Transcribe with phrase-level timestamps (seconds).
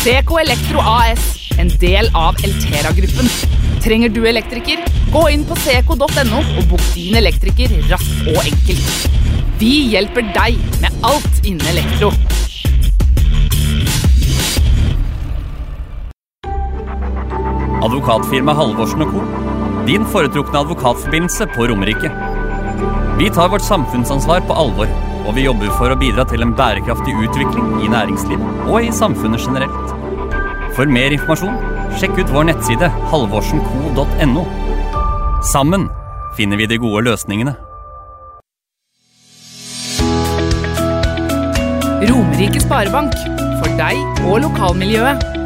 [0.00, 3.26] Seco Elektro AS, en del av Eltera-gruppen.
[3.84, 4.80] Trenger du elektriker?
[5.12, 9.04] Gå inn på seco.no og bok din elektriker raskt og enkelt.
[9.60, 12.08] Vi hjelper deg med alt innen elektro.
[17.84, 19.28] Advokatfirma Halvorsen Co.
[19.84, 22.08] Din foretrukne advokatforbindelse på Romerike.
[23.20, 24.90] Vi tar vårt samfunnsansvar på alvor,
[25.26, 29.44] og vi jobber for å bidra til en bærekraftig utvikling i næringslivet og i samfunnet
[29.44, 29.96] generelt.
[30.76, 31.56] For mer informasjon,
[32.00, 34.44] sjekk ut vår nettside halvorsenco.no.
[35.52, 35.88] Sammen
[36.38, 37.56] finner vi de gode løsningene.
[42.00, 43.12] Romerike Sparebank.
[43.60, 45.39] For deg og lokalmiljøet.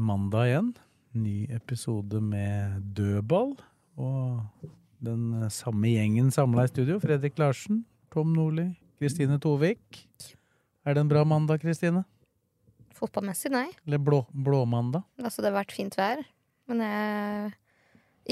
[0.00, 0.68] Det mandag igjen.
[1.12, 3.52] Ny episode med dødball.
[4.00, 4.68] Og
[5.04, 6.96] den samme gjengen samla i studio.
[7.02, 8.70] Fredrik Larsen, Tom Nordli,
[9.00, 10.00] Kristine Tovik.
[10.88, 12.06] Er det en bra mandag, Kristine?
[12.96, 13.66] Fotballmessig, nei.
[13.84, 15.04] Eller blå, blåmandag?
[15.20, 16.22] Altså, det har vært fint vær.
[16.70, 17.52] Men jeg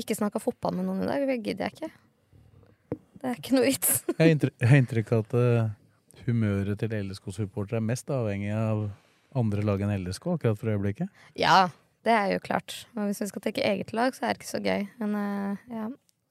[0.05, 1.27] ikke snakka fotball med noen i dag.
[1.29, 1.91] Det gidder jeg ikke.
[3.19, 3.93] Det er ikke noe vits.
[4.15, 8.55] Jeg har inntrykk, jeg har inntrykk av at eh, humøret til LSK-supportere er mest avhengig
[8.57, 8.87] av
[9.37, 11.11] andre lag enn LSK akkurat for øyeblikket.
[11.39, 11.69] Ja,
[12.07, 12.85] det er jo klart.
[12.97, 14.87] Og hvis vi skal tenke eget lag, så er det ikke så gøy.
[15.03, 15.89] Men eh, ja,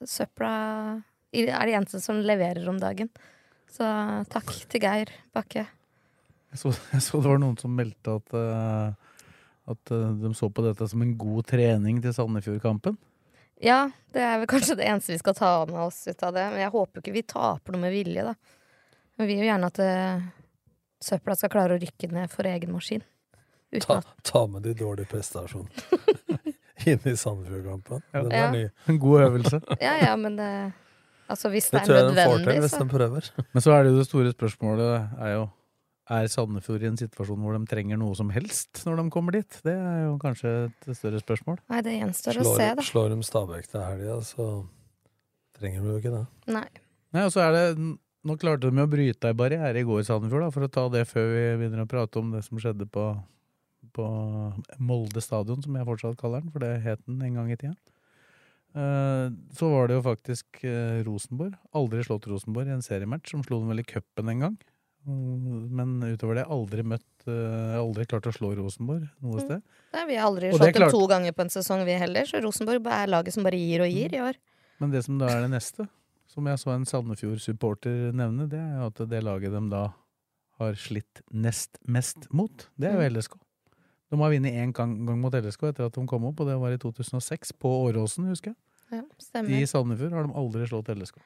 [0.08, 0.52] søpla
[1.36, 3.12] er det eneste som leverer om dagen.
[3.72, 3.88] Så
[4.31, 5.68] takk til Geir Bakke.
[6.53, 9.19] Jeg så, jeg så det var noen som meldte at, eh,
[9.74, 12.97] at eh, de så på dette som en god trening til Sandefjord-kampen.
[13.63, 16.46] Ja, det er vel kanskje det eneste vi skal ta med oss ut av det.
[16.53, 18.36] Men jeg håper ikke vi taper noe med vilje, da.
[19.18, 20.28] Men vi vil jo gjerne at eh,
[21.03, 23.03] søpla skal klare å rykke ned for egen maskin.
[23.74, 25.69] Uten Ta, ta med de dårlige prestasjonene
[26.88, 28.03] inn i Sandefjord-kampen.
[28.13, 28.46] Den Ja.
[28.47, 28.66] er ny.
[28.88, 29.59] En god øvelse.
[29.84, 30.52] Ja, ja, men det
[31.28, 33.25] Altså, hvis det Det er tror jeg de får nødvendig, til hvis så de prøver.
[33.53, 35.41] Men så er det jo det store spørsmålet er jo
[36.09, 39.57] Er Sandefjord i en situasjon hvor de trenger noe som helst når de kommer dit?
[39.66, 41.57] Det er jo kanskje et større spørsmål.
[41.68, 42.86] Nei, det gjenstår å se, Slår, da.
[42.88, 44.47] slår de Stabæk til helga, så
[45.59, 46.24] trenger de jo ikke det.
[46.56, 46.63] Nei.
[47.12, 47.66] Nei, og så er det
[48.27, 51.05] Nå klarte de å bryte ei barriere i går, Sandefjord, da, for å ta det
[51.07, 53.05] før vi begynner å prate om det som skjedde på,
[53.95, 54.07] på
[54.83, 57.77] Molde stadion, som jeg fortsatt kaller den, for det het den en gang i tida.
[58.77, 59.27] Eh,
[59.57, 61.55] Så var det jo faktisk eh, Rosenborg.
[61.77, 64.57] Aldri slått Rosenborg i en seriematch, som slo dem vel i cupen en gang.
[65.07, 69.63] Mm, Men utover det aldri møtt eh, Aldri klart å slå Rosenborg noe sted.
[69.95, 72.27] Nei, vi har aldri Og slått dem to ganger på en sesong, vi heller.
[72.27, 74.41] Så Rosenborg er laget som bare gir og gir i år.
[74.83, 75.88] Men det som da er det neste,
[76.38, 79.88] som jeg så en Sandefjord-supporter nevne, det er jo at det laget de da
[80.62, 83.16] har slitt nest mest mot, det er jo Mm.
[83.18, 83.38] LSK.
[84.08, 86.56] De har vunnet én gang, gang mot LSK etter at de kom opp, og det
[86.62, 88.58] var i 2006, på Åråsen, husker jeg.
[89.00, 89.52] Ja, stemmer.
[89.52, 91.18] I Sandefjord har de aldri slått LSK.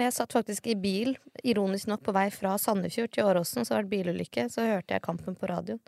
[0.00, 1.12] Jeg satt faktisk i bil,
[1.44, 4.48] ironisk nok, på vei fra Sandefjord til Åråsen, så var det bilulykke.
[4.50, 5.82] Så hørte jeg kampen på radioen.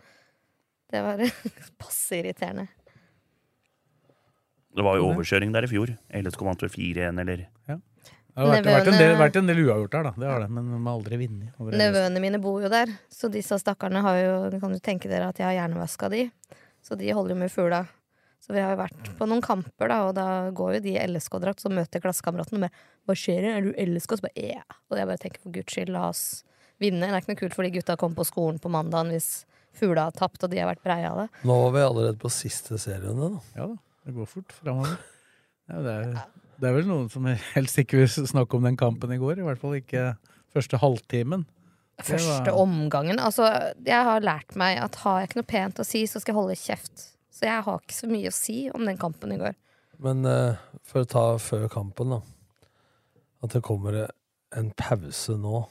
[0.91, 1.23] Det var
[1.81, 2.67] passe irriterende.
[4.77, 5.91] Det var jo overkjøring der i fjor.
[6.13, 7.47] LSK vant vel 4-1, eller
[8.37, 10.11] Det har vært, vært, en del, vært en del uavgjort der, da.
[10.21, 11.61] Det har det, men de har aldri vunnet.
[11.81, 15.41] Nevøene mine bor jo der, så disse stakkarene har jo Kan du tenke dere at
[15.41, 16.27] jeg har hjernevaska de?
[16.85, 17.81] Så de holder jo med fugla.
[18.45, 21.01] Så vi har jo vært på noen kamper, da, og da går jo de i
[21.09, 22.69] LSK-drakt, så møter klassekameraten med
[23.03, 23.49] 'Hva skjer?
[23.57, 24.77] Er du LSK?' Så bare 'ja'.
[24.91, 26.43] Og jeg bare tenker for guds skyld, la oss
[26.79, 27.01] vinne.
[27.01, 29.45] Det er ikke noe kult for de gutta kom på skolen på mandagen hvis
[29.77, 31.27] fugla har tapt og de har vært breie av det.
[31.43, 33.41] Nå var vi allerede på siste serien, da.
[33.57, 34.97] Ja da, det går fort framover.
[35.67, 36.21] Ja, det, er,
[36.57, 39.41] det er vel noen som helst ikke vil snakke om den kampen i går.
[39.41, 40.09] I hvert fall ikke
[40.55, 41.45] første halvtimen.
[42.05, 43.17] Første omgangen.
[43.21, 43.47] Altså,
[43.85, 46.39] jeg har lært meg at har jeg ikke noe pent å si, så skal jeg
[46.39, 47.07] holde kjeft.
[47.33, 49.57] Så jeg har ikke så mye å si om den kampen i går.
[50.01, 52.21] Men uh, for å ta før kampen, da.
[53.45, 54.03] At det kommer
[54.57, 55.63] en pause nå.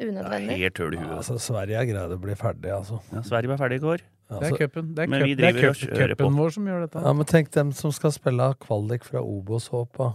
[0.00, 0.56] Unødvendig.
[0.62, 1.16] helt høl i huet.
[1.18, 3.00] Altså, Sverige er greid å bli ferdig, altså.
[3.12, 4.04] Ja, Sverige var ferdig i går.
[4.30, 7.02] Det er cupen det er cupen vår som gjør dette.
[7.02, 10.12] Ja, men tenk dem som skal spille kvalik fra Obos håpa.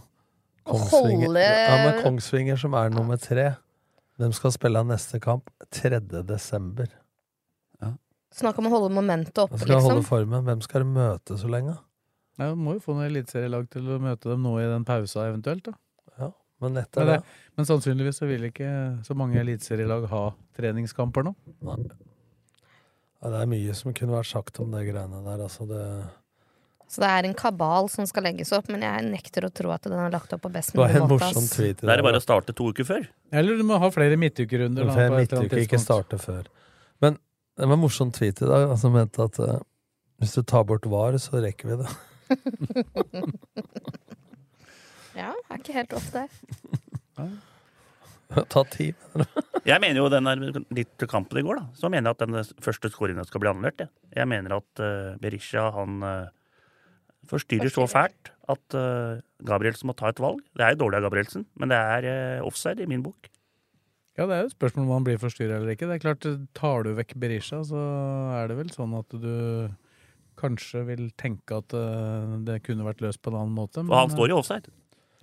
[0.66, 3.52] Kongsvinger, ja, men Kongsvinger som er nummer tre.
[4.18, 6.00] De skal spille neste kamp 3.
[6.24, 6.88] desember.
[8.36, 10.08] Snakk om å holde momentet oppe, skal holde liksom.
[10.10, 10.44] formen?
[10.44, 11.78] Hvem skal møte så lenge?
[12.36, 15.30] Nei, Du må jo få noen eliteserielag til å møte dem nå i den pausa
[15.30, 15.70] eventuelt.
[15.70, 15.76] da.
[16.20, 16.32] Ja,
[16.64, 18.72] men etter Men, det, det, men sannsynligvis så vil ikke
[19.08, 20.24] så mange eliteserielag ha
[20.58, 21.36] treningskamper nå.
[21.64, 21.80] Nei.
[23.24, 25.40] Ja, det er mye som kunne vært sagt om det greiene der.
[25.48, 25.82] Altså det,
[26.92, 29.88] Så det er en kabal som skal legges opp, men jeg nekter å tro at
[29.88, 31.26] den er lagt opp på best det var mulig en måte.
[31.26, 32.04] morsom tweet i er det dag.
[32.10, 33.08] bare å starte to uker før.
[33.34, 34.86] Eller du må ha flere midtukerunder.
[34.86, 36.44] da, For på et eller annet midtuke ikke starte før.
[37.02, 37.18] Men
[37.58, 39.58] det var en morsom tweet i dag som mente at uh,
[40.22, 41.90] hvis du tar bort VAR, så rekker vi det.
[45.16, 46.28] Ja, er ikke helt off der.
[48.54, 48.98] Ta tid.
[49.66, 51.78] Jeg mener jo den der litt til kampen i går, da.
[51.78, 53.86] Så mener jeg at den første skåringa skal bli annullert.
[53.86, 53.94] Jeg.
[54.18, 56.34] jeg mener at uh, Berisha han uh,
[57.30, 60.42] forstyrrer så fælt at uh, Gabrielsen må ta et valg.
[60.58, 63.30] Det er jo dårlig av Gabrielsen, men det er uh, offside i min bok.
[64.16, 65.90] Ja, det er jo et spørsmål om han blir forstyrra eller ikke.
[65.90, 67.82] Det er klart, Tar du vekk Berisha, så
[68.38, 69.68] er det vel sånn at du
[70.40, 71.76] kanskje vil tenke at
[72.48, 73.84] det kunne vært løst på en annen måte.
[73.84, 74.72] For han står i offside.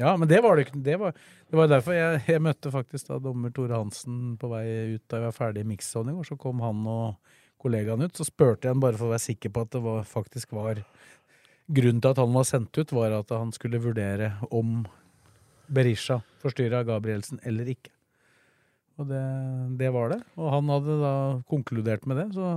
[0.01, 0.81] Ja, men det var det ikke.
[0.85, 1.13] Det var,
[1.51, 4.65] det var derfor jeg, jeg møtte faktisk da dommer Tore Hansen på vei
[4.97, 6.29] ut da jeg var ferdig i mix-zone i går.
[6.31, 8.17] Så kom han og kollegaen ut.
[8.17, 10.85] Så spurte jeg han bare for å være sikker på at det var, faktisk var
[11.73, 14.83] Grunnen til at han var sendt ut, var at han skulle vurdere om
[15.73, 17.93] Berisha forstyrra Gabrielsen eller ikke.
[19.01, 19.23] Og det,
[19.81, 20.19] det var det.
[20.37, 21.15] Og han hadde da
[21.49, 22.27] konkludert med det.
[22.37, 22.51] Så,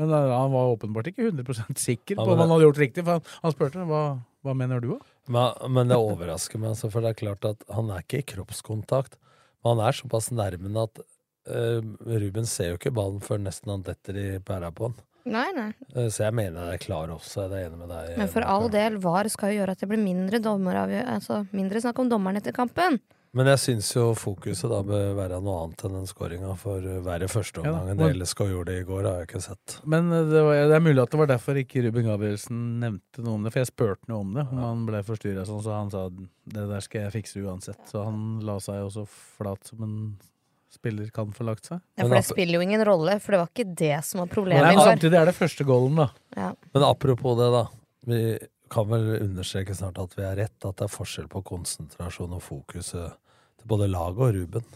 [0.00, 3.04] men han var åpenbart ikke 100 sikker på om han hadde gjort riktig.
[3.04, 4.02] For han, han spurte hva,
[4.48, 5.14] hva mener du, da?
[5.28, 8.28] Men, men det overrasker meg, altså, for det er klart at han er ikke i
[8.32, 9.18] kroppskontakt.
[9.60, 13.84] Men han er såpass nærmende at uh, Ruben ser jo ikke ballen før nesten han
[13.86, 14.96] detter i pæra på han.
[15.28, 15.68] Nei, nei.
[15.92, 17.52] Uh, så jeg mener det er klar offside.
[17.52, 18.16] Jeg er enig med deg.
[18.22, 21.84] Men for all del, VAR skal jo gjøre at det blir mindre, dommer, altså, mindre
[21.84, 23.00] snakk om dommeren etter kampen.
[23.36, 26.54] Men jeg syns jo fokuset da bør være noe annet enn den skåringa.
[26.60, 29.76] For verre første omgang enn ja, det LSK gjorde i går, har jeg ikke sett.
[29.84, 33.24] Men eh, det, var, det er mulig at det var derfor ikke Ruben Gabrielsen nevnte
[33.26, 33.52] noe om det.
[33.54, 36.66] For jeg spurte noe om det, om han ble forstyrra sånn, så han sa det
[36.72, 37.80] der skal jeg fikse uansett.
[37.90, 39.96] Så han la seg jo så flat som en
[40.72, 41.80] spiller kan få lagt seg.
[41.96, 44.64] Ja, For det spiller jo ingen rolle, for det var ikke det som var problemet
[44.64, 44.90] i men går.
[44.92, 46.08] samtidig er det første goalen, da.
[46.36, 46.50] Ja.
[46.74, 47.62] Men apropos det, da.
[48.08, 48.20] Vi
[48.72, 52.42] kan vel understreke snart at vi har rett, at det er forskjell på konsentrasjon og
[52.44, 53.08] fokuset
[53.58, 54.66] til både laget og Ruben.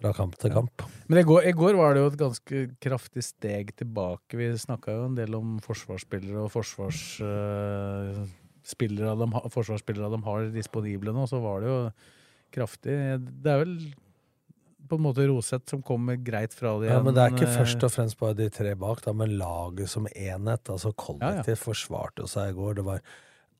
[0.00, 0.76] Fra kamp til kamp.
[1.12, 4.32] Men i går, i går var det jo et ganske kraftig steg tilbake.
[4.38, 11.12] Vi snakka jo en del om forsvarsspillere og forsvarsspillere de, ha- forsvarsspillere de har disponible
[11.12, 11.26] nå.
[11.28, 11.80] Så var det jo
[12.56, 12.94] kraftig
[13.44, 13.74] Det er vel
[14.90, 17.56] på en måte Roseth som kommer greit fra det Ja, men det er ikke eh,
[17.62, 20.70] først og fremst bare de tre bak, da, men laget som enhet.
[20.70, 22.78] Altså kollektivt forsvarte jo seg i går.
[22.80, 23.02] Det var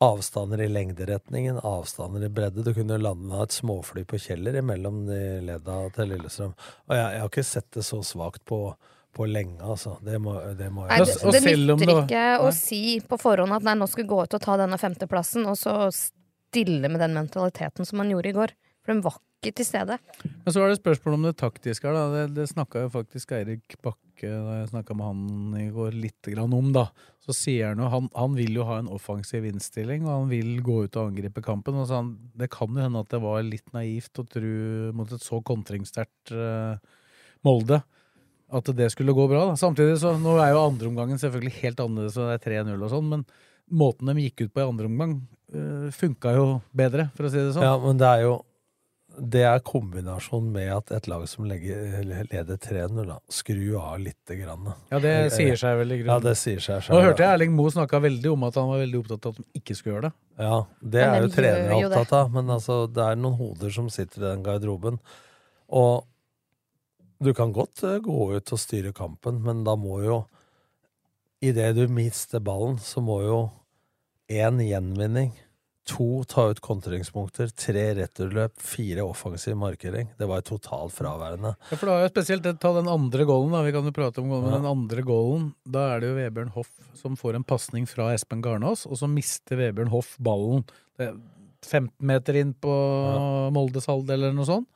[0.00, 2.64] avstander i lengderetningen, avstander i bredde.
[2.64, 6.54] Du kunne landa et småfly på Kjeller imellom de ledda til Lillestrøm.
[6.88, 8.62] Og jeg, jeg har ikke sett det så svakt på,
[9.16, 9.98] på lenge, altså.
[10.06, 13.66] Det må, det må Nei, jeg det, det nytter ikke å si på forhånd at
[13.68, 17.14] nei, nå skal vi gå ut og ta denne femteplassen, og så stille med den
[17.18, 18.56] mentaliteten som man gjorde i går.
[18.80, 19.96] For den var ikke til stede.
[20.44, 21.96] Men så var det spørsmål om det taktiske her.
[21.96, 22.08] Da.
[22.12, 26.28] Det, det snakka jo faktisk Eirik Bakke da jeg snakka med han i går litt
[26.28, 26.68] grann om.
[26.76, 26.90] da.
[27.24, 30.58] Så sier han jo han, han vil jo ha en offensiv innstilling, og han vil
[30.64, 31.78] gå ut og angripe kampen.
[31.80, 34.52] Og så han, det kan jo hende at det var litt naivt å tro
[34.96, 36.76] mot et så kontringssterkt uh,
[37.46, 37.80] Molde
[38.50, 39.46] at det skulle gå bra.
[39.50, 39.56] da.
[39.56, 43.10] Samtidig så, Nå er jo andreomgangen selvfølgelig helt annerledes, og det er 3-0 og sånn,
[43.12, 43.24] men
[43.70, 45.16] måten de gikk ut på i andre omgang,
[45.54, 47.64] uh, funka jo bedre, for å si det sånn.
[47.64, 48.34] Ja, men det er jo
[49.20, 54.36] det er kombinasjonen med at et lag som legger, leder 3-0, da, skrur av lite
[54.38, 54.70] grann.
[54.92, 56.14] Ja, det sier seg vel i grunnen.
[56.14, 56.96] Ja, det sier seg selv.
[56.96, 59.42] Nå hørte jeg Erling Moe snakka veldig om at han var veldig opptatt av at
[59.42, 60.12] de ikke skulle gjøre det.
[60.40, 60.58] Ja,
[60.94, 64.28] det er jo trenere opptatt av, men altså, det er noen hoder som sitter i
[64.30, 65.00] den garderoben.
[65.80, 66.06] Og
[67.20, 70.20] du kan godt eh, gå ut og styre kampen, men da må jo
[71.40, 73.36] Idet du mister ballen, så må jo
[74.28, 75.30] én gjenvinning,
[75.88, 80.10] to ta ut kontringspunkter, tre returløp, fire offensiv markering.
[80.18, 81.54] Det var totalt fraværende.
[81.70, 83.62] Ja, for da er jo spesielt Ta den andre goalen, da.
[83.66, 84.58] Vi kan jo prate om goalen, men Ja.
[84.60, 88.42] den andre goalen, da er det jo Vebjørn Hoff som får en pasning fra Espen
[88.42, 90.64] Garnås, og så mister Vebjørn Hoff ballen
[90.98, 91.14] er
[91.62, 94.68] 15 meter inn på Moldes halvdel eller noe sånt.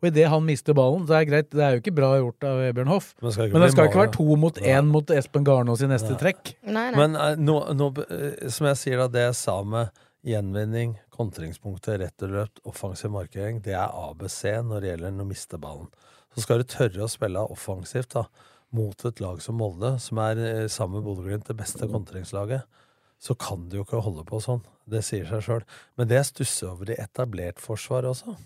[0.00, 2.44] Og idet han mister ballen, så er det greit, det er jo ikke bra gjort
[2.48, 4.86] av Vebjørn Hoff, Men det skal ikke men det skal ikke være to mot én
[4.86, 6.20] mot Espen Garnås i neste Nei.
[6.22, 6.54] trekk.
[6.64, 9.90] Men nei nå, no, no, som jeg sier da, det jeg sa med
[10.26, 15.90] gjenvinning, kontringspunktet, returløp, offensiv markering, det er ABC når det gjelder å miste ballen.
[16.34, 18.26] Så skal du tørre å spille offensivt da,
[18.70, 22.68] mot et lag som Molde, som er eh, sammen med Bodø-Glimt det beste kontringslaget,
[23.20, 24.62] så kan du jo ikke holde på sånn.
[24.88, 25.64] Det sier seg sjøl.
[25.98, 28.36] Men det jeg stusser over i etablert forsvar også.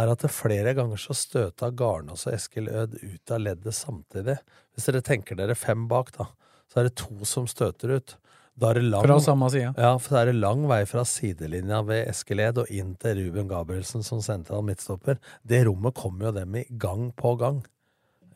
[0.00, 4.38] er at det flere ganger så støta Garnås og Eskil Ød ut av leddet samtidig.
[4.74, 6.26] Hvis dere tenker dere fem bak, da,
[6.70, 8.16] så er det to som støter ut.
[8.60, 9.72] Da er det lang, Fra samme side.
[9.80, 13.48] Ja, for det er det lang vei fra sidelinja ved Eskeled og inn til Ruben
[13.48, 15.16] Gabrielsen som sentral midtstopper.
[15.48, 17.62] Det rommet kommer jo dem i gang på gang.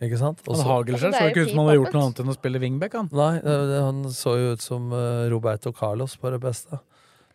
[0.02, 0.40] Ikke sant?
[0.46, 2.36] Også, Han så- Hagelskjær så ikke ut som han hadde gjort noe annet enn å
[2.38, 3.08] spille wingback, han.
[3.12, 6.80] Nei, han så jo ut som eh, Roberto Carlos på det beste.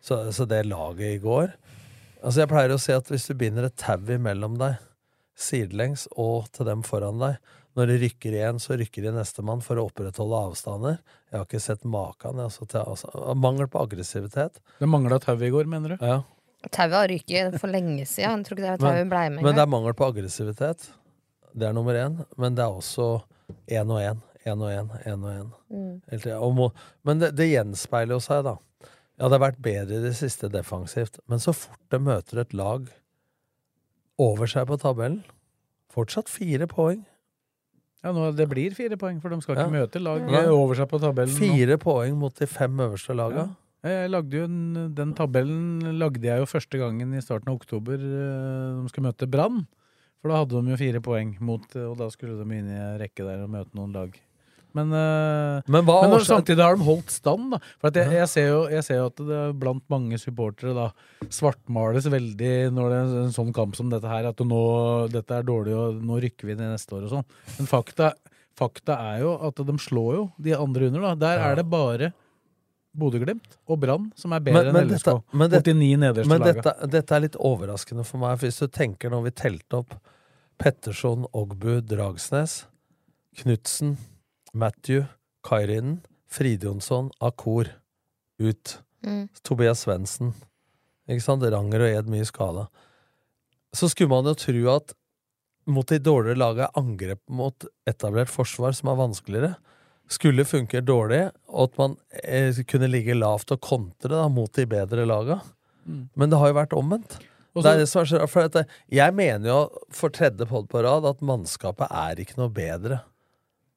[0.02, 1.52] Så, så det laget i går
[2.24, 4.78] Altså Jeg pleier å si at hvis du binder et tau imellom deg,
[5.36, 7.36] sidelengs og til dem foran deg
[7.78, 10.96] Når det rykker igjen, så rykker det nestemann for å opprettholde avstander.
[11.30, 12.40] Jeg har ikke sett maken.
[12.42, 14.58] Altså, til, altså, mangel på aggressivitet.
[14.80, 16.02] Det mangla tau i går, mener du?
[16.02, 16.22] Ja.
[16.68, 18.42] Tauet har ryket for lenge siden.
[18.42, 20.90] Jeg tror ikke det tauet blei med men det er mangel på aggressivitet.
[21.54, 22.18] Det er nummer én.
[22.36, 23.12] Men det er også
[23.70, 24.24] én og én.
[24.48, 25.48] Én og én, én og én.
[25.70, 26.66] Mm.
[27.04, 28.56] Men det, det gjenspeiler jo seg, da.
[29.20, 32.54] Ja, det har vært bedre i det siste defensivt, men så fort det møter et
[32.56, 32.86] lag
[34.20, 35.20] over seg på tabellen
[35.90, 37.02] Fortsatt fire poeng.
[38.02, 39.86] Ja, nå, Det blir fire poeng, for de skal ikke Ja.
[39.86, 40.46] møte lag Nei.
[40.46, 41.34] over seg på tabellen.
[41.34, 41.38] nå.
[41.38, 43.48] Fire poeng mot de fem øverste laga.
[43.82, 43.90] Ja.
[43.90, 47.94] Jeg lagde jo en, Den tabellen lagde jeg jo første gangen i starten av oktober.
[47.94, 49.66] eh, De skulle møte Brann.
[50.20, 53.24] For da hadde de jo fire poeng, mot, og da skulle de inn i rekke
[53.24, 54.12] der og møte noen lag.
[54.76, 57.50] Men, eh, Men hva men samtidig har de holdt stand.
[57.50, 60.88] da For jeg, jeg, ser jo, jeg ser jo at det blant mange supportere da
[61.28, 64.28] svartmales veldig når det er en sånn kamp som dette her.
[64.30, 64.62] At nå,
[65.10, 67.28] dette er dårlig, og nå rykker vi ned neste år og sånn.
[67.58, 68.12] Men fakta,
[68.58, 71.00] fakta er jo at de slår jo de andre under.
[71.00, 71.50] da Der Ja.
[71.50, 72.12] er det bare
[72.96, 75.04] Bodø-Glimt og Brann som er bedre enn LSK.
[75.04, 78.38] dette, men, det, men dette, dette er litt overraskende for meg.
[78.42, 79.94] Hvis du tenker når vi telte opp
[80.58, 82.64] Petterson, Ogbu, Dragsnes,
[83.40, 83.94] Knutsen,
[84.52, 85.04] Matthew,
[85.46, 87.68] Kairinen, Fridjonsson, Akor
[88.38, 88.78] ut.
[89.06, 89.28] Mm.
[89.42, 90.34] Tobias Svendsen.
[91.10, 91.44] Ikke sant?
[91.44, 92.66] Ranger og Ed mye skada.
[93.74, 94.94] Så skulle man jo tro at
[95.70, 99.54] mot de dårligere laga er angrep mot etablert forsvar som er vanskeligere.
[100.10, 104.66] Skulle funke dårlig, og at man eh, kunne ligge lavt og kontre da, mot de
[104.66, 105.38] bedre laga.
[105.86, 106.08] Mm.
[106.18, 107.20] Men det har jo vært omvendt.
[107.50, 109.60] Også, det er det som er så rart, for jeg mener jo
[109.94, 113.00] for tredje podd på rad at mannskapet er ikke noe bedre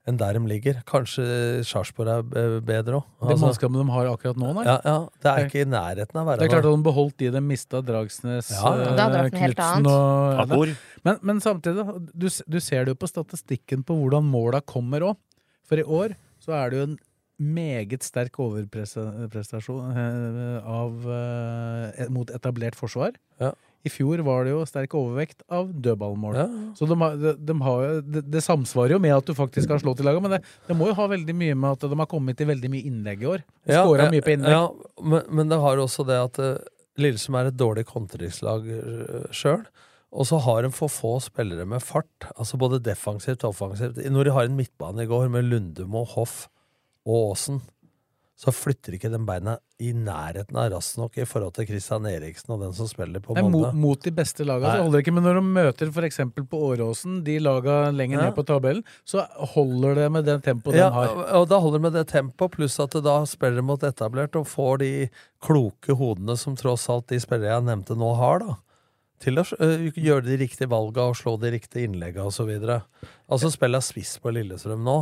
[0.09, 0.79] enn der de ligger.
[0.89, 1.25] Kanskje
[1.67, 3.05] Sarpsborg er bedre òg.
[3.29, 4.65] Det mannskapet de har akkurat nå, nei?
[4.67, 6.87] ja, ja, det er ikke i nærheten av å være Det er klart at de
[6.89, 9.07] beholdt de de mista, Dragsnes, Ja, ja.
[9.21, 10.75] eh, Knutsen og ja,
[11.07, 15.19] men, men samtidig, du, du ser det jo på statistikken på hvordan måla kommer òg.
[15.63, 16.97] For i år så er det jo en
[17.43, 23.15] meget sterk overprestasjon eh, av, eh, mot etablert forsvar.
[23.41, 23.53] Ja.
[23.83, 26.37] I fjor var det jo sterk overvekt av dødballmål.
[26.39, 26.45] Ja.
[26.77, 30.05] Så de de, de har, det, samsvarer jo med at du faktisk har slått i
[30.07, 32.47] laget, men det, det må jo ha veldig mye med at de har kommet til
[32.47, 33.43] veldig mye innlegg i år.
[33.67, 34.55] Ja, Skåra mye på innlegg.
[34.55, 36.53] Ja, men, men det har også det at uh,
[37.01, 39.65] Lillestrøm er et dårlig kontringslag uh, sjøl.
[40.13, 43.97] Og så har de for få spillere med fart, altså både defensivt og offensivt.
[44.13, 46.45] Når de har en midtbane i går med Lundemo, Hoff
[47.03, 47.63] og Aasen,
[48.35, 52.49] så flytter ikke den beina i nærheten av raskt nok i forhold til Christian Eriksen
[52.55, 54.71] og den som spiller på Nei, mot, mot de beste laga.
[54.73, 56.17] Så holder det ikke, men når de møter f.eks.
[56.49, 58.25] på Åråsen, de laga lenger Ja.
[58.25, 59.21] ned på tabellen, så
[59.53, 61.13] holder det med det tempoet Ja, de har.
[61.39, 64.47] og da holder det med det tempoet, pluss at da spiller de mot etablert og
[64.49, 64.91] får de
[65.45, 68.57] kloke hodene som tross alt de spillere jeg nevnte nå har, da.
[69.23, 72.49] Til å gjøre de riktige valga og slå de riktige innlegga osv.
[73.29, 74.97] Altså spille spiss på Lillestrøm nå,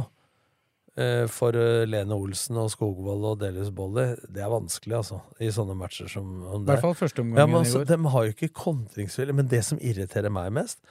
[1.31, 5.21] for øh, Lene Olsen og Skogvold og Delius Bolly, det er vanskelig, altså.
[5.39, 6.73] I sånne matcher som om I det.
[6.73, 7.87] hvert fall første omgangen Ja, men i altså, går.
[7.93, 9.35] De har jo ikke kontringsvilje.
[9.37, 10.81] Men det som irriterer meg mest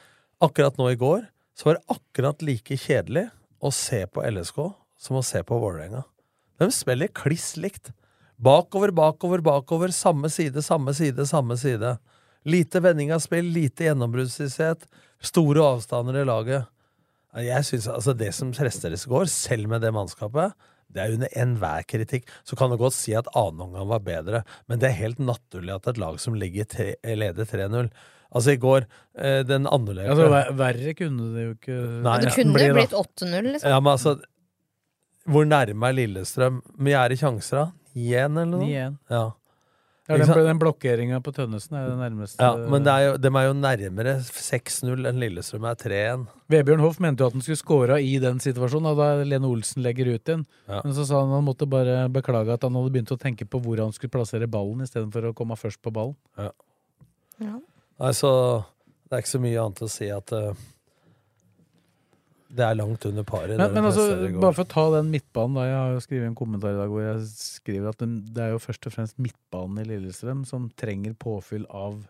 [0.41, 1.27] Akkurat nå i går
[1.59, 3.27] så var det akkurat like kjedelig
[3.61, 4.63] å se på LSK
[4.97, 6.01] som å se på Vålerenga.
[6.61, 7.91] De spiller kliss likt.
[8.41, 9.93] Bakover, bakover, bakover.
[9.93, 11.99] Samme side, samme side, samme side.
[12.49, 14.87] Lite vending av spill, lite gjennombruddshissighet.
[15.21, 16.65] Store avstander i laget.
[17.39, 20.55] Jeg synes, altså Det som presteres i går, selv med det mannskapet,
[20.91, 22.25] det er under enhver kritikk.
[22.43, 25.77] Så kan du godt si at annen omgang var bedre, men det er helt naturlig
[25.77, 27.93] at et lag som ligger tre, leder 3-0
[28.31, 28.85] Altså, i går,
[29.19, 32.95] eh, den annerledes Altså, verre kunne det jo ikke Nei, Det kunne bli, jo blitt
[32.95, 33.73] 8-0, liksom.
[33.73, 34.13] Ja, men altså
[35.27, 36.61] Hvor nærme er Lillestrøm?
[36.79, 37.67] Vi er i sjanser, da?
[37.99, 38.69] 9-1, eller noe?
[38.69, 38.95] 9-1.
[39.11, 39.25] Ja.
[40.11, 42.43] Ja, Ikke den, den blokkeringa på Tønnesen er det nærmeste.
[42.43, 46.25] ja, men det er jo, de er jo nærmere 6-0 enn Lillestrøm er 3-1.
[46.51, 50.11] Vebjørn Hoff mente jo at han skulle scora i den situasjonen, da Lene Olsen legger
[50.11, 50.43] ut igjen.
[50.67, 50.81] Ja.
[50.83, 53.63] Men så sa han han måtte bare beklage at han hadde begynt å tenke på
[53.63, 56.19] hvor han skulle plassere ballen, istedenfor å komme først på ballen.
[56.41, 56.51] Ja.
[57.41, 57.55] Ja.
[58.01, 58.33] Nei, så
[59.09, 60.67] det er ikke så mye annet å si at eh,
[62.51, 63.55] det er langt under paret.
[63.55, 64.07] Men, men altså,
[64.43, 65.67] bare for å ta den midtbanen, da.
[65.69, 68.63] Jeg har jo skrevet en kommentar i dag hvor jeg skriver at det er jo
[68.63, 72.01] først og fremst midtbanen i Lillestrøm som trenger påfyll av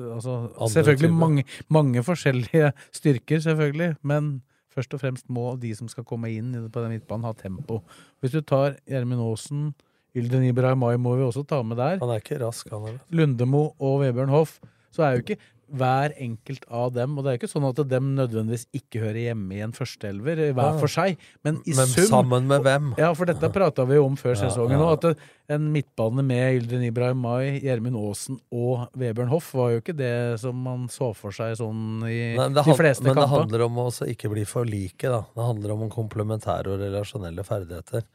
[0.00, 4.32] altså, Andre Selvfølgelig mange, mange forskjellige styrker, selvfølgelig, men
[4.74, 7.80] først og fremst må de som skal komme inn på den midtbanen, ha tempo.
[8.20, 9.70] Hvis du tar Gjermund Aasen,
[10.18, 12.00] Ylden Ibrahimai må vi også ta med der.
[12.02, 13.02] Han er ikke rask, han heller.
[13.14, 14.58] Lundemo og Vebjørn Hoff,
[14.90, 15.38] så er jo ikke
[15.70, 19.20] hver enkelt av dem Og det er jo ikke sånn at dem nødvendigvis ikke hører
[19.28, 22.90] hjemme i en førsteelver, hver for seg, men i Men sum sammen med hvem?
[23.00, 24.90] Ja, for dette prata vi jo om før Ja, sesongen ja.
[24.96, 29.96] At en midtbane med Yldren Ibrahim Mai, Gjermund Aasen og Vebjørn Hoff var jo ikke
[29.98, 30.12] det
[30.42, 33.14] som man så for seg sånn i men de fleste kamper.
[33.14, 35.06] men det handler om å også ikke bli for like.
[35.10, 35.24] Da.
[35.34, 38.06] Det handler om komplementære og relasjonelle ferdigheter.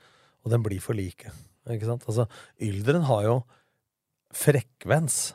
[0.46, 1.32] Og den blir for like.
[1.66, 2.04] Ikke sant?
[2.08, 2.28] Altså,
[2.62, 3.38] Yldren har jo
[4.36, 5.34] frekvens,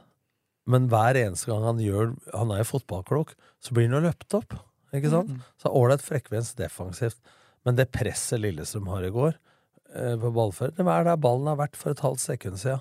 [0.70, 4.36] men hver eneste gang han gjør Han er jo fotballklok, så blir han jo løpt
[4.38, 4.56] opp.
[4.96, 5.30] Ikke sant?
[5.30, 5.42] Mm.
[5.62, 7.18] Så ålreit frekvens defensivt.
[7.66, 9.34] Men det presset Lillestrøm har i går,
[9.94, 12.80] eh, på ballfører, det er der ballen har vært for et halvt sekund siden.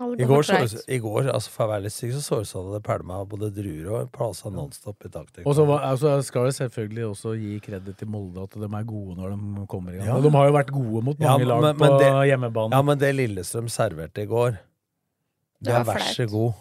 [0.00, 0.80] I går, så.
[0.88, 3.18] I går, altså for å være litt syk, så så det ut som det pælma
[3.28, 5.44] både druer og plasa nonstop i taktikk.
[5.44, 9.18] Og så altså, skal vi selvfølgelig også gi kreditt til Molde at de er gode
[9.18, 10.06] når de kommer i gang.
[10.08, 10.16] Ja.
[10.16, 12.72] Og de har jo vært gode mot Ja, mange lag men- men på det- hjemmebane.
[12.72, 16.54] Ja, men det Lillestrøm serverte i går, det Det er var vær så god.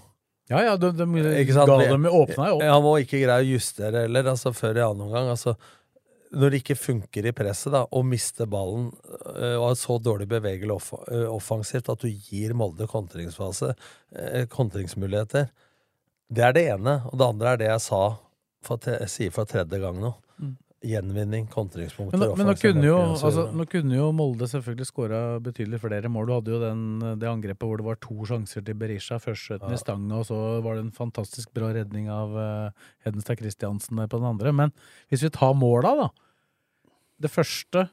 [0.50, 1.70] Ja, ja, de, de Ikke sant?
[1.70, 2.64] ga dem åpna jo opp.
[2.66, 5.30] Han må ikke greie å justere heller, altså før i annen omgang.
[5.30, 5.54] Altså,
[6.30, 8.90] når det ikke funker i presset, da, og mister ballen
[9.36, 13.74] øh, og har så dårlig bevegelig off øh, offensivt at du gir Molde kontringsfase,
[14.18, 15.50] øh, kontringsmuligheter,
[16.30, 17.00] det er det ene.
[17.10, 18.02] Og det andre er det jeg sa
[18.66, 20.14] for, sier for tredje gang nå.
[20.80, 25.82] Gjenvinning, kontringspunkter, Men, men nå, kunne jo, altså, nå kunne jo Molde selvfølgelig skåra betydelig
[25.84, 26.30] flere mål.
[26.30, 26.84] Du hadde jo den,
[27.20, 29.18] det angrepet hvor det var to sjanser til Berisha.
[29.20, 29.76] Først skjøt den Ja.
[29.76, 34.22] i stanga, og så var det en fantastisk bra redning av uh, Hedenstad Christiansen på
[34.22, 34.56] den andre.
[34.56, 34.72] Men
[35.12, 36.10] hvis vi tar måla, da.
[37.20, 37.90] Det første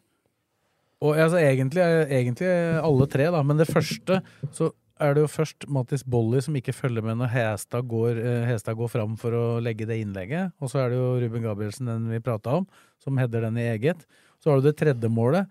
[1.02, 2.48] Og altså, egentlig, egentlig
[2.80, 4.22] alle tre, da, men det første
[4.54, 4.70] så
[5.02, 8.78] er det jo først Mattis Bolli som ikke følger med når Hestad går, eh, Hestad
[8.78, 10.54] går fram for å legge det innlegget.
[10.60, 12.66] Og så er det jo Ruben Gabrielsen, den vi prata om,
[13.02, 14.06] som header den i eget.
[14.40, 15.48] Så har du det tredje målet.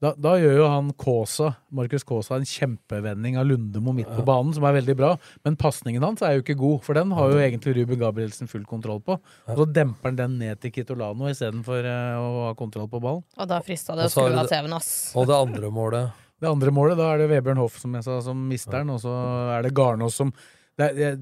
[0.00, 4.54] Da, da gjør jo han Kaasa, Markus Kaasa en kjempevending av Lundemo midt på banen,
[4.56, 5.10] som er veldig bra.
[5.44, 8.64] Men pasningen hans er jo ikke god, for den har jo egentlig Ruben Gabrielsen full
[8.68, 9.18] kontroll på.
[9.20, 13.26] Og så demper han den ned til Kitolano istedenfor uh, å ha kontroll på ballen.
[13.36, 14.90] Og da frista det å skru av TV-en, ass.
[15.20, 18.16] Og det andre målet Det andre målet, da er det Vebjørn Hoff som jeg sa,
[18.24, 19.12] som mister den, og så
[19.56, 20.32] er det Garnås som
[20.80, 21.16] det er, jeg,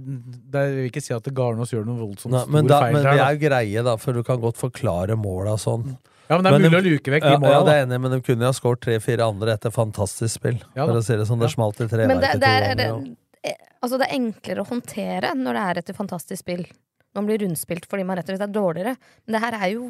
[0.52, 2.94] det jeg vil ikke si at Garnås gjør noen voldsomt Nei, stor men, da, feil
[2.94, 5.96] men det er jo greie, da, for du kan godt forklare måla sånn.
[6.28, 7.98] Ja, men det er mulig å luke vekk de ja, måla, Ja, det er enig,
[8.04, 10.61] men de kunne jo ha skåret tre-fire andre etter fantastisk spill.
[10.76, 11.40] Ja, for å si det sånn.
[11.40, 15.33] Det smalt i tre Men det, det, er, det, altså det er enklere å håndtere
[15.38, 16.66] når det er etter fantastisk spill.
[16.68, 18.94] Når man blir rundspilt fordi man rett og slett er dårligere.
[19.24, 19.88] Men det her er jo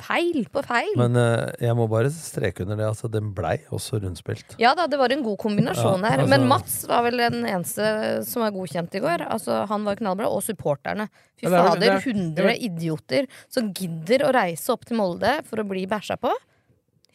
[0.00, 0.92] feil på feil.
[0.96, 2.86] Men eh, jeg må bare streke under det.
[2.88, 4.56] Altså, den blei også rundspilt.
[4.58, 6.18] Ja da, det var en god kombinasjon Ja, her.
[6.24, 9.26] altså- Men Mats var vel den eneste som var godkjent i går.
[9.28, 10.26] Altså, han var knallbra.
[10.32, 11.08] Og supporterne.
[11.36, 14.84] Fy Ja, det er vel- fader, det er- 100 idioter som gidder å reise opp
[14.84, 16.32] til Molde for å bli bæsja på.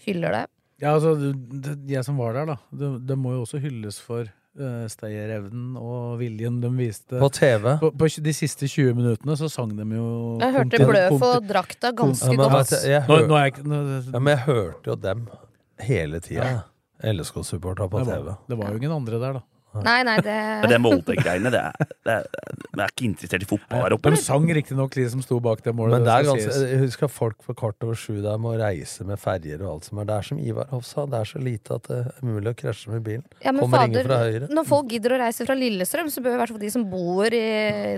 [0.06, 0.46] Hyller det.
[0.80, 2.56] Ja, altså, det- det- jeg som var der, da.
[2.72, 4.26] Det, det må jo også hylles for
[4.92, 7.20] stayerevnen og viljen de viste.
[7.22, 7.76] På TV.
[7.82, 10.08] På, på de siste 20 minuttene så sang de jo
[10.42, 12.72] Jeg hørte Bløff og drakta ganske Ja, men, godt.
[12.72, 15.28] Jeg, jeg, Nå- hør, nå er jeg nå- ja, men jeg hørte jo dem
[15.88, 16.50] hele tida.
[17.04, 18.24] LSK-supporter på det, TV.
[18.26, 19.46] var, det var jo ingen andre der, da.
[19.86, 21.64] Nei, nei, det Men det Molde-greiene, det
[22.08, 24.12] det er er ikke interessert i fotball her oppe.
[24.14, 25.98] De sang riktignok de som sto bak det målet.
[25.98, 29.20] Men det er ganske, jeg husker folk på kvart over sju der må reise med
[29.22, 30.10] ferjer og alt som er.
[30.10, 32.60] Det er som Ivar Hoff sa, det er så lite at det er mulig å
[32.62, 33.26] krasje med bilen.
[33.44, 34.52] Ja, men Kommer ingen fra høyre.
[34.54, 37.38] Når folk gidder å reise fra Lillestrøm, så bør i hvert fall de som bor
[37.38, 37.48] i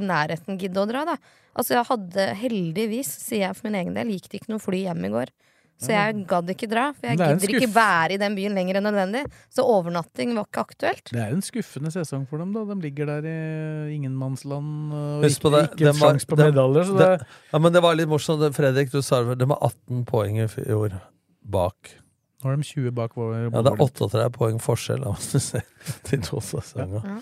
[0.03, 1.19] nærheten gidde å dra, da.
[1.59, 4.85] Altså, jeg hadde heldigvis, sier jeg for min egen del, gikk det ikke noe fly
[4.85, 5.33] hjem i går.
[5.79, 8.75] Så jeg gadd ikke dra, for jeg er gidder ikke være i den byen lenger
[8.81, 9.21] enn nødvendig.
[9.55, 11.05] Så overnatting var ikke aktuelt.
[11.13, 12.65] Det er en skuffende sesong for dem, da.
[12.67, 16.83] De ligger der i ingenmannsland og Husk ikke, det, ikke en sjanse på medaljer.
[16.89, 18.43] Så det, det- Ja, men det var litt morsomt.
[18.59, 20.99] Fredrik, du sa det, de har 18 poeng i fjor
[21.47, 21.95] bak.
[22.43, 25.39] nå er de 20 bak vår Ja, det er 38 poeng forskjell, da, hvis du
[25.39, 25.63] ser
[26.11, 27.21] de to sesongene.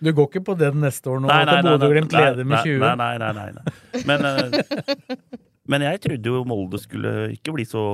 [0.00, 1.26] Du går ikke på det neste år nå?
[1.28, 2.00] Nei, nei, nei, nei,
[2.46, 4.04] nei, Nei, nei, nei, nei, nei.
[4.06, 5.36] Men, eh,
[5.70, 7.84] men jeg trodde jo Molde skulle ikke bli så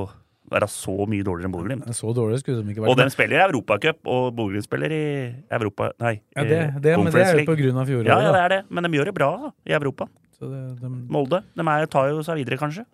[0.51, 1.87] være så mye dårligere enn Bodø-Glimt.
[1.99, 2.93] Så dårlig skulle de ikke vært.
[2.93, 5.07] Og de spiller i Europacup, og Bodø-Glimt spiller i
[5.51, 8.21] Europa Nei, Ja, det- eh, det- men det er jo på grunn av fjoråret, Ja,
[8.23, 8.61] ja, det er det.
[8.71, 10.09] Men de gjør det bra da, i Europa.
[10.39, 11.43] Så det, de, Molde.
[11.57, 12.85] De er, tar jo seg videre, kanskje.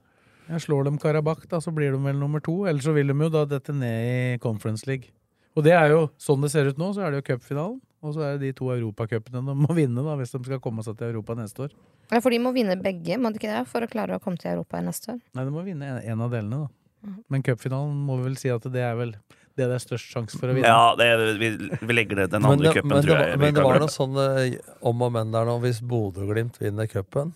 [0.49, 2.65] Jeg slår dem Karabakh, da, så blir de vel nummer to.
[2.67, 5.11] Ellers så vil de jo da dette ned i Conference League.
[5.57, 7.81] Og det er jo sånn det ser ut nå, så er det jo cupfinalen.
[8.03, 10.83] Og så er det de to europacupene de må vinne da, hvis de skal komme
[10.83, 11.75] seg til Europa neste år.
[12.11, 13.63] Ja, for de må vinne begge, må de ikke det?
[13.71, 15.21] For å klare å komme til Europa neste år.
[15.39, 17.15] Nei, de må vinne en, av delene, da.
[17.31, 19.15] Men cupfinalen må vi vel si at det er vel
[19.59, 20.69] det det er størst sjanse for å vinne.
[20.71, 21.09] Ja, det,
[21.41, 21.51] vi,
[21.83, 23.39] vi legger det den andre cupen, tror jeg.
[23.41, 24.55] men det var noe sånn eh,
[24.89, 25.59] om og men der nå.
[25.63, 27.35] Hvis Bodø-Glimt vinner cupen,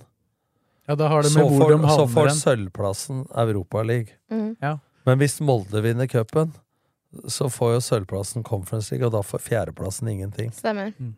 [0.89, 4.17] Ja, da har det så med får, så får sølvplassen Europaligaen.
[4.33, 4.53] Mm.
[4.65, 4.77] Ja.
[5.07, 6.55] Men hvis Molde vinner cupen,
[7.29, 10.51] så får jo sølvplassen Conference League, og da får fjerdeplassen ingenting.
[10.55, 10.93] Stemmer.
[10.99, 11.15] Mm.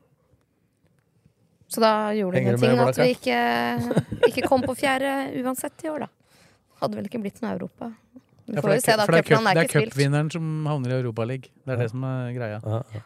[1.69, 3.39] Så da gjorde det ingenting at vi ikke,
[4.31, 5.11] ikke kom på fjerde
[5.43, 6.09] uansett i år, da.
[6.81, 7.91] Hadde vel ikke blitt noe Europa.
[8.49, 9.05] Vi Ja, får jo se, da.
[9.05, 11.53] for er, Cupland er det er cupvinneren som havner i Europaligaen.
[11.67, 12.61] Det er det som er greia.
[12.65, 13.03] Ja, ja.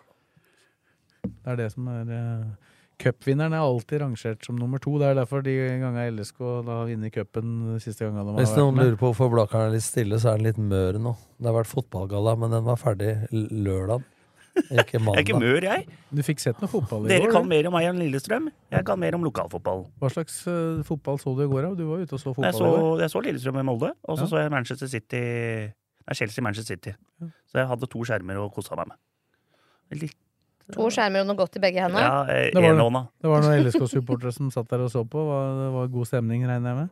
[1.24, 2.71] Det er det som er uh,
[3.02, 4.94] Cupvinneren er alltid rangert som nummer to.
[5.00, 8.54] Det er derfor de gangene LSK da har vunnet cupen siste gangen de har Hvis
[8.58, 11.14] noen lurer på hvorfor Blakkaren er litt stille, så er den litt mør nå.
[11.38, 14.04] Det har vært fotballgalla, men den var ferdig lørdag.
[14.68, 15.86] Ikke Jeg er ikke mør, jeg.
[16.12, 17.32] Du fikk sett noe fotball i Dere går?
[17.38, 18.50] kan mer om meg enn Lillestrøm.
[18.74, 19.86] Jeg kan mer om lokalfotball.
[19.98, 21.70] Hva slags uh, fotball så du i går?
[21.70, 21.74] da?
[21.78, 23.00] Du var ute og så fotball Jeg så, i går.
[23.06, 24.30] jeg så Lillestrøm i Molde, og så Ja.
[24.34, 25.22] så jeg Manchester City
[26.02, 26.92] Nei, Chelsea-Manchester City.
[27.48, 28.98] Så jeg hadde to skjermer og kosa meg med.
[30.02, 30.16] Litt,
[30.76, 32.02] To skjermer og noe godt i begge hendene.
[32.04, 33.02] ja, eh, Det var, enhånda.
[33.22, 35.22] det var noen LSK-supportere som satt der og så på.
[35.60, 36.88] Det var god stemning, regner jeg med?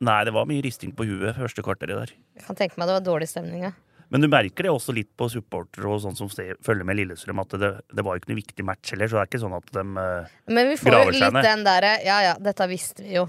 [0.00, 2.12] Nei, det var mye risting på huet første kvarteret der.
[2.38, 3.72] Jeg kan tenke meg det var dårlig stemning, ja.
[4.10, 7.50] Men du merker det også litt på supportere og sånn som følger med Lillestrøm, at
[7.60, 9.66] det, det var jo ikke noe viktig match heller, så det er ikke sånn at
[9.68, 10.54] de graver seg ned.
[10.56, 13.26] Men vi får jo graver seg litt den derre Ja ja, dette visste vi jo.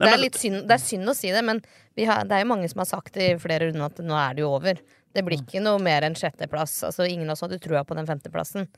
[0.00, 1.60] Nei, det, er men- litt synd, det er synd å si det, men
[1.98, 4.38] vi har, det er jo mange som har sagt i flere runder at nå er
[4.38, 4.80] det jo over.
[5.12, 6.78] Det blir ikke noe mer enn sjetteplass.
[6.86, 8.68] Altså, ingen av oss hadde trua på den femteplassen.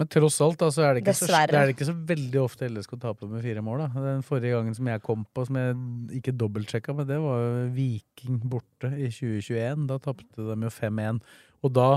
[0.00, 2.68] Men tross alt da, så er det ikke, så, det er ikke så veldig ofte
[2.72, 3.82] LSK taper med fire mål.
[3.84, 4.04] da.
[4.06, 5.74] Den forrige gangen som jeg kom på, som jeg
[6.20, 9.84] ikke dobbeltsjekka, men det var jo Viking borte i 2021.
[9.90, 11.20] Da tapte de jo 5-1.
[11.60, 11.88] Og da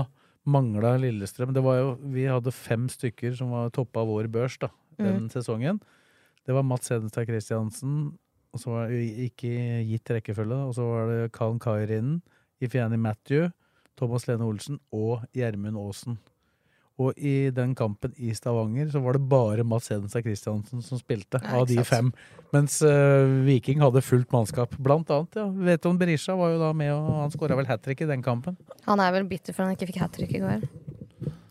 [0.44, 1.54] mangla Lillestrøm.
[1.56, 4.68] Det var jo, vi hadde fem stykker som var toppa vår børs da,
[5.00, 5.30] den Mm.
[5.32, 5.80] sesongen.
[6.44, 8.18] Det var Mats Hedenstad Christiansen,
[8.52, 9.54] og så var det ikke
[9.88, 12.20] gitt rekkefølge, og så var det Kallen Kairinen,
[12.60, 13.48] Ifeani Matthew,
[13.96, 16.18] Thomas Lene Olsen og Gjermund Aasen.
[17.02, 21.40] Og i den kampen i Stavanger så var det bare Mats Hedenstad Christiansen som spilte,
[21.42, 22.12] Ja, av de fem.
[22.54, 24.76] Mens uh, Viking hadde fullt mannskap.
[24.78, 25.48] Blant annet, ja.
[25.66, 28.54] Veton Berisha var jo da med, og han skåra vel hat trick i den kampen.
[28.86, 30.62] Han er vel bitter for han ikke fikk hat trick i går.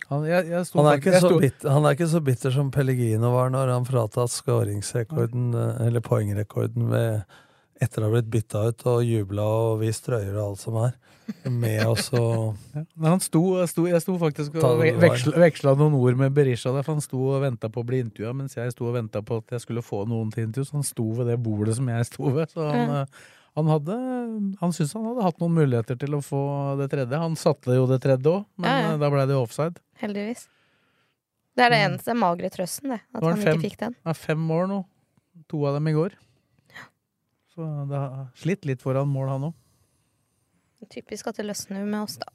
[0.08, 2.72] Han, jeg, jeg Han er, faktisk- ikke så bitter, han er ikke så bitter som
[2.72, 7.24] Pellegino var når han fratatt skåringsrekorden, eh, eller poengrekorden, ved,
[7.84, 10.96] etter å ha blitt bytta ut og jubla og vist trøyer og alt som er.
[11.48, 15.94] Med oss og Men han sto, sto, jeg sto faktisk og det veksla, veksla noen
[15.96, 18.74] ord med Berisha der, for han sto og venta på å bli intervjua, mens jeg
[18.76, 21.28] sto og venta på at jeg skulle få noen til intervju, så han sto ved
[21.32, 22.52] det bordet som jeg sto ved.
[22.52, 23.02] Så han, Ja.
[23.04, 23.96] eh, han hadde
[24.60, 26.42] Han syntes han hadde hatt noen muligheter til å få
[26.80, 27.20] det tredje.
[27.22, 28.94] Han satte jo det tredje òg, men Ja, ja.
[28.96, 29.80] eh, da ble det offside.
[30.02, 30.48] Heldigvis.
[31.56, 33.02] Det er det eneste den magre trøsten, det.
[33.14, 33.94] At er han fem, ikke fikk den.
[33.94, 34.86] det er fem mål nå.
[35.54, 36.16] To av dem i går.
[37.54, 39.54] Så det har slitt litt foran mål, han òg.
[40.92, 42.30] Typisk at det løsner med oss, da.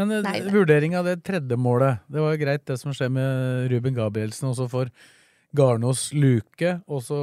[0.00, 3.10] Men eh, Nei, vurdering av det tredje målet Det var jo greit det som skjer
[3.12, 4.92] med Ruben Gabrielsen også for
[5.52, 7.18] Garnås luke, og så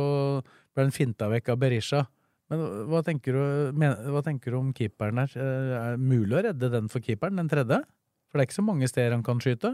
[0.76, 2.04] ble den finta vekk av Berisha.
[2.50, 3.42] Men hva tenker du,
[3.78, 5.34] men, hva tenker du om keeperen her?
[5.34, 7.82] Eh, Er det mulig å redde den for keeperen, den tredje?
[8.30, 9.74] For det er ikke så mange steder han kan skyte.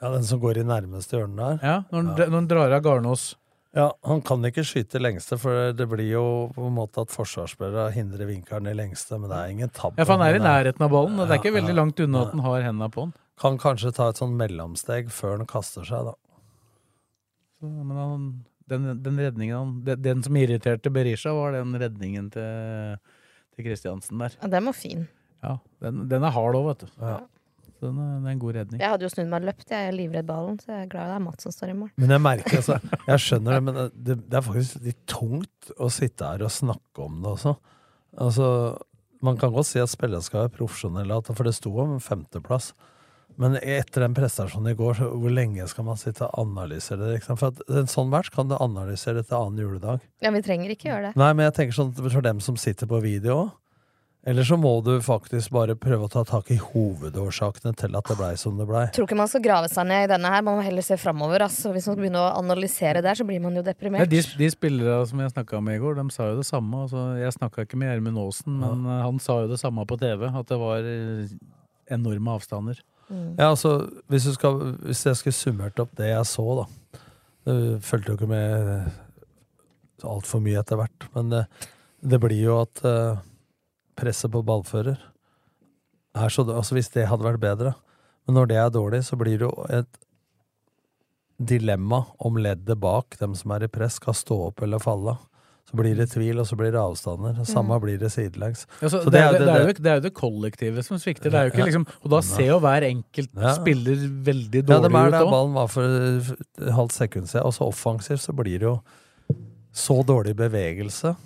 [0.00, 1.58] Ja, den som går i nærmeste hjørne der.
[1.62, 2.40] Ja, Når han, ja.
[2.50, 3.34] drar av Garnås.
[3.74, 7.88] Ja, Han kan ikke skyte lengste, for det blir jo på en måte at forsvarsspillere
[7.96, 9.98] hindrer vinkelen i lengste, men det er ingen tabbe.
[9.98, 12.22] Ja, for han er i nærheten av ballen, og det er ikke veldig langt unna
[12.28, 13.14] at han har hendene på den.
[13.42, 16.14] Kan kanskje ta et sånn mellomsteg før han kaster seg, da.
[17.58, 18.30] Så, men han,
[18.70, 22.94] den, den redningen han, den, den som irriterte Berisha, var den redningen til,
[23.56, 24.38] til Kristiansen der.
[24.38, 25.08] Ja, den var fin.
[25.42, 26.94] Ja, den, den er hard òg, vet du.
[27.74, 28.80] Så det er en god redning.
[28.80, 31.10] Jeg hadde jo snudd meg og løpt, jeg er livredd ballen, så jeg er glad
[31.10, 31.92] det er Mats som står i mål.
[32.00, 35.90] Men jeg merker altså, jeg skjønner det, men det, det er faktisk litt tungt å
[35.92, 37.54] sitte her og snakke om det også.
[38.24, 38.48] Altså,
[39.24, 42.72] man kan godt si at spillerne skal være profesjonelle, for det sto om femteplass.
[43.40, 47.16] Men etter den prestasjonen i går, så hvor lenge skal man sitte og analysere det?
[47.16, 47.38] Liksom?
[47.40, 50.04] For at en sånn match kan du analysere etter annen juledag.
[50.22, 51.12] Ja, vi trenger ikke gjøre det.
[51.18, 53.52] Nei, men jeg tenker sånn for dem som sitter på video òg.
[54.26, 58.14] Eller så må du faktisk bare prøve å ta tak i hovedårsakene til at det
[58.16, 58.86] blei som det blei.
[58.96, 61.44] Tror ikke man skal grave seg ned i denne her, man må heller se framover.
[61.44, 61.74] Altså.
[61.74, 64.08] Hvis man begynner å analysere der, så blir man jo deprimert.
[64.08, 64.32] deprimert.
[64.32, 66.86] de, de spillere som jeg snakka med i går, de sa jo det samme.
[66.86, 68.96] Altså, jeg snakka ikke med Gjermund Aasen, men ja.
[69.04, 70.24] han sa jo det samme på TV.
[70.32, 71.36] At det var eh,
[71.98, 72.80] enorme avstander.
[73.12, 73.74] Ja, altså,
[74.08, 74.56] hvis, du skal,
[74.88, 76.64] hvis jeg skulle summert opp det jeg så, da
[77.44, 78.88] Jeg fulgte jo ikke med
[80.04, 81.44] altfor mye etter hvert, men det,
[82.00, 83.20] det blir jo at eh,
[83.96, 84.98] presset på ballfører
[86.14, 87.74] er så Altså, hvis det hadde vært bedre
[88.26, 89.98] Men når det er dårlig, så blir det jo et
[91.44, 95.16] dilemma om leddet bak, dem som er i press, skal stå opp eller falle.
[95.68, 97.38] Så blir det tvil, og så blir det avstander.
[97.42, 98.62] Og samme blir det sidelengs.
[98.80, 100.86] Ja, så Så det, er, jo det, kollektive er jo, det er jo det kollektivet
[100.86, 101.30] som svikter.
[101.34, 101.68] Det er jo ikke Ja.
[101.68, 103.52] liksom, og da ser jo hver enkelt Ja.
[103.58, 103.96] spiller
[104.30, 107.44] veldig Ja, de dårlig er ut der ballen var for et halvt sekund siden.
[107.44, 108.80] Og så offensivt så blir det jo
[109.72, 111.16] så dårlig bevegelse.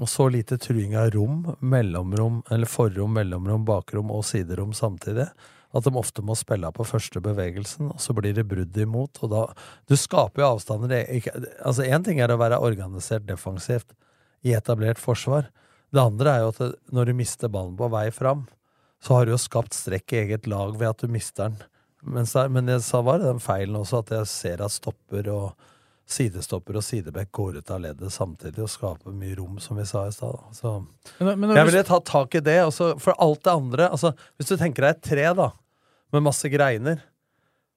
[0.00, 5.28] Og så lite truing av rom, mellomrom, eller forrom, mellomrom, bakrom og siderom samtidig.
[5.72, 9.22] At de ofte må spille på første bevegelsen, og så blir det brudd imot.
[9.22, 9.42] Og da
[9.88, 10.92] Du skaper jo avstander.
[10.92, 13.92] Er ikke- Altså, én ting er å være organisert defensivt
[14.44, 15.48] i etablert forsvar.
[15.92, 18.48] Det andre er jo at når du mister ballen på vei fram,
[19.02, 21.56] så har du jo skapt strekk i eget lag ved at du mister den.
[22.02, 25.54] Men, men jeg sa var det den feilen også, at jeg ser at stopper og
[26.12, 30.04] sidestopper og sidebekk går ut av leddet samtidig og skaper mye rom, som vi sa
[30.08, 30.38] i stad.
[31.18, 32.58] Jeg ville tatt tak i det.
[32.68, 35.48] Også, for alt det andre altså, Hvis du tenker deg et tre da
[36.12, 37.00] med masse greiner,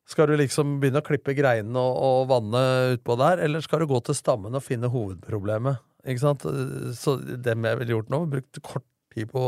[0.05, 2.63] skal du liksom begynne å klippe greinene og, og vanne
[2.97, 5.79] utpå der, eller skal du gå til stammen og finne hovedproblemet?
[6.05, 6.43] Ikke sant?
[6.99, 9.45] Så det jeg ville gjort nå, brukt kort tid på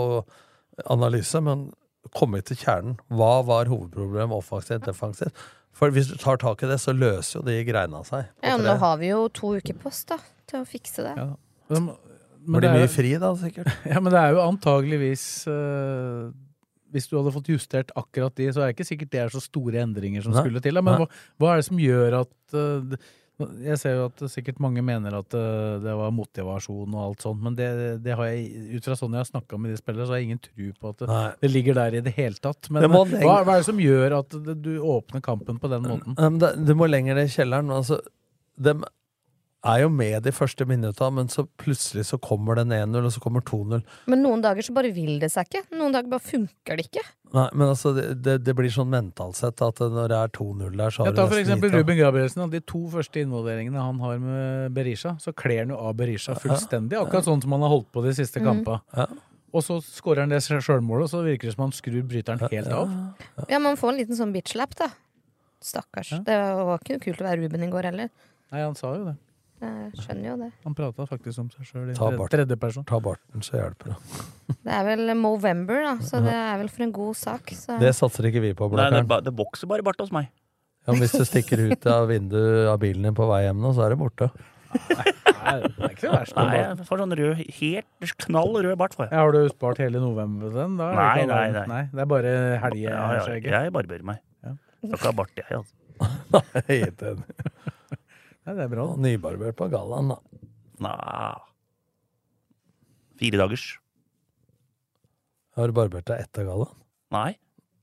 [0.90, 1.68] analyse, men
[2.16, 2.98] kommet til kjernen.
[3.12, 5.46] Hva var hovedproblemet offensivt, defensivt?
[5.78, 8.26] For hvis du tar tak i det, så løser jo de greina seg.
[8.42, 10.18] Ja, men nå har vi jo to uker på oss, da,
[10.50, 11.14] til å fikse det.
[11.20, 11.30] Ja,
[11.70, 11.92] Men,
[12.48, 13.70] Blir det er mye fri da, sikkert.
[13.92, 16.32] Ja, men det er jo antageligvis uh,
[16.96, 19.42] Hvis du hadde fått justert akkurat de, så er det ikke sikkert det er så
[19.44, 20.46] store endringer som Nei.
[20.46, 20.80] skulle til.
[20.80, 20.84] da.
[20.88, 21.10] Men hva,
[21.44, 23.02] hva er det som gjør at det-
[23.38, 27.44] Jeg ser jo at sikkert mange mener at øh, det var motivasjon og alt sånt,
[27.46, 27.68] men det,
[28.02, 30.30] det har jeg, ut fra sånn jeg har snakka med de spillere, så har jeg
[30.32, 32.72] ingen tro på at det, det ligger der i det hele tatt.
[32.74, 35.70] Men Det må hva, hva er det som gjør at det, du åpner kampen på
[35.70, 36.18] den måten?
[36.42, 37.70] Det, du må lenger ned i kjelleren.
[37.78, 38.02] Altså,
[38.58, 38.74] de
[39.68, 43.22] er jo med de første minutta, men så plutselig så kommer den 1-0, og så
[43.24, 43.82] kommer 2-0.
[44.10, 45.66] Men noen dager så bare vil det seg ikke.
[45.78, 47.04] Noen dager bare funker det ikke.
[47.36, 50.78] Nei, men altså, det, det, det blir sånn mentalt sett at når det er 2-0
[50.80, 51.80] der, så har du tar for eksempel gitt.
[51.82, 52.46] Ruben Gabrielsen.
[52.54, 57.00] De to første involveringene han har med Berisha, så kler han jo av Berisha fullstendig.
[57.02, 58.48] Akkurat sånn som han har holdt på de siste mm.
[58.48, 58.80] kampene.
[58.96, 59.10] Ja.
[59.56, 62.72] Og så skårer han det sjølmålet, og så virker det som han skrur bryteren helt
[62.74, 62.96] av.
[63.52, 64.92] Ja, man får en liten sånn bitch-lap, da.
[65.64, 66.12] Stakkars.
[66.28, 68.12] Det var ikke noe kult å være Ruben i går heller.
[68.54, 69.16] Nei, han sa jo det.
[69.58, 70.48] Jeg skjønner jo det.
[70.68, 72.32] Han prata faktisk om seg sjøl i Ta tredje, bart.
[72.34, 72.86] tredje person.
[72.86, 73.98] Ta barten, så hjelper det.
[74.68, 77.52] Det er vel Movember, da, så det er vel for en god sak.
[77.56, 77.76] Så.
[77.82, 80.30] Det satser ikke vi på, Nei, det, det vokser bare bart hos meg.
[80.86, 83.74] Ja, men hvis du stikker ut av vinduet av bilen din på vei hjem nå,
[83.76, 84.30] så er det borte.
[84.72, 85.12] Nei,
[85.64, 86.36] det er ikke så verst.
[86.38, 88.96] Nei, jeg får sånn rød, helt knall rød bart.
[88.96, 89.14] Får jeg.
[89.16, 90.78] Ja, har du spart hele november den?
[90.80, 91.82] Da Nei, Nei, nei, nei.
[91.92, 92.34] Det er bare
[92.80, 94.22] Ja, ja, jeg barberer meg.
[94.46, 94.56] Ja.
[94.84, 95.76] Skal ikke ha bart, jeg, altså.
[96.72, 97.44] Helt enig.
[98.48, 98.86] Ja, det er bra.
[98.94, 100.48] Og Nybarbert på gallaen, da.
[100.86, 101.34] Nei.
[103.20, 103.66] Fire dagers.
[105.58, 106.78] Har du barbert deg etter gallaen?
[107.12, 107.34] Nei.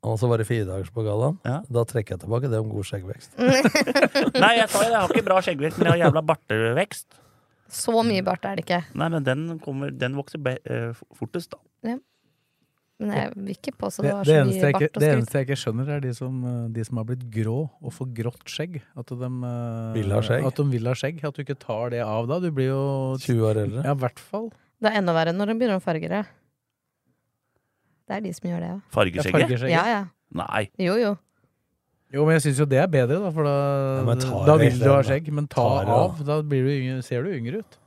[0.04, 1.36] Og så var det fire dagers på gallaen?
[1.44, 1.58] Ja.
[1.72, 3.36] Da trekker jeg tilbake det om god skjeggvekst.
[4.44, 7.20] Nei, jeg sa jo det, jeg har ikke bra skjeggvekst, men jeg har jævla bartevekst.
[7.74, 8.80] Så mye bart er det ikke.
[9.00, 11.60] Nei, men den, kommer, den vokser be, eh, fortest, da.
[13.02, 15.08] Men jeg vil ikke påstå Det, det var så eneste mye jeg ikke, bart det
[15.10, 18.12] eneste jeg ikke skjønner, er de som, eh, de som har blitt grå og får
[18.20, 18.76] grått skjegg.
[19.02, 20.46] At de eh, Vil ha skjegg?
[20.46, 21.18] At de vil ha skjegg.
[21.26, 22.38] At du ikke tar det av da.
[22.44, 22.84] Du blir jo
[23.18, 23.82] 20 år eldre.
[23.82, 24.48] Ja, i hvert fall.
[24.78, 26.22] Det er enda verre når de begynner å farge det.
[28.04, 28.78] Det er de som gjør det, ja.
[28.94, 29.36] Fargeskjegget?
[29.40, 29.74] fargeskjegget.
[29.74, 30.02] Ja, ja.
[30.34, 30.64] Nei.
[30.78, 31.12] Jo, jo.
[32.14, 33.30] Jo, men jeg syns jo det er bedre, da.
[33.34, 33.54] For da,
[34.06, 35.32] ja, da vil du ha skjegg.
[35.34, 36.20] Men ta av.
[36.22, 37.78] Da blir du, yngre- ser du yngre ut.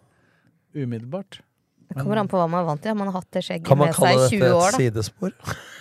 [0.75, 1.39] Umiddelbart.
[1.87, 2.91] Det kommer an på hva man er vant til.
[2.91, 4.77] Om man har hatt det skjegget med seg i Kan 20 kalle år, da.
[4.81, 5.31] sidespor?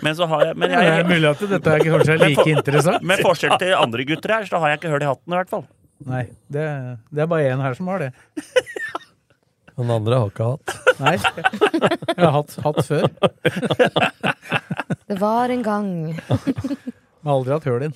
[0.07, 2.39] Men så har jeg men jeg, det er mulig at dette er kanskje er like
[2.41, 3.03] for- interessant.
[3.11, 5.51] Med forskjell til andre gutter her, så har jeg ikke hørt i hatten, i hvert
[5.57, 5.65] fall.
[6.07, 6.65] Nei, det,
[7.11, 8.13] det er bare én her som har det.
[9.77, 10.77] Den andre har ikke hatt.
[11.03, 11.17] Nei.
[11.21, 13.09] Jeg har hatt, hatt før.
[15.11, 15.91] Det var en gang.
[17.27, 17.95] Jeg har aldri hatt høl inn.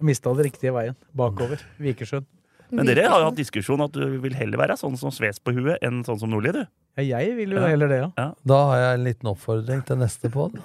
[0.00, 0.96] Mista det riktige veien.
[1.14, 1.60] Bakover.
[1.78, 2.24] Vikersjøen.
[2.72, 5.52] Men dere har jo hatt diskusjon at du vil heller være sånn som Sves på
[5.56, 6.64] huet enn sånn som Nordli, du.
[7.00, 7.68] Ja, jeg vil jo Ja.
[7.72, 8.30] heller det, ja.
[8.46, 10.58] Da har jeg en liten oppfordring til neste pod.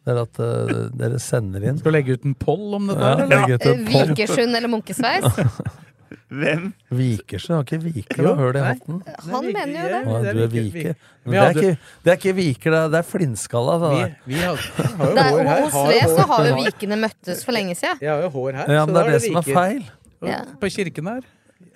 [0.00, 3.00] Det er at uh, dere sender inn Skal du legge ut en poll om dette?
[3.04, 3.52] Ja, eller?
[3.52, 4.08] en poll.
[4.14, 5.24] Vikersund eller Munkesveis?
[6.30, 6.72] Hvem?
[6.94, 9.00] Vikersund har ikke viker og hull i hatten.
[9.30, 10.00] Han mener jo det.
[10.06, 10.96] Å, Det du er viker-.
[11.26, 11.72] Men det er ikke,
[12.06, 13.76] det er ikke viker, det er, det er flintskalla.
[13.82, 15.62] Det Vi, vi har, har jo er, hår her.
[15.66, 17.98] hos Sve så har jo vikene møttes for lenge siden.
[18.02, 18.72] Jeg har jo hår her.
[18.78, 19.58] Ja, men det er det som er viker.
[19.60, 19.82] feil.
[20.26, 20.42] Ja.
[20.60, 21.22] På kirken her.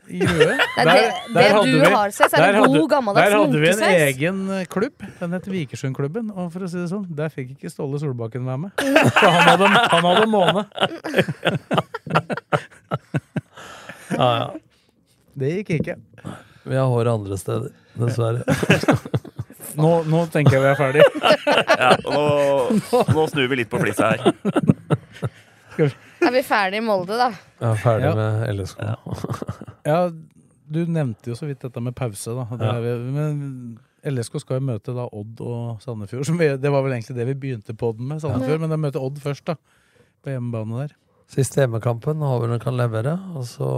[0.09, 0.57] I Røe.
[0.77, 3.79] Det er det- det du har, Sve, er der god gammeldags Der hadde vi en
[3.79, 4.03] munkesveis.
[4.15, 5.05] egen eh, klubb.
[5.21, 6.31] Den het Vikersundklubben.
[6.35, 8.71] Og for å si det sånn, der fikk ikke Ståle Solbakken være med.
[9.17, 10.67] For han hadde, han hadde måne.
[14.15, 14.49] Ja, ja.
[15.35, 15.95] Det gikk ikke.
[16.65, 18.45] Vi har hår andre steder, dessverre.
[19.75, 21.03] Nå, nå tenker jeg vi er ferdig.
[21.81, 22.23] Ja, nå,
[23.17, 24.23] nå snur vi litt på flisa her.
[26.25, 27.31] Er vi ferdig i Molde, da?
[27.61, 28.15] Ja, er ferdig Ja.
[28.15, 28.81] med LSK.
[29.85, 29.99] Ja,
[30.75, 32.45] du nevnte jo så vidt dette med pause, da.
[32.57, 32.77] Det Ja.
[32.77, 36.25] er, vi- men LSK skal jo møte da Odd og Sandefjord.
[36.27, 38.61] Som vi, det var vel egentlig det vi begynte podden med, Sandefjord.
[38.61, 39.55] Men de møter Odd først, da.
[40.25, 40.95] På hjemmebane der.
[41.29, 43.15] Siste hjemmekampen, håper hun kan levere.
[43.37, 43.71] Og så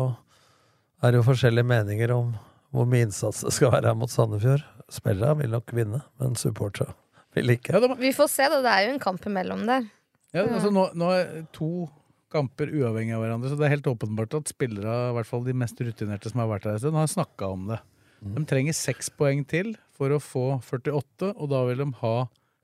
[1.03, 2.35] er det jo forskjellige meninger om
[2.75, 4.65] hvor mye innsats det skal være her mot Sandefjord.
[4.91, 6.93] Spillerne vil nok vinne, men supportere
[7.35, 7.79] vil ikke.
[7.99, 8.61] Vi får se, da.
[8.63, 9.87] Det er jo en kamp imellom der.
[10.35, 11.89] Ja, altså nå, nå er to
[12.33, 15.55] kamper uavhengig av hverandre, så det er helt åpenbart at spillere, i hvert fall de
[15.57, 17.83] mest rutinerte som har vært her en stund, har snakka om det.
[18.27, 22.17] De trenger seks poeng til for å få 48, og da vil de ha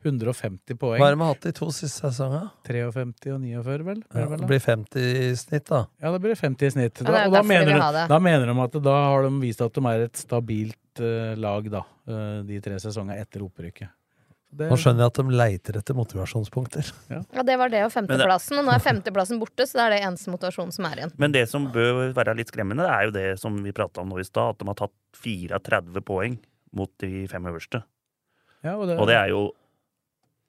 [0.02, 0.98] 150 poeng.
[0.98, 2.50] Hva har de hatt de to siste sesongene?
[2.66, 4.02] 53 og 49, vel?
[4.10, 5.84] Ja, det blir 50 i snitt, da.
[6.02, 6.98] Ja, det blir 50 i snitt.
[6.98, 9.78] Da, det og da mener, de, da mener de at da har de vist at
[9.78, 11.84] de er et stabilt uh, lag, da.
[12.10, 13.94] eh, de tre sesongene etter opprykket.
[14.52, 16.90] Det- Nå skjønner jeg at de leiter etter motivasjonspunkter.
[17.32, 18.58] Ja, Det var det og femteplassen.
[18.60, 21.12] Og nå er femteplassen borte, så det er det eneste motivasjonen som er igjen.
[21.16, 24.20] Men det som bør være litt skremmende, er jo det som vi prata om nå
[24.20, 24.92] i stad, at de har tatt
[25.24, 26.36] 34 poeng
[26.76, 27.82] mot de fem øverste.
[28.62, 29.50] Ja, og det- Og det er jo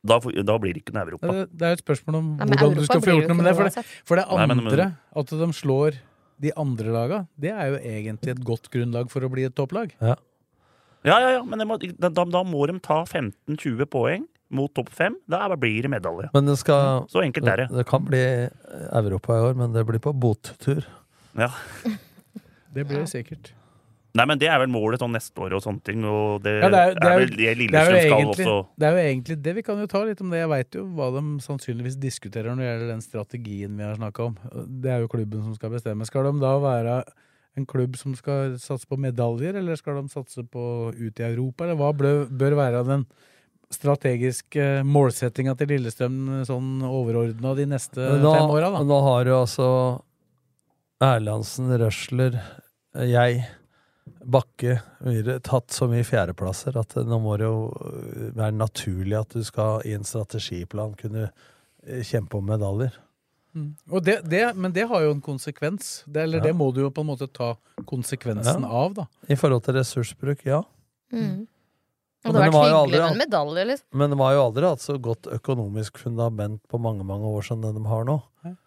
[0.06, 1.28] Da, da blir det ikke noe Europa.
[1.32, 3.46] Det, det er et spørsmål om Ja, hvordan Europa du skal få gjort noe med
[3.48, 3.56] det.
[3.56, 5.96] For det, for det Nei, men- andre, at de slår
[6.44, 9.94] de andre laga, det er jo egentlig et godt grunnlag for å bli et topplag.
[10.02, 10.16] Ja.
[11.04, 15.18] Ja, ja, ja, men må, da, da må de ta 15-20 poeng mot topp fem.
[15.30, 16.30] Da blir det medalje.
[16.36, 17.68] Men det skal Så enkelt er det.
[17.74, 18.24] Det kan bli
[18.94, 20.86] Europa i år, men det blir på bottur.
[21.38, 21.52] Ja.
[22.74, 23.52] Det blir det sikkert.
[24.18, 26.04] Nei, men det er vel målet sånn neste år og sånne ting.
[26.06, 28.46] Og det, Ja, det er, det er, vel det det er jo Lillestrøm skal egentlig,
[28.46, 29.54] også det er jo egentlig det.
[29.58, 30.40] Vi kan jo ta litt om det.
[30.42, 34.28] Jeg veit jo hva de sannsynligvis diskuterer når det gjelder den strategien vi har snakka
[34.30, 34.36] om.
[34.84, 36.06] Det er jo klubben som skal bestemme.
[36.10, 36.98] Skal de da være
[37.58, 41.66] en klubb som skal satse på medaljer, eller skal de satse på ut i Europa,
[41.66, 43.06] eller hva bør, bør være den
[43.74, 48.84] strategiske målsettinga til Lillestrøm sånn overordna de neste nå, fem åra, da?
[48.86, 49.68] nå har jo altså
[51.04, 52.38] Erlandsen, Røsler,
[53.10, 53.42] jeg,
[54.24, 57.66] Bakke Myhre tatt så mye fjerdeplasser at nå må det jo
[58.38, 61.32] være naturlig at du skal i en strategiplan kunne
[62.06, 62.94] kjempe om medaljer.
[63.56, 63.76] Mm.
[63.92, 66.04] Og det, det, men det har jo en konsekvens.
[66.08, 66.44] Det, eller Ja.
[66.50, 68.68] det må du jo på en måte ta konsekvensen Ja.
[68.70, 69.08] av, da.
[69.30, 70.64] I forhold til ressursbruk, ja.
[71.14, 71.48] Mm.
[72.26, 73.88] Og Men det har vært aldri med en medalje, liksom.
[74.00, 77.60] Men de har jo aldri hatt så godt økonomisk fundament på mange mange år som
[77.62, 78.16] det de har nå.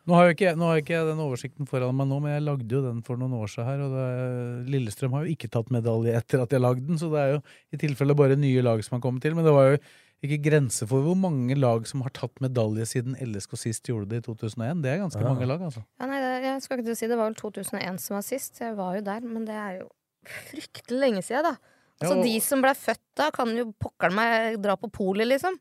[0.06, 2.42] Nå har, jeg ikke, jeg- nå har ikke den oversikten foran meg nå, men jeg
[2.44, 3.80] lagde jo den for noen år siden her.
[3.80, 7.18] Og det, Lillestrøm har jo ikke tatt medalje etter at jeg lagde den, så det
[7.18, 9.34] er jo i tilfelle bare nye lag som har kommet til.
[9.34, 9.78] Men det var jo
[10.24, 14.22] ikke grense for hvor mange lag som har tatt medalje siden LSK sist gjorde det
[14.22, 14.80] i 2001.
[14.82, 15.28] Det er ganske Ja.
[15.28, 15.84] mange lag, altså.
[16.00, 18.58] Ja, nei, det, jeg skal ikke si Det var vel 2001 som var sist.
[18.60, 19.88] Jeg var jo der, men det er jo
[20.26, 21.56] fryktelig lenge siden, da.
[22.00, 25.26] Altså, Ja, og- De som ble født da, kan jo pokkeren meg dra på polet,
[25.28, 25.58] liksom.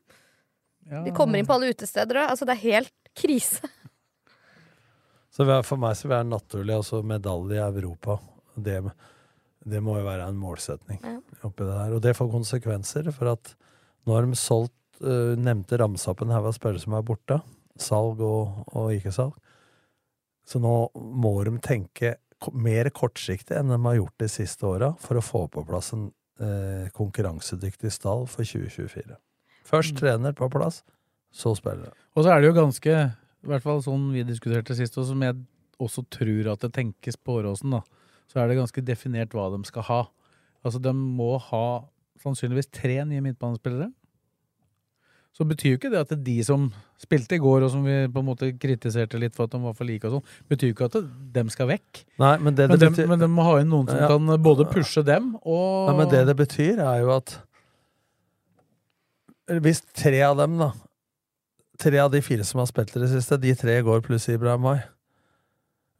[0.90, 1.02] Ja.
[1.04, 2.30] De kommer inn på alle utesteder òg.
[2.30, 3.60] Altså, det er helt krise.
[5.30, 8.18] Så for meg så vil det være naturlig altså medalje i Europa.
[8.56, 8.78] Det,
[9.68, 11.18] det må jo være en målsetning Ja.
[11.44, 11.92] oppi det her.
[11.92, 13.54] Og det får konsekvenser, for at
[14.06, 17.40] nå har de solgt uh, nevnte ramsa opp en haug av spillere som er borte.
[17.76, 19.34] Salg og, og ikke-salg.
[20.46, 22.14] Så nå må de tenke
[22.54, 26.06] mer kortsiktig enn de har gjort de siste åra, for å få på plass en
[26.38, 29.16] eh, konkurransedyktig stall for 2024.
[29.66, 29.98] Først Mm.
[29.98, 30.82] trener på plass,
[31.34, 31.90] så spillere.
[32.14, 32.94] Og så er det jo ganske,
[33.42, 35.34] i hvert fall sånn vi diskuterte sist, og som jeg
[35.82, 37.82] også tror at det tenkes på Åråsen, da,
[38.30, 40.00] så er det ganske definert hva de skal ha.
[40.62, 41.66] Altså, de må ha
[42.22, 43.90] sannsynligvis tre nye midtbanespillere.
[45.36, 48.06] Så betyr jo ikke det at det de som spilte i går, og som vi
[48.08, 50.74] på en måte kritiserte litt for at de var for like og sånn, betyr jo
[50.78, 50.96] ikke at
[51.34, 52.04] dem skal vekk.
[52.22, 54.08] Nei, men det Men, dem, betyr- men de må ha inn noen som Ja.
[54.08, 57.36] kan både pushe dem og Nei, men det det betyr, er jo at
[59.62, 60.72] Hvis tre av dem, da
[61.78, 64.62] Tre av de fire som har spilt i det siste, de tre går pluss Ibrahim
[64.64, 64.80] Mai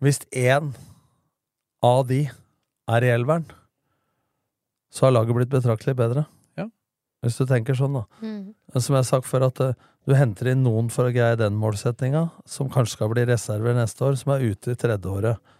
[0.02, 0.72] Hvis én
[1.84, 2.22] av de
[2.88, 3.44] er i elveren,
[4.96, 6.24] så har laget blitt betraktelig bedre.
[6.56, 6.70] Ja.
[7.24, 8.06] Hvis du tenker sånn, da.
[8.24, 8.54] Mm.
[8.78, 9.76] Som jeg har sagt før, at uh,
[10.08, 14.06] du henter inn noen for å greie den målsettinga, som kanskje skal bli reserver neste
[14.06, 15.54] år, som er ute i tredje året.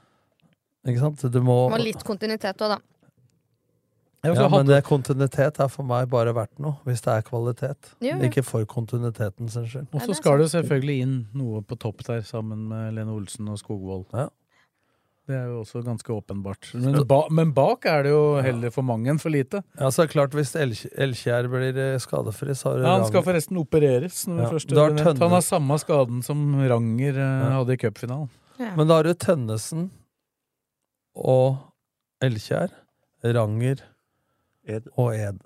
[0.86, 1.24] Ikke sant?
[1.32, 2.82] Du må Må ha litt kontinuitet òg, da.
[4.24, 7.92] Ja, Ja, men det, kontinuitet er for meg bare verdt noe, hvis det er kvalitet.
[8.00, 8.24] Jo, jo.
[8.26, 9.86] Ikke for kontinuiteten sin skyld.
[9.92, 13.60] Og så skal det selvfølgelig inn noe på topp der, sammen med Lene Olsen og
[13.60, 14.08] Skogvold.
[14.16, 14.26] Ja.
[15.26, 16.68] Det er jo også ganske åpenbart.
[16.78, 19.58] Men, ba, men bak er det jo heller for mange enn for lite.
[19.74, 23.08] Ja, så er det klart Hvis Elk- Elkjær blir eh, skadefri, så har Ja, han
[23.10, 24.20] skal forresten opereres.
[24.30, 28.30] Når Ja, først har Han har samme skaden som Ranger eh, hadde i cupfinalen.
[28.78, 29.88] Men da har du Tønnesen
[31.16, 31.58] og
[32.24, 32.70] Elkjær,
[33.24, 33.82] Ranger
[34.96, 35.42] og Ed.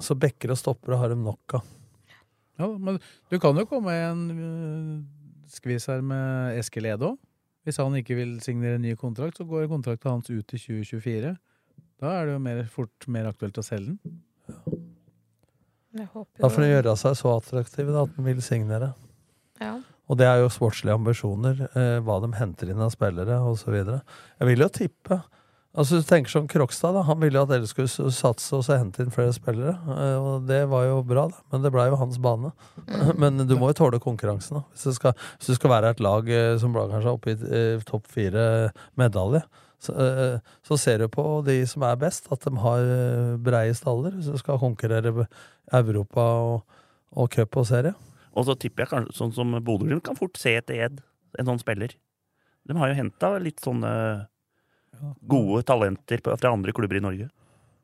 [0.00, 1.64] Så bekker og stoppere har de nok av.
[2.60, 2.98] Ja, men
[3.30, 7.18] du kan jo komme i en øh, skvis her med Eskil Ede òg.
[7.64, 11.34] Hvis han ikke vil signere en ny kontrakt, så går kontrakten hans ut i 2024.
[12.00, 14.20] Da er det jo mer, fort mer aktuelt å selge den.
[15.92, 18.94] Da får han gjøre seg så attraktiv da, at han vil signere.
[19.60, 19.78] ja.
[20.10, 23.76] Og det er jo sportslige ambisjoner, eh, hva de henter inn av spillere osv.
[23.78, 25.20] Jeg vil jo tippe
[25.78, 27.04] Altså Du tenker som Krokstad, da.
[27.06, 29.76] Han ville jo at dere skulle satse og så hente inn flere spillere.
[29.94, 31.42] Eh, og det var jo bra, da.
[31.52, 32.50] Men det blei jo hans bane.
[33.22, 34.64] Men du må jo tåle konkurransen, da.
[34.74, 37.38] Hvis du skal, hvis du skal være et lag eh, som blir kanskje oppe i
[37.38, 38.44] eh, topp fire
[38.98, 39.44] medalje,
[39.80, 42.90] så, eh, så ser du på de som er best, at de har
[43.46, 44.18] breie staller.
[44.18, 45.28] Hvis du skal konkurrere
[45.70, 46.82] Europa og,
[47.14, 47.94] og cup og serie.
[48.34, 51.00] Og så tipper jeg kanskje sånn som Bodø-Glimt kan fort se etter Ed,
[51.38, 51.94] en sånn spiller.
[52.66, 53.94] De har jo henta litt sånne
[55.28, 57.28] gode talenter fra andre klubber i Norge.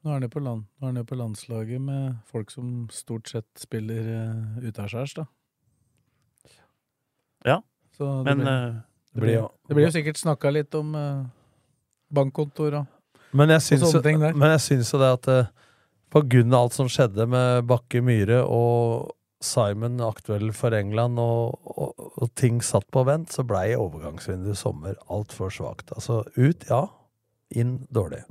[0.07, 3.49] Nå er han jo på, land, er jo på landslaget med folk som stort sett
[3.59, 5.27] spiller uh, utaskjærs, da.
[7.47, 7.57] Ja,
[7.97, 8.77] Så det men blir, eh,
[9.13, 11.27] det, blir, det blir jo sikkert snakka litt om uh,
[12.15, 12.93] bankkontor og
[13.37, 14.35] Men jeg Og sånne ting der.
[14.35, 15.51] men jeg syns jo det at uh,
[16.15, 19.11] på grunn av alt som skjedde med Bakke Myhre og
[19.43, 24.97] Simon aktuell for England, og, og, og ting satt på vent, så blei overgangsvinduet sommer
[25.13, 25.93] altfor svakt.
[25.93, 26.87] Altså ut, ja.
[27.55, 28.25] Inn, dårlig.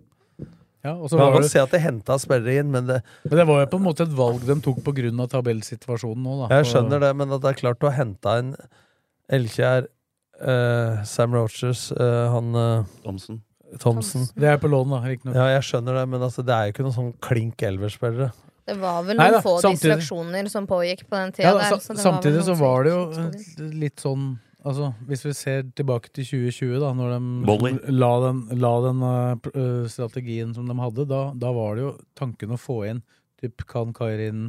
[0.86, 3.00] Ja, og så Man var kan det, se at det henta spillere inn, men det,
[3.26, 6.60] men det var jo på en måte et valg de tok av tabellsituasjonen nå, da.
[6.60, 8.52] jeg skjønner det, men at det er klart å hente inn
[9.34, 9.88] Elkjær,
[10.46, 13.42] eh, Sam Rochers, eh, han eh, Thomsen.
[13.82, 14.28] Thomsen.
[14.38, 15.36] Det er på lån, da, riktignok.
[15.40, 18.30] Ja, jeg skjønner det, men altså, det er jo ikke noen sånn klink elverspillere.
[18.66, 21.58] Det var vel Nei noen da, få samtidig- distraksjoner som pågikk på den tida Ja,
[21.58, 21.80] der.
[21.82, 26.10] så det var samtidig så var det jo litt sånn Altså, hvis vi ser tilbake
[26.10, 31.06] til 2020, da, når de la den, la den uh, eh, strategien som de hadde,
[31.12, 33.04] da, da var det jo tanken å få inn
[33.42, 34.48] typ Kan Kairin,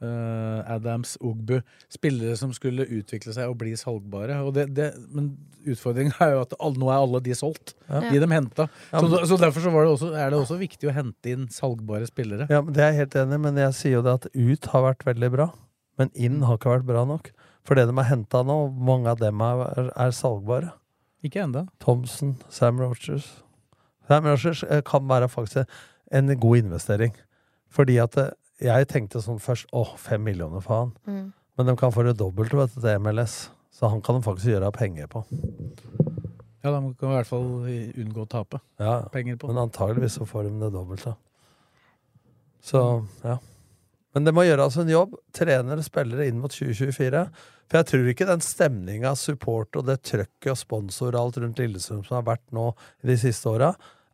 [0.00, 1.58] uh, Adams, Ogbu
[1.92, 4.40] Spillere som skulle utvikle seg og bli salgbare.
[4.46, 5.34] Og det, det, men
[5.68, 7.74] utfordringen er jo at all, nå er alle de solgt.
[7.84, 8.06] Ja.
[8.08, 8.70] De de henta.
[8.94, 11.48] Ja, så, så derfor så var det også, er det også viktig å hente inn
[11.52, 12.48] salgbare spillere.
[12.48, 14.72] Ja, men Det er jeg helt enig i, men jeg sier jo det at ut
[14.72, 15.50] har vært veldig bra.
[15.98, 17.32] Men inn har ikke vært bra nok.
[17.68, 20.72] For det de har henta nå, mange av dem er, er salgbare.
[21.26, 21.66] Ikke enda.
[21.84, 23.26] Thomsen, Sam Rochers.
[24.08, 25.68] Sam Rochers eh, kan være faktisk
[26.16, 27.12] en god investering.
[27.68, 28.30] Fordi at eh,
[28.64, 30.94] jeg tenkte sånn først åh, fem millioner for han.
[31.04, 31.26] Mm.
[31.58, 33.36] Men de kan få det dobbelt vet du, til MLS.
[33.74, 35.26] Så han kan de faktisk gjøre penger på.
[36.64, 39.50] Ja, De kan i hvert fall unngå å tape Ja, penger på.
[39.50, 41.12] Men antageligvis så får de det dobbelte.
[42.64, 42.80] Så,
[43.22, 43.36] ja.
[44.18, 45.12] Men det må gjøres en jobb.
[45.30, 47.20] Trenere, spillere inn mot 2024.
[47.70, 51.62] For jeg tror ikke den stemninga, support og det trøkket og sponsor og alt rundt
[51.62, 52.72] Lillestrøm som har vært nå
[53.06, 53.68] de siste åra,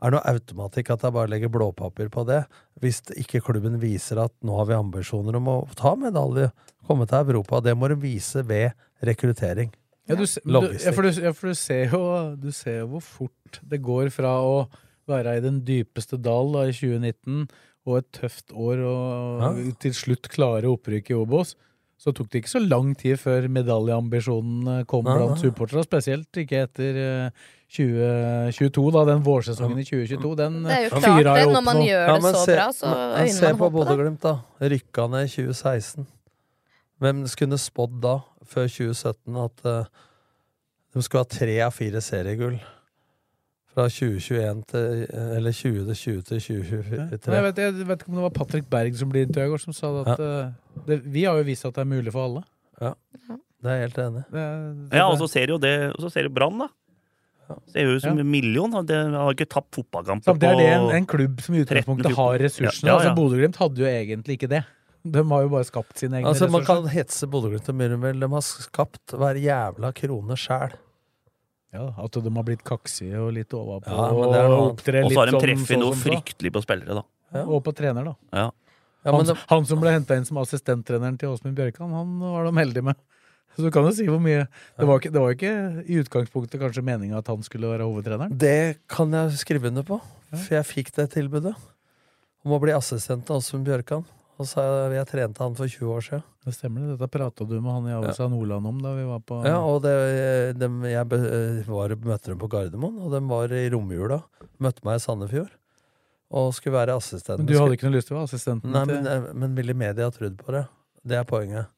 [0.04, 2.42] er noe automatikk at jeg bare legger blåpapir på det.
[2.84, 6.50] Hvis ikke klubben viser at nå har vi ambisjoner om å ta medalje,
[6.84, 7.64] komme til Europa.
[7.64, 8.76] Det må de vise ved
[9.08, 9.72] rekruttering.
[10.04, 12.00] Ja, du, du, ja, for du, ja, for du ser jo
[12.36, 14.66] Du ser jo hvor fort det går fra å
[15.08, 17.46] være i den dypeste dal da, i 2019
[17.86, 19.72] og et tøft år og Ja.
[19.80, 21.54] til slutt klare opprykk i Obos.
[22.00, 25.84] Så tok det ikke så lang tid før medaljeambisjonene kom Nei, blant supportere.
[25.86, 27.30] Spesielt ikke etter eh,
[27.74, 29.04] 2022, da.
[29.08, 30.32] Den vårsesongen i 2022.
[30.36, 31.86] Den Det er jo eh, klart fyra det, jo når opp man nå.
[31.88, 33.70] gjør det men så se- bra, så men man Se på.
[33.78, 34.34] Bodø-Glimt, da.
[34.74, 36.06] Rykka ned i 2016.
[37.04, 38.14] Hvem skulle spådd da,
[38.46, 39.84] før 2017, at uh,
[40.94, 42.58] de skulle ha tre av fire seriegull?
[43.74, 47.00] Fra 2021 til Eller 2020 til 2023.
[47.00, 47.06] Ja.
[47.34, 49.62] Jeg vet, jeg vet ikke om det var Patrick Berg som ble intervjuet i går,
[49.64, 50.52] som sa at eh,
[50.86, 52.44] det, vi har jo vist at det er mulig for alle.
[52.80, 52.92] Ja.
[53.64, 54.46] Det er jeg helt enig i.
[54.98, 56.68] Ja, og så ser jo det Og så ser du Brann, da.
[57.72, 58.22] Ser jo ut som Ja.
[58.24, 58.72] en million.
[58.86, 62.16] De har ikke tapt fotballkamper Det er det en, en klubb som i 13, utgangspunktet
[62.16, 62.88] har ressursene.
[62.88, 63.10] Ja, ja, ja.
[63.10, 64.62] Altså Bodø-Glimt hadde jo egentlig ikke det.
[65.04, 68.20] De har jo bare skapt sine egne Altså, man kan hetse Bodø-Glimt og Myrmel.
[68.22, 70.76] De har skapt hver jævla krone sjæl.
[71.74, 75.18] Ja, At de har blitt kaksige og litt overpå Ja, men det noe og så
[75.18, 77.04] har de sånn treffet noe sånn, fryktelig på spillere, da.
[77.34, 77.42] Ja.
[77.50, 78.14] Og på trener, da.
[78.30, 78.46] Ja.
[79.04, 82.46] Ja, han, det, han som ble henta inn som assistenttreneren til Åsmund Bjørkan, han var
[82.48, 83.00] de heldige med.
[83.54, 85.50] Så du kan jo si hvor mye Det var ikke, det var ikke
[85.84, 88.32] i utgangspunktet kanskje meninga at han skulle være hovedtreneren.
[88.34, 90.00] det kan jeg skrive under på,
[90.32, 91.52] for jeg fikk det tilbudet.
[92.44, 94.02] Om å bli assistent til Åsmund Bjørkan.
[94.34, 96.22] Og så jeg trente han for 20 år siden.
[96.44, 96.96] Det stemmer, det.
[96.98, 99.84] Dette prata du med han i Avisa Nordland om da vi var på Ja, og
[99.84, 99.92] det,
[100.58, 104.18] de, jeg var, møtte dem på Gardermoen, og de var i romjula.
[104.64, 105.54] Møtte meg i Sandefjord.
[106.34, 107.44] Og skulle være assistent.
[107.44, 109.54] Men du hadde ikke noe lyst til å være assistenten Nei, til men, eh, men
[109.54, 110.64] ville media trodd på det?
[111.06, 111.70] Det er poenget.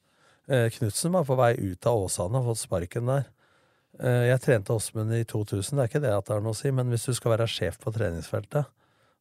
[0.48, 3.28] Eh, Knutsen var på vei ut av Åsane og fått sparken der.
[4.00, 6.56] Eh, jeg trente Åsmund i 2000, det er ikke det at det har noe å
[6.56, 8.68] si, men hvis du skal være sjef på treningsfeltet,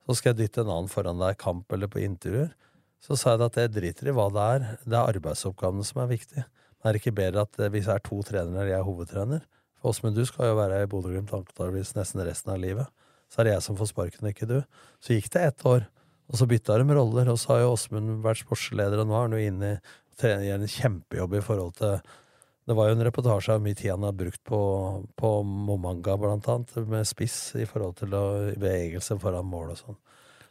[0.06, 2.54] så skal jeg dytte en annen foran deg i kamp eller på intervjuer.
[3.06, 6.10] Så sa jeg at jeg driter i hva det er, det er arbeidsoppgavene som er
[6.10, 6.42] viktig.
[6.42, 9.44] Det er ikke bedre at eh, hvis det er to trenere, jeg er hovedtrener.
[9.78, 12.90] For Åsmund, du skal jo være i Bodø-Glimt antakeligvis nesten resten av livet.
[13.30, 14.60] så er det jeg som får sparken, ikke du.
[15.02, 15.88] Så gikk det ett år,
[16.30, 19.26] og så bytta de roller, og så har jo Åsmund vært sportsleder, og nå er
[19.26, 19.72] han jo inne
[20.24, 21.98] i en kjempejobb i forhold til
[22.66, 24.60] Det var jo en reportasje av mye tid han har brukt på,
[25.14, 28.24] på Momanga, blant annet, med spiss i forhold til å,
[28.56, 30.00] bevegelse foran mål og sånn.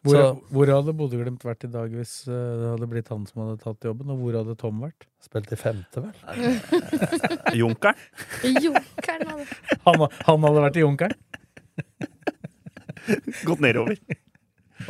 [0.04, 3.40] Hvor, Så hvor hadde Bodø-Glimt vært i dag hvis eh, det hadde blitt han som
[3.44, 4.10] hadde tatt jobben?
[4.12, 5.06] Og hvor hadde Tom vært?
[5.24, 6.12] Spilt i femte, vel?
[7.56, 7.96] Junkeren?
[8.44, 9.46] Junkeren hadde
[9.86, 11.16] Han, han hadde vært i Junkeren?
[13.44, 13.96] Gått nedover.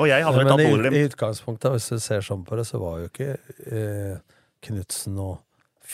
[0.01, 0.97] Og jeg hadde vel Men tatt i, Bodø-Glimt.
[0.99, 3.31] i utgangspunktet, hvis du ser sånn på det, så var jo ikke
[3.71, 4.17] eh,
[4.67, 5.37] Knutsen og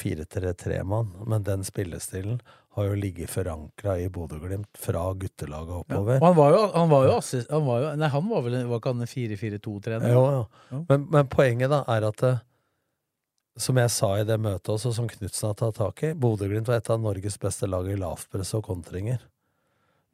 [0.00, 2.38] 4-3-3-mann, men den spillestilen
[2.76, 6.20] har jo ligget forankra i Bodø-Glimt fra guttelaget oppover.
[6.20, 8.56] Ja, han var jo, han var jo, assist, han var jo Nei, han var vel
[8.70, 10.12] Var ikke han 4-4-2-trener?
[10.14, 10.84] Jo, jo.
[10.86, 12.36] Men, men poenget da er at det,
[13.60, 16.78] som jeg sa i det møtet også, som Knutsen har tatt tak i, Bodø-Glimt var
[16.78, 19.24] et av Norges beste lag i lavpress og kontringer.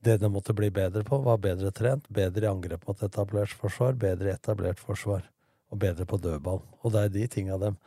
[0.02, 3.94] Det de måtte bli bedre på, var bedre trent, bedre i angrep mot etablert forsvar,
[4.00, 5.28] bedre i etablert forsvar,
[5.72, 6.64] og bedre på dødball.
[6.82, 7.78] Og det er de tinga dem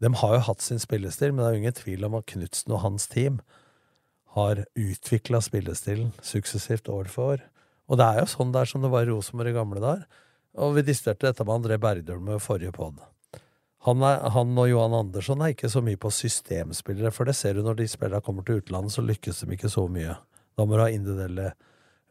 [0.00, 2.74] De har jo hatt sin spillestil, men det er jo ingen tvil om at Knutsen
[2.76, 3.38] og hans team
[4.36, 7.44] har utvikla spillestilen suksessivt år for år.
[7.88, 10.06] Og det er jo sånn det er som det var i Rosenborg i gamle dager.
[10.60, 13.00] Og vi diskuterte dette med André Bergdølme i forrige pod.
[13.86, 17.62] Han, han og Johan Andersson er ikke så mye på systemspillere, for det ser du
[17.62, 20.16] når de spillerne kommer til utlandet, så lykkes de ikke så mye.
[20.58, 21.52] Da må du ha individuelle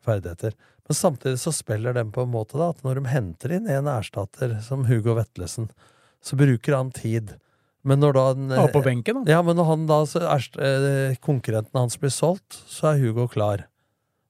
[0.06, 0.56] ferdigheter.
[0.88, 3.90] Men samtidig så spiller de på en måte da, at når de henter inn en
[3.92, 5.68] erstatter, som Hugo Vetlesen,
[6.24, 7.36] så bruker han tid.
[7.86, 9.38] Men når da den, Ja, på benken, da.
[9.38, 10.02] Ja, men når han da,
[10.34, 13.68] erst, eh, konkurrenten hans blir solgt, så er Hugo klar.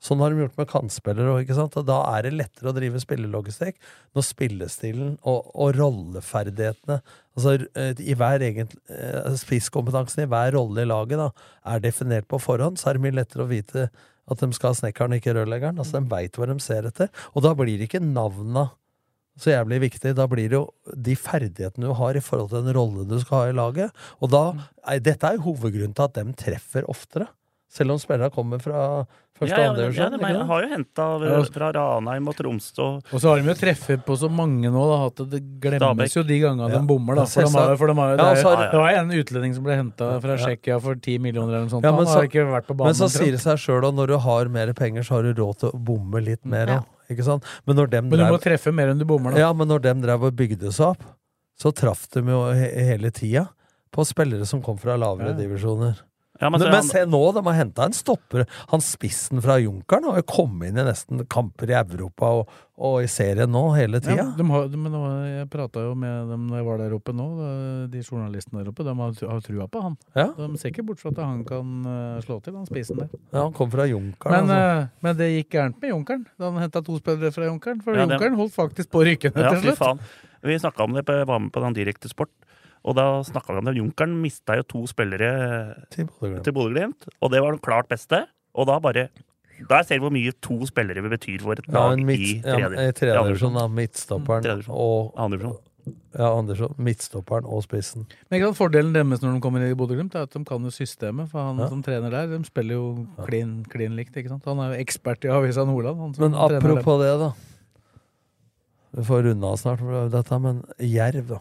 [0.05, 1.75] Sånn har de gjort med kantspillere ikke sant?
[1.79, 3.79] Og da er det lettere å drive spillelogistikk
[4.13, 6.99] når spillestilen og, og rolleferdighetene
[7.35, 11.31] Altså eh, i hver egen eh, spisskompetansen i hver rolle i laget da,
[11.67, 13.89] er definert på forhånd, så er det mye lettere å vite
[14.25, 15.81] at de skal ha snekkeren, ikke rørleggeren.
[15.81, 17.11] Altså De veit hva de ser etter.
[17.35, 18.69] Og da blir det ikke navna
[19.37, 20.15] så jævlig viktig.
[20.15, 23.37] Da blir det jo de ferdighetene du har i forhold til den rollen du skal
[23.37, 23.91] ha i laget.
[24.21, 24.53] Og da,
[24.87, 27.27] er- Dette er jo hovedgrunnen til at de treffer oftere.
[27.75, 29.05] Selv om spillerne kommer fra
[29.35, 31.05] første Ja, og ja, andre ja, de har jo henta
[31.51, 34.99] fra Ranheim og Tromsø og så har de jo treffet på så mange nå da,
[35.09, 36.15] at det glemmes Stabæk.
[36.15, 36.79] jo de gangene Ja.
[36.79, 37.15] de bommer.
[37.19, 39.75] da For de har, for de har, det, er, det var en utlending som ble
[39.75, 40.37] henta fra.
[40.39, 41.83] Tsjekkia for 10 millioner eller noe sånt.
[41.83, 42.87] Ja, Han men har så- ikke vært på banen.
[42.87, 45.33] Men så sier det seg sjøl at når du har mer penger, så har du
[45.33, 46.81] råd til å bomme litt mer Ja.
[47.11, 47.45] Ikke sant?
[47.67, 49.39] Men når dem Men du må drev, treffe mer enn du bommer, da.
[49.45, 51.03] ja, men når dem drev og bygde seg opp,
[51.59, 53.45] så traff de jo he hele tida
[53.95, 55.37] på spillere som kom fra lavere Ja.
[55.39, 56.01] divisjoner.
[56.41, 58.43] Ja, men men, men se nå, de har henta en stopper.
[58.73, 62.97] Han spissen fra Junkeren har jo kommet inn i nesten kamper i Europa og, og
[63.05, 64.25] i serien nå hele tida.
[64.35, 67.27] Ja, jeg prata jo med dem da jeg var der oppe nå,
[67.91, 68.83] de journalistene der oppe.
[68.83, 69.95] De har, har trua på han.
[70.17, 70.27] Ja.
[70.35, 73.09] De ser ikke bort fra at han kan eh, slå til, han spissen der.
[73.31, 74.35] Ja, han kom fra Junkeren.
[74.35, 74.83] Men, altså.
[74.83, 77.79] eh, men det gikk gærent med Junkeren da han henta to spillere fra Junkeren.
[77.85, 79.79] For Ja, Junkeren holdt faktisk på å rykke ned til fy slutt.
[79.85, 80.03] faen.
[80.45, 82.29] Vi snakka om det, på, jeg var med på den direkte sport.
[82.85, 83.75] Og da snakka vi om det.
[83.79, 85.29] Junkeren mista jo to spillere
[85.91, 86.05] Til
[86.53, 87.07] Bodø-Glimt.
[87.21, 88.25] og det var den klart beste.
[88.53, 89.07] Og da bare
[89.69, 92.41] Der ser vi hvor mye to spillere betyr for et Ja, lag ja, midt, i
[92.41, 93.53] tredje, Ja, tredje i andre divisjon, divisjon.
[93.55, 93.67] da.
[93.81, 94.75] Midtstopperen divisjon.
[94.75, 95.61] og.
[96.17, 96.73] Ja, Andersson.
[96.77, 98.05] Midtstopperen og spissen.
[98.29, 100.69] Men ikke sant, Fordelen deres når de kommer i Bodø-Glimt, er at de kan jo
[100.73, 101.29] systemet.
[101.29, 101.67] For han Ja.
[101.69, 104.15] som trener der, de spiller jo klin, klin likt.
[104.17, 104.43] ikke sant?
[104.45, 105.97] Han er jo ekspert i Avisa Nordland.
[105.99, 107.31] Han som Men apropos det, da.
[108.95, 111.39] Vi får runde av snart, for dette, men Jerv, da.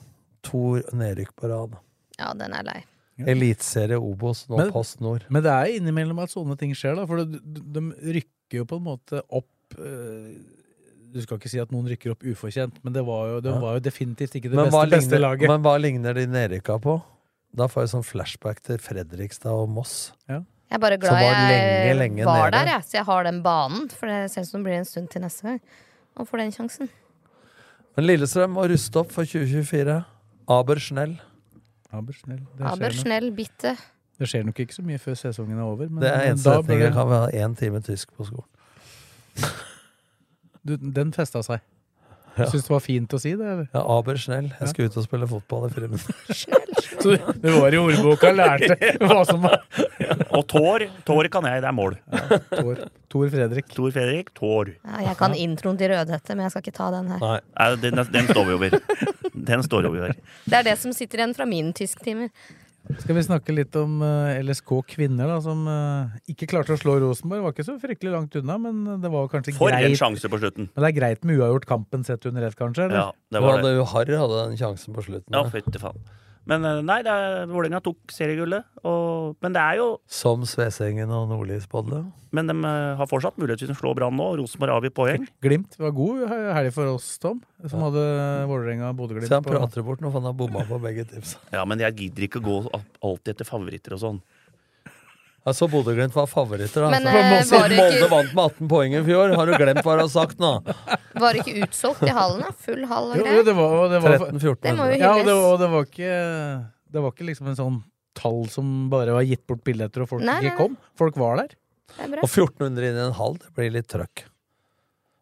[0.51, 1.77] To nedrykk på rad.
[2.19, 2.81] Ja, den er lei.
[3.19, 5.25] Eliteserie Obos, nå Men- Post Nord.
[5.31, 7.07] Men det er innimellom at sånne ting skjer, da.
[7.07, 7.81] For de, de
[8.19, 10.35] rykker jo på en måte opp eh,
[11.15, 13.59] Du skal ikke si at noen rykker opp ufortjent, men det var jo, de Ja.
[13.63, 15.49] var jo definitivt ikke det Men beste, ligner, beste laget.
[15.49, 16.97] men hva ligner de nedrykka på?
[17.55, 20.11] Da får jeg sånn flashback til Fredrikstad og Moss.
[20.29, 20.43] Jeg
[20.73, 22.59] er bare glad var jeg lenge, lenge var nede.
[22.59, 23.89] der, jeg, så jeg har den banen.
[23.95, 25.61] For det ser ut som det blir en stund til neste gang.
[26.19, 26.89] Og får den sjansen.
[27.97, 30.01] Men Lillestrøm må ruste opp for 2024.
[30.49, 31.17] Aber Schnell.
[31.93, 32.41] Aber Schnell.
[32.59, 33.77] Det Aber skjer, nok, Schnell, bitte.
[34.19, 35.89] det skjer nok ikke så mye før sesongen er over.
[35.89, 39.53] Men Det er eneste setning jeg kan ha én time tysk på skolen.
[40.65, 41.63] du, Den festa seg.
[42.35, 42.49] Ja.
[42.51, 43.47] Syns det var fint å si det?
[43.47, 43.69] Eller?
[43.73, 44.49] Ja, Aber Schnell.
[44.59, 46.09] Jeg skal ut og spille fotball i friminutt.
[47.03, 49.61] Så du var i ordboka og lærte hva som var
[50.35, 50.87] Og Tår.
[51.07, 51.97] Tår kan jeg, det er mål.
[52.55, 52.83] Tor,
[53.13, 53.69] Tor Fredrik.
[53.75, 54.75] Tor Fredrik, Tår.
[54.81, 57.23] Ja, jeg kan introen til Rødhette, men jeg skal ikke ta den her.
[57.23, 57.39] Nei.
[57.55, 58.77] Nei, Den, den står vi over.
[59.35, 60.15] Den står vi over.
[60.45, 62.31] Det er det som sitter igjen fra min tysktimer.
[63.01, 66.99] Skal vi snakke litt om eh, LSK kvinner, da, som eh, ikke klarte å slå
[67.01, 67.41] Rosenborg.
[67.47, 70.69] Var ikke så fryktelig langt unna, men det var kanskje For en sjanse på slutten.
[70.69, 72.91] Men det er greit med uavgjort kampen sett under ett, kanskje?
[72.91, 72.99] Eller?
[73.01, 73.73] Ja, det var det.
[73.95, 75.33] Harry hadde den sjansen på slutten.
[75.33, 76.03] Ja, fytti faen.
[76.51, 78.67] Men eh, nei, det er- Vålerenga tok seriegullet.
[78.85, 82.03] Og, men det er jo Som Svesengen og Nordli spådde.
[82.35, 84.27] Men de eh, har fortsatt mulighet til å slå Brann nå.
[84.41, 85.25] Rosenborg avgir poeng.
[85.45, 87.41] Glimt var god helg for oss, Tom,
[87.71, 88.03] som hadde
[88.51, 89.31] Vålerenga-Bodø-Glimt.
[89.31, 91.39] Så han prater bort nå, for han har bomma på begge tipsa.
[91.55, 94.21] Ja, men jeg gidder ikke gå alltid etter favoritter og sånn.
[95.45, 96.91] Altså, Bodø-Glimt var favoritter, da.
[96.95, 99.35] Men, Så- eh, Siden var ikke- Molde vant med 18 poeng i fjor.
[99.37, 100.53] Har du glemt hva du har sagt nå?
[101.21, 102.51] Var det ikke utsolgt i hallen, da?
[102.65, 103.37] Full hall og greier?
[103.37, 104.63] jo, det var, og det var 13-14.
[104.63, 107.57] Det må jo Ja, og det, og det var ikke Det var ikke liksom en
[107.57, 107.83] sånn
[108.15, 110.77] tall som bare var gitt bort billetter, og folk Nei, nei, ikke kom.
[110.97, 111.49] Folk var der.
[111.99, 112.19] Er.
[112.23, 114.23] Og 1400 inn i en halv, det blir litt trøkk.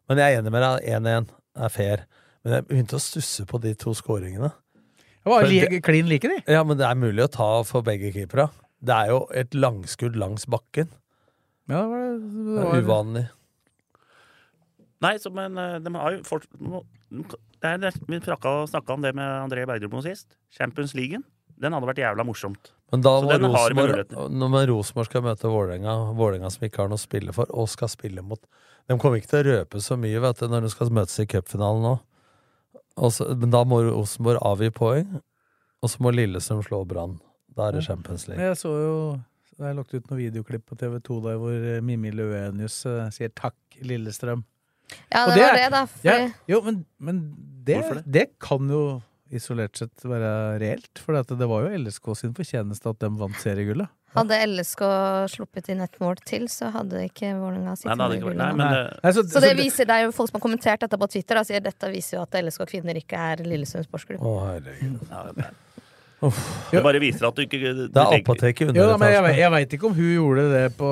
[0.07, 2.05] Men jeg er enig med deg, 1-1 er fair.
[2.45, 4.51] Men jeg begynte å stusse på de to skåringene.
[5.23, 6.43] Det var li det- klin like, de.
[6.47, 8.49] Ja, men det er mulig å ta for begge keepere.
[8.83, 10.89] Det er jo et langskudd langs bakken.
[11.71, 13.25] Ja, det var, det Det var, er uvanlig.
[15.03, 19.13] Nei, så, men eh, de har jo fort, det er, det- Vi snakka om det
[19.15, 20.37] med André Bergdrup nå sist.
[20.51, 21.19] Champions League.
[21.59, 22.71] Den hadde vært jævla morsomt.
[22.91, 27.33] Men da var må Rosenborg skal møte Vålerenga, Vålerenga som ikke har noe å spille
[27.33, 28.41] for, og skal spille mot
[28.89, 31.25] De kommer ikke til å røpe så mye vet du, når de skal møtes i
[31.25, 31.93] cupfinalen nå.
[32.97, 35.21] Også, men da må Rosenborg avgi poeng,
[35.81, 37.15] og så må Lillestrøm slå Brann.
[37.57, 38.43] Da er det Champions League.
[38.43, 38.97] jeg så jo
[39.53, 43.29] Det er lagt ut noen videoklipp på TV2 der hvor eh, Mimmi Løvenius eh, sier
[43.29, 44.43] 'takk, Lillestrøm'.
[45.13, 45.83] Ja, det, det var det, da.
[46.03, 46.15] Ja,
[46.49, 47.19] jo, men, men
[47.65, 48.03] det, det?
[48.05, 49.01] det kan jo
[49.33, 51.01] isolert sett være reelt.
[51.01, 53.89] For det var jo LSK sin fortjeneste at de vant seriegullet.
[54.17, 54.83] hadde LSK
[55.33, 59.53] sluppet inn et mål til, så hadde ikke Vålerenga sittet med det Så, Så det
[59.57, 62.19] viser, det er jo folk som har kommentert dette på Twitter, da, sier dette viser
[62.19, 64.21] jo at LSK kvinner ikke er Lillestrøm sportsklubb.
[64.21, 65.53] Å, herregud.
[66.23, 69.35] Det, det bare viser at du ikke du Det er apoteket Jo, da, men jeg,
[69.41, 70.89] jeg veit ikke om hun gjorde det på,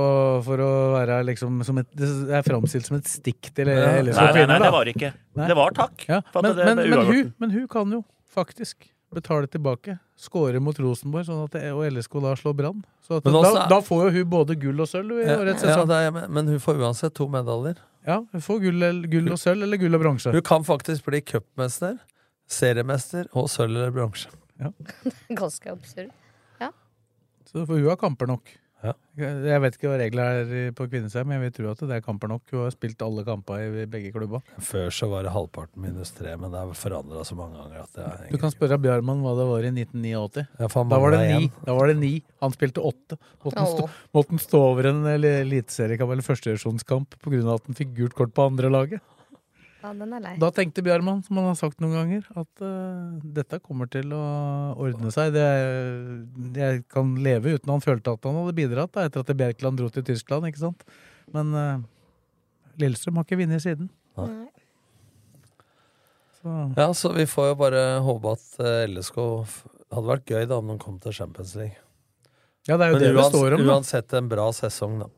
[0.47, 2.09] for å være liksom som et, Det
[2.39, 3.97] er framstilt som et stikk til Ja.
[4.01, 5.11] LSK Nei, nei, nei, det var ikke.
[5.39, 5.51] Nei.
[5.51, 6.07] Det var takk.
[6.09, 8.03] Ja, for at men, det men, men, hun, men hun kan jo
[8.36, 9.97] faktisk betale tilbake.
[10.19, 12.84] Skåre mot Rosenborg, sånn at det, og LSK da slår Brann.
[13.11, 15.89] Da, da får jo hun både gull og sølv i Ja, årets sesong.
[15.91, 17.82] Ja, er, men hun får uansett to medaljer.
[18.07, 20.32] Ja, hun får gull, gull og sølv, eller gull og bronse.
[20.34, 21.97] Hun kan faktisk bli cupmester,
[22.51, 24.32] seriemester og sølv eller bronse.
[25.41, 26.12] Ganske absurd.
[27.51, 28.47] Så for hun har kamper nok.
[28.82, 28.93] Ja.
[29.20, 32.03] Jeg vet ikke hva reglene er på kvinnesida, men jeg vil tro at det er
[32.05, 32.41] kamper nok.
[32.49, 34.41] Hun har spilt alle kamper i begge klubber.
[34.64, 37.93] Før så var det halvparten minus tre, men det er forandra så mange ganger at
[37.97, 40.47] det er Du kan spørre Bjarmann hva det var i 1989.
[40.64, 41.51] Ja, Da var det ni.
[41.68, 42.14] Da var det ni.
[42.41, 43.20] Han spilte åtte.
[43.43, 47.43] Måtte han stå, måtte stå over en eller- eliteseriekamp eller førstedivisjonskamp pga.
[47.53, 49.01] at han fikk gult kort på andre laget.
[49.82, 50.34] Ja, den er lei.
[50.38, 54.21] Da tenkte Bjarmann, som han har sagt noen ganger, at uh, dette kommer til å
[54.77, 55.32] ordne seg.
[55.34, 59.34] Det, er- jeg kan leve uten han følte at han hadde bidratt da, etter at
[59.39, 60.86] Bjerkeland dro til Tyskland, ikke sant.
[61.34, 61.82] Men uh,
[62.82, 63.89] Lillestrøm har ikke vunnet siden.
[64.19, 64.29] Nei.
[66.41, 69.17] Så Ja, så vi får jo bare håpe at eh, LSK
[69.91, 71.77] hadde vært gøy da om de kom til Champions League.
[72.69, 73.65] ja, det er jo Men det det uans står om.
[73.65, 73.73] Da.
[73.75, 75.09] uansett en bra sesong, da.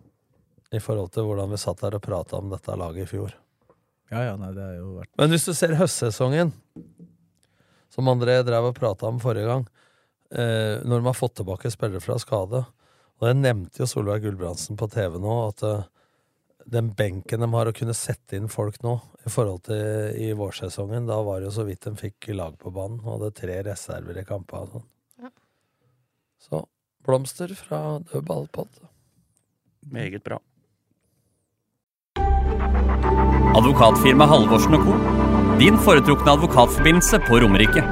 [0.74, 3.36] I forhold til hvordan vi satt her og prata om dette laget i fjor.
[4.12, 6.52] Ja, ja, nei, det er jo vært Men hvis du ser høstsesongen,
[7.94, 9.66] som André drev og prata om forrige gang,
[10.34, 12.64] eh, når de har fått tilbake spillere fra skade
[13.22, 15.86] Og jeg nevnte jo Solveig Gulbrandsen på TV nå, at eh,
[16.66, 18.96] den benken de har å kunne sette inn folk nå,
[19.28, 22.72] i forhold til i vårsesongen, da var det jo så vidt de fikk lag på
[22.76, 24.88] banen, og hadde tre reserver i kampene og sånn.
[25.26, 25.32] Ja.
[26.44, 26.64] Så
[27.04, 28.80] blomster fra død ballpott.
[29.92, 30.40] Meget bra.
[33.54, 34.94] Advokatfirma Halvorsen Co.
[35.60, 37.84] Din foretrukne advokatforbindelse på Romerike.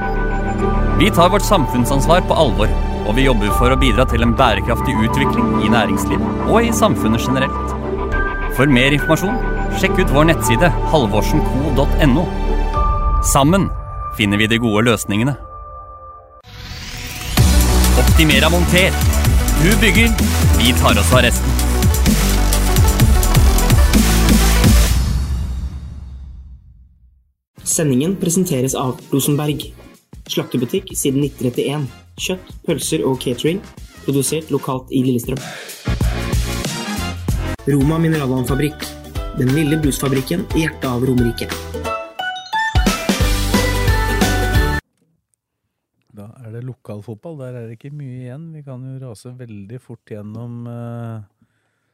[1.00, 2.72] Vi tar vårt samfunnsansvar på alvor,
[3.08, 7.22] og vi jobber for å bidra til en bærekraftig utvikling i næringslivet og i samfunnet
[7.28, 7.76] generelt.
[8.58, 9.38] For mer informasjon,
[9.78, 12.26] sjekk ut vår nettside halvorsenco.no.
[13.34, 13.70] Sammen
[14.18, 15.38] finner vi de gode løsningene.
[18.02, 18.98] Optimera monter.
[19.62, 20.10] Du bygger,
[20.58, 21.71] vi tar oss av resten.
[27.72, 29.62] Sendingen presenteres av Rosenberg.
[30.28, 31.86] Slaktebutikk siden 1931.
[32.20, 33.62] Kjøtt, pølser og catering.
[34.04, 35.40] Produsert lokalt i Lillestrøm.
[37.72, 38.84] Roma mineralvannfabrikk.
[39.40, 41.48] Den lille brusfabrikken i hjertet av Romerike.
[46.12, 47.40] Da er det lokalfotball.
[47.40, 48.50] Der er det ikke mye igjen.
[48.58, 51.24] Vi kan jo rase veldig fort gjennom eh,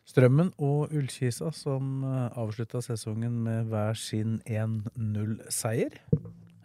[0.07, 5.97] Strømmen og Ullkisa, som uh, avslutta sesongen med hver sin 1-0-seier.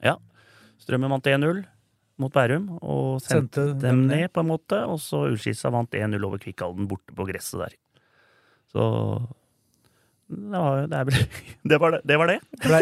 [0.05, 0.17] Ja.
[0.83, 1.65] Strømmen vant 1-0
[2.23, 4.79] mot Bærum og sendte, Sendte dem ned, på en måte.
[4.87, 7.77] Og så Ullkisa vant 1-0 over Kvikkhalden borte på gresset der.
[8.73, 8.87] Så
[10.31, 11.03] Det var det.
[11.11, 11.27] ble,
[11.71, 12.01] det, var det.
[12.07, 12.39] det, var det.
[12.63, 12.81] Blei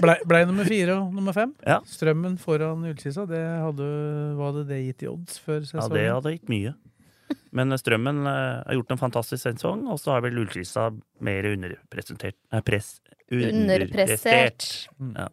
[0.00, 1.52] ble, ble nummer fire og nummer fem.
[1.66, 1.82] Ja.
[1.86, 3.86] Strømmen foran Ullkisa, det hadde,
[4.38, 5.92] hva hadde det gitt i odds før sesongen?
[5.92, 6.78] Ja, det hadde gitt mye.
[7.56, 10.88] Men Strømmen eh, har gjort en fantastisk sesong, og så har vel Ullskisa
[11.24, 14.66] mer underpresentert Nei, press, Underprestert.
[15.16, 15.28] Ja.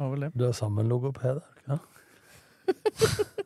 [0.00, 0.30] Vel det.
[0.34, 1.78] Du er sammen med logoped, er ja.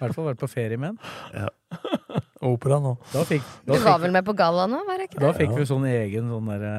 [0.00, 1.48] hvert fall vært på ferie med en.
[2.50, 2.94] Opera nå.
[3.12, 5.26] Da fikk, Du var fikk, vel med på galla nå, var det ikke det?
[5.26, 6.72] da fikk vi sånn egen sånn derre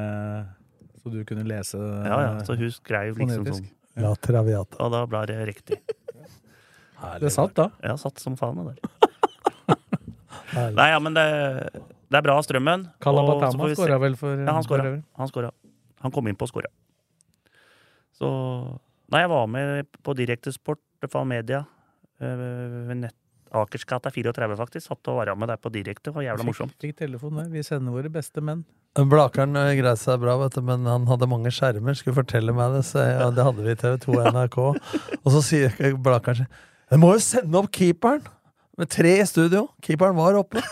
[0.98, 3.68] Så du kunne lese Ja, ja, så hun skrev liksom sånn.
[4.02, 4.78] La Traviata.
[4.82, 5.78] Og da ble det riktig.
[7.20, 7.68] Det satt da.
[7.84, 9.01] Ja, satt som faen det der.
[10.52, 11.26] Nei, ja, men det,
[12.12, 12.86] det er bra Strømmen.
[13.02, 14.94] Kalabatama skåra vel for Ja, han skåra.
[15.18, 15.52] Han,
[16.04, 16.72] han kom inn på og skåra.
[18.16, 18.30] Så
[19.12, 20.80] Nei, jeg var med på Direktesport
[21.12, 21.58] for Media
[22.22, 23.18] øh, ved nett
[23.52, 24.86] Akersgata 34, faktisk.
[24.86, 26.08] Satt og var med der på direkte.
[26.08, 26.72] Det var jævla morsomt.
[26.80, 27.50] Fikk, telefon der.
[27.52, 28.62] Vi sender våre beste menn.
[28.96, 31.96] Blakeren eh, greide seg bra, vet du, men han hadde mange skjermer.
[31.98, 34.58] Skulle fortelle meg det, så jeg, ja, det hadde vi i TV2 og NRK.
[35.20, 36.54] Og så sier Blakeren sånn
[36.92, 38.24] Jeg må jo sende opp keeperen!
[38.80, 39.66] Med tre i studio.
[39.84, 40.62] Keeperen var oppe.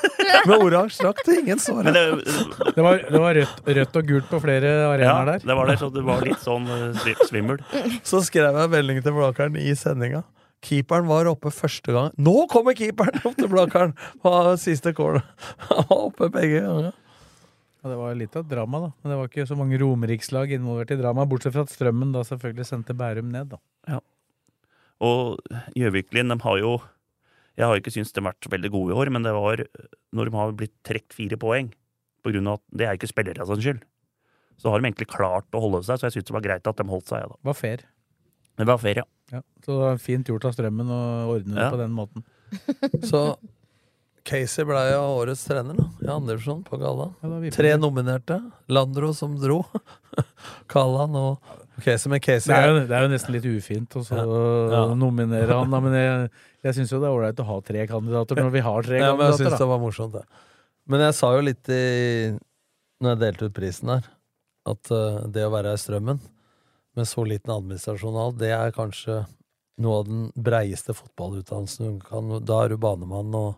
[0.48, 1.92] Med oransje drakt, og ingen så det.
[1.92, 4.70] det, var, det var rødt, rødt og gult på flere
[5.02, 5.42] ja, der.
[5.44, 7.60] det var det, så det var litt sånn øh, svimmel.
[8.06, 10.22] Så skrev jeg melding til Blakeren i sendinga.
[10.64, 12.14] Keeperen var oppe første gang.
[12.20, 13.92] Nå kommer keeperen opp til Blakeren!
[14.24, 15.20] På siste kål.
[15.68, 16.96] Han var oppe begge ganger.
[17.80, 18.90] Ja, det var litt av et drama, da.
[19.00, 21.30] Men det var ikke så mange romerikslag involvert i dramaet.
[21.32, 24.00] bortsett fra at Strømmen da selvfølgelig sendte Bærum ned, da.
[25.00, 25.40] Og
[25.76, 26.74] Gjøviklin, de har jo
[27.60, 29.62] Jeg har ikke syntes de har vært så veldig gode i år, men det var
[30.16, 31.70] når de har blitt trukket fire poeng,
[32.24, 33.84] på grunn av at det er ikke spillerne sin skyld,
[34.60, 36.80] så har de egentlig klart å holde seg, så jeg syntes det var greit at
[36.80, 37.38] de holdt seg, ja, da.
[37.48, 37.86] Var fair.
[38.60, 39.40] Det var fair, Ja.
[39.64, 41.00] Så det var fint gjort av Strømmen å
[41.36, 41.70] ordne det Ja.
[41.72, 42.24] på den måten.
[43.12, 43.36] Så
[44.26, 47.06] Casey ble jo årets trener da, i andre divisjon på Galla.
[47.22, 48.36] Ja, Tre nominerte.
[48.68, 49.62] Landro som dro.
[50.72, 51.38] Kallan og
[51.80, 54.82] Casey Det er, jo, det er jo nesten litt ufint å så Ja.
[54.98, 56.30] nominere han, da, men jeg,
[56.66, 59.10] jeg syns jo det er ålreit å ha tre kandidater når vi har tre ja,
[59.14, 59.50] men jeg kandidater.
[59.50, 60.24] syns det var morsomt, det.
[60.90, 61.82] Men jeg sa jo litt i
[63.00, 64.08] Når jeg delte ut prisen her,
[64.68, 66.18] at uh, det å være i Strømmen
[66.98, 69.22] med så liten administrasjon og alt, det er kanskje
[69.80, 73.54] noe av den breieste fotballutdannelsen du kan Da er du banemann og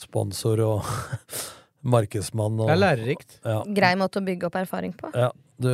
[0.00, 0.88] sponsor og
[1.94, 3.36] markedsmann og Det er lærerikt.
[3.44, 3.60] Ja.
[3.76, 5.12] Grei måte å bygge opp erfaring på.
[5.14, 5.30] Ja,
[5.62, 5.70] du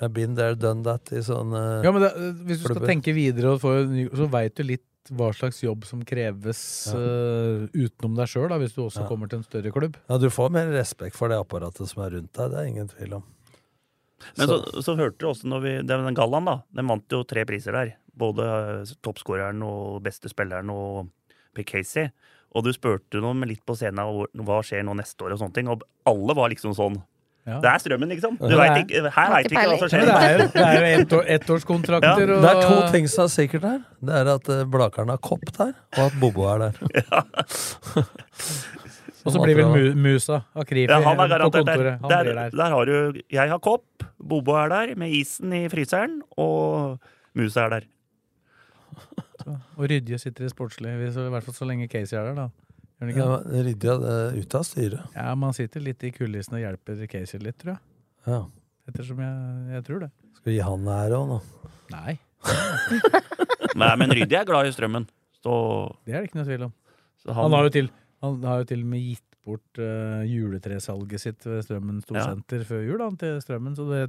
[0.00, 2.12] I've been there, done that i sånne Ja, men det,
[2.48, 3.74] Hvis du skal tenke videre, og få
[4.16, 6.60] så veit du litt hva slags jobb som kreves
[6.92, 6.96] Ja.
[6.96, 9.08] uh, utenom deg sjøl, hvis du også Ja.
[9.08, 9.96] kommer til en større klubb.
[10.08, 12.88] Ja, du får mer respekt for det apparatet som er rundt deg, det er ingen
[12.88, 13.24] tvil om.
[14.38, 16.62] Men så, så hørte du også når vi Den gallaen, da.
[16.72, 17.96] Den vant jo tre priser der.
[18.16, 21.10] Både eh, toppskåreren og beste spilleren og.
[21.66, 22.08] Casey.
[22.56, 25.68] Og du spurte dem litt på scenen hva skjer nå neste år, og sånne ting.
[25.68, 26.96] Og alle var liksom sånn
[27.46, 27.56] Ja.
[27.58, 28.36] Det er strømmen, liksom.
[28.38, 29.98] Du Ja, vet ikke, her veit vi ikke hva som skjer.
[29.98, 32.36] men det er jo, det er jo ett år, ettårskontrakter Ja.
[32.36, 33.80] og Det er to ting som er sikkert her.
[34.00, 36.72] Det er at eh, Blakeren har kopp der, og at Bobo er der.
[39.24, 42.00] Og så blir vel Mu- Musa Akrifi Ja, på kontoret.
[42.02, 42.50] Han Der, blir der.
[42.50, 43.84] der har du Jeg har kopp,
[44.18, 46.98] Bobo er der med isen i fryseren, og
[47.34, 47.80] Musa er der.
[49.76, 52.48] Og Rydje sitter i sportslig, i hvert fall så lenge Casey er der, da.
[53.02, 53.62] Gjør han ikke Ja, det?
[53.66, 55.14] Ryddig ja, ute av styret.
[55.16, 57.82] Ja, man sitter litt i kulissene og hjelper Casey litt, tror jeg.
[58.30, 58.38] Ja.
[58.92, 59.40] Ettersom jeg,
[59.74, 60.10] jeg tror det.
[60.38, 61.72] Skal vi gi han ære òg, nå?
[61.92, 62.14] Nei,
[63.78, 65.06] Nei, men Ryddi er glad i strømmen.
[65.42, 65.52] Så,
[66.06, 66.72] det er det ikke noe tvil om.
[67.22, 67.90] så Han har jo til,
[68.22, 72.04] han har jo til og med gitt bort uh, juletresalget sitt ved Strømmen Ja.
[72.06, 74.04] Storsenter før jul, han, til Strømmen, så det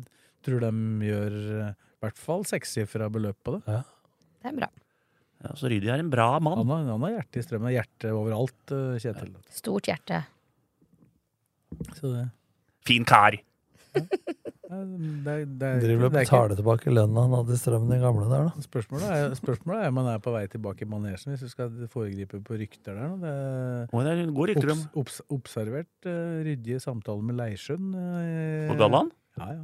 [0.45, 0.71] tror de
[1.07, 3.77] gjør eh, i hvert fall sekssifra beløp på det.
[4.43, 4.67] Det er bra.
[5.43, 6.61] Ja, så Ryddi er en bra mann.
[6.63, 7.73] Han har, han har hjerte i Strømmen.
[7.75, 9.33] Hjerte overalt, eh, Kjetil.
[9.51, 10.21] Stort hjerte.
[11.99, 12.27] Så det,
[12.87, 13.35] Fin kar.
[13.93, 14.01] det,
[14.73, 17.99] er- det, er- Driver og det er betaler tilbake lønna han hadde i Strømmen i
[18.01, 18.63] gamle der, da.
[18.65, 21.69] Spørsmålet er, spørsmålet er om han er på vei tilbake i manesjen, hvis du skal
[21.93, 23.13] foregripe på rykter der.
[23.21, 23.35] Det
[23.93, 27.93] Å, det er god rykter om obs, obs, observert uh, ryddige samtaler med Leirsund.
[27.93, 29.13] Uh, På Galland?
[29.37, 29.63] Ja, ja.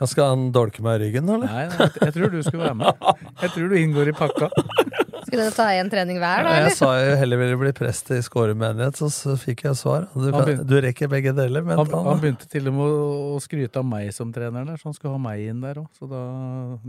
[0.00, 1.46] Ja, skal han dolke meg i ryggen, eller?
[1.50, 3.08] Nei, nei, jeg, jeg tror du skulle være med.
[3.44, 4.48] Jeg tror du inngår i pakka.
[5.20, 6.52] Skulle dere ta én trening hver, da?
[6.56, 9.76] Ja, jeg sa jeg heller ville bli prest i Skåre menighet, så, så fikk jeg
[9.78, 10.06] svar.
[10.14, 12.86] Du, Han kan, begyn- du rekker begge deler, men Han, han begynte til og med
[12.96, 15.82] å, å skryte av meg som trener der, så han skulle ha meg inn der
[15.84, 15.86] òg.
[16.00, 16.22] Så da,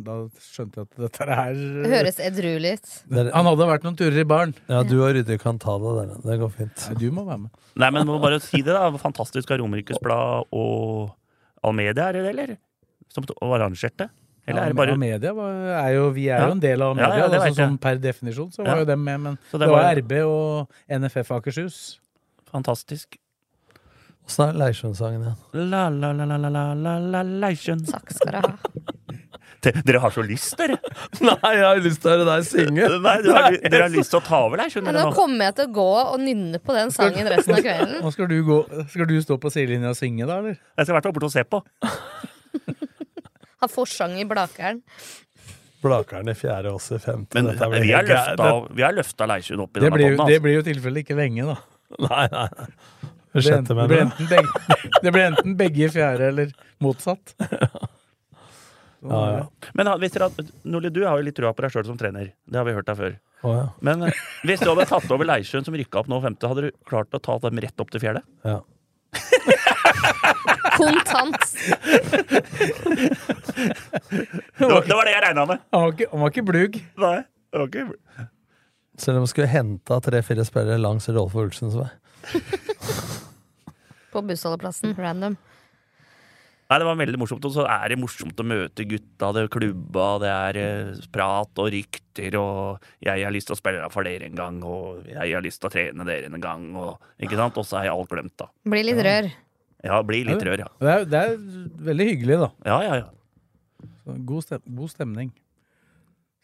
[0.08, 0.16] da
[0.48, 2.96] skjønte jeg at dette her Det høres edruelig ut.
[3.36, 4.56] Han hadde vært noen turer i baren.
[4.72, 6.16] Ja, du og Rydde kan ta det der.
[6.32, 6.88] Det går fint.
[6.88, 7.54] Nei, du må være med.
[7.84, 8.88] Nei, men må bare si det, da.
[9.04, 11.12] Fantastisk av Romerikes Blad og
[11.68, 12.58] Almedia, er det det, eller?
[13.12, 14.10] Som var arrangert det?
[14.50, 16.46] Eller er det bare Ja, media var, er jo, vi er Ja.
[16.48, 19.04] jo en del av media, ja, det altså, sånn per definisjon så var jo dem
[19.06, 22.00] med, men Så det, det var var- RB og NFF Akershus.
[22.52, 23.18] fantastisk?
[24.28, 25.38] Åssen er Leirsjøen-sangen igjen?
[25.70, 27.86] La, la, la, la, la, la, la, la, Leirsjøen.
[27.90, 28.56] Takk skal dere ha.
[29.86, 30.78] Dere har så lyst, dere.
[31.22, 32.88] Nei, jeg har lyst til å høre deg synge.
[33.06, 34.98] Nei, dere har, dere har lyst til å ta over deg, skjønner du.
[34.98, 35.14] nå nå.
[35.14, 37.98] kommer jeg til å gå og nynne på den sangen resten av kvelden.
[38.02, 38.58] Nå skal du, gå,
[38.90, 40.58] skal du stå på sidelinja og synge, da, eller?
[40.58, 41.62] Jeg skal i hvert fall bort og se på.
[43.62, 44.82] Ha forsang i Blakeren.
[45.82, 47.38] Blakeren i fjerde, også i femte.
[47.38, 48.48] Men Dette blir vi har løfta,
[48.78, 50.42] vi har løfta Leirsjøen opp i Det denne blir, det Altså.
[50.46, 51.58] blir jo i tilfelle ikke lenge, da.
[52.08, 52.48] Nei, nei.
[52.52, 54.04] Det blir, Sjette, enten, det, mener blir du?
[54.06, 56.54] enten begge, det blir enten begge i fjerde eller
[56.84, 57.36] motsatt.
[59.02, 59.46] Ja, ja.
[59.74, 61.96] Men ha- hvis dere hadde, Nordli, du har jo litt trua på deg sjøl som
[61.98, 62.28] trener.
[62.46, 63.16] Det har vi hørt deg før.
[63.42, 63.64] Oh, ja.
[63.82, 66.76] Men eh, hvis du hadde tatt over Leirsund, som rykka opp nå femte, hadde du
[66.86, 68.22] klart å ta dem rett opp til fjerde?
[68.46, 68.60] Ja.
[70.78, 71.42] Kontant.
[74.58, 75.64] Det var det, var det jeg regna med.
[75.72, 76.80] Han var ikke, han var ikke blug.
[77.04, 77.18] Nei,
[77.52, 78.28] det var ikke
[79.02, 81.90] Selv om vi skulle henta tre-fire spillere langs Rolf Olsens vei.
[84.12, 84.96] På bussholdeplassen.
[85.00, 85.38] Random.
[86.72, 87.44] Nei, Det var veldig morsomt.
[87.44, 91.60] Og så er det morsomt å møte gutta, det er klubba, det er eh, prat
[91.60, 95.36] og rykter, og 'jeg har lyst til å spille for dere en gang', og 'jeg
[95.36, 97.58] har lyst til å trene dere en gang', og ikke sant?
[97.58, 98.48] Og så er alt glemt, da.
[98.64, 99.28] Blir litt rør.
[99.84, 100.68] Ja, blir litt rør, ja.
[100.80, 101.38] Det er, det er
[101.92, 102.50] veldig hyggelig, da.
[102.70, 103.88] Ja, ja, ja.
[104.04, 105.32] Så god, stem, god stemning.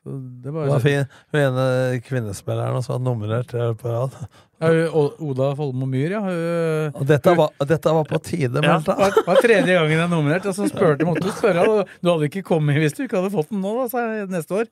[0.04, 0.14] Så
[0.44, 1.04] det var var fin.
[1.34, 1.64] Hun ene
[2.06, 4.14] kvinnespilleren som var nummerert tre år på rad.
[4.62, 6.22] Ja, hun- O- Oda Folmo Myhr, ja.
[6.24, 9.76] Hun, Og dette var, dette var på tide, ja, meldte det var, det var tredje
[9.78, 10.46] gangen jeg er nominert.
[10.50, 11.66] Og så spurte måtte du spørre.
[11.68, 14.30] og Du hadde ikke kommet hvis du ikke hadde fått den nå, da, sa jeg
[14.34, 14.72] neste år.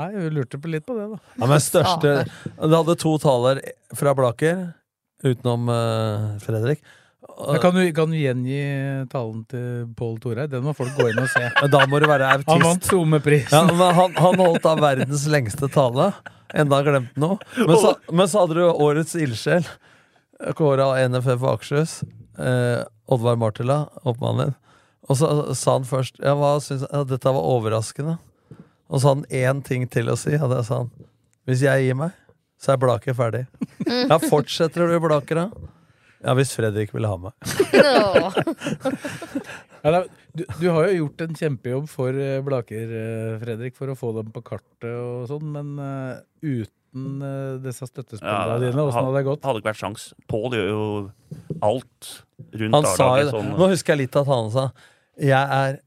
[0.00, 1.18] Nei, hun lurte på litt på det, da.
[1.38, 2.14] Ja, men største
[2.58, 3.60] Du hadde to taler
[3.94, 4.64] fra Blaker,
[5.22, 6.82] utenom eh, Fredrik.
[7.34, 8.60] Men kan, du, kan du gjengi
[9.10, 10.52] talen til Pål Toreid?
[10.52, 11.42] Den må folk gå inn og se.
[11.62, 12.50] Men da må du være autist.
[12.52, 13.72] Han vant SoMe-prisen.
[13.74, 16.12] Ja, han, han holdt da verdens lengste tale.
[16.54, 17.40] Enda glemt noe.
[17.58, 19.66] Men så, men så hadde du årets ildsjel.
[20.54, 21.96] Kåra av NFF Akershus.
[22.38, 24.54] Eh, Oddvar Martila, oppmannen din.
[25.10, 25.28] Og så
[25.58, 28.16] sa han først ja, hva syns, ja, dette var overraskende.
[28.88, 30.92] Og så hadde han én ting til å si, og det sa han.
[31.48, 32.14] Hvis jeg gir meg,
[32.60, 33.46] så er Blaker ferdig.
[34.08, 35.72] Ja, fortsetter du Blaker, da?
[36.24, 37.32] Ja, hvis Fredrik vil ha meg.
[39.84, 39.98] Ja,
[40.32, 44.14] du, du har jo gjort en kjempejobb for eh, Blaker, eh, Fredrik, for å få
[44.16, 49.24] dem på kartet og sånn, men uh, uten uh, disse støttespillerne dine, åssen hadde det
[49.28, 49.44] gått?
[49.44, 50.06] Hadde ikke vært sjans.
[50.32, 50.86] Pål gjør jo
[51.68, 52.10] alt
[52.56, 53.34] rundt Han sa jo det.
[53.36, 53.52] Sånn.
[53.60, 54.64] Nå husker jeg litt at han sa
[55.20, 55.78] Jeg er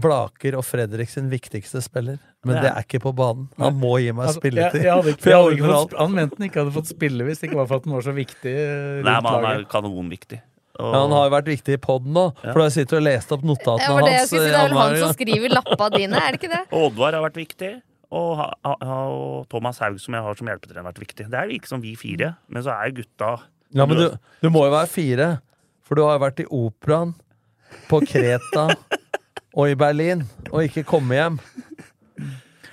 [0.00, 3.48] Blaker og Fredrik sin viktigste spiller, men Det det er- ikke på banen.
[3.58, 4.82] Han må gi meg Altså, spilletid.
[5.98, 8.02] Han mente han ikke hadde fått spille hvis det ikke var for at han var
[8.02, 10.40] så viktig eh, Nei, men han er kanonviktig.
[10.80, 12.98] Og- Ja, han har jo vært viktig i poden nå, for da sitter jeg sittet
[12.98, 14.30] og leste opp notatene Ja, det hans.
[14.30, 16.62] si, det er vel han som skriver lappa dine, er det ikke det?
[16.82, 17.72] Oddvar har vært viktig.
[18.12, 21.28] Og, og Thomas Haug, som jeg har som hjelpetrener, har vært viktig.
[21.32, 23.30] Det er ikke som vi fire, men så er jo gutta
[23.72, 24.08] Ja, men du,
[24.42, 25.28] du må jo være fire,
[25.86, 27.14] for du har jo vært i operaen,
[27.88, 28.66] på Kreta
[29.56, 31.38] og i Berlin, og ikke komme hjem.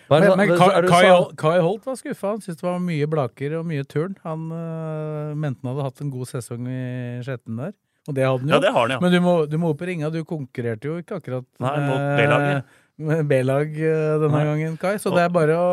[0.10, 2.32] Hva Men, men hva Kai, er Kai, Kai Holt var skuffa.
[2.34, 4.16] Han syntes det var mye Blaker og mye turn.
[4.26, 6.80] Han øh, mente han hadde hatt en god sesong i
[7.26, 7.76] Skjetten der.
[8.10, 8.56] Og det hadde han jo.
[8.56, 9.00] Ja, det har han, ja.
[9.04, 10.10] Men du må, du må opp i ringa.
[10.10, 12.78] Du konkurrerte jo ikke akkurat Nei, mot B-laget.
[13.00, 14.46] med B-lag øh, denne Nei.
[14.50, 14.96] gangen, Kai.
[15.00, 15.70] Så det er bare å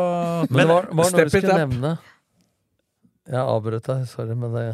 [0.53, 1.57] Men var, var step it up.
[1.63, 1.95] nevne.
[3.27, 4.67] Jeg avbrøt deg, sorry, men det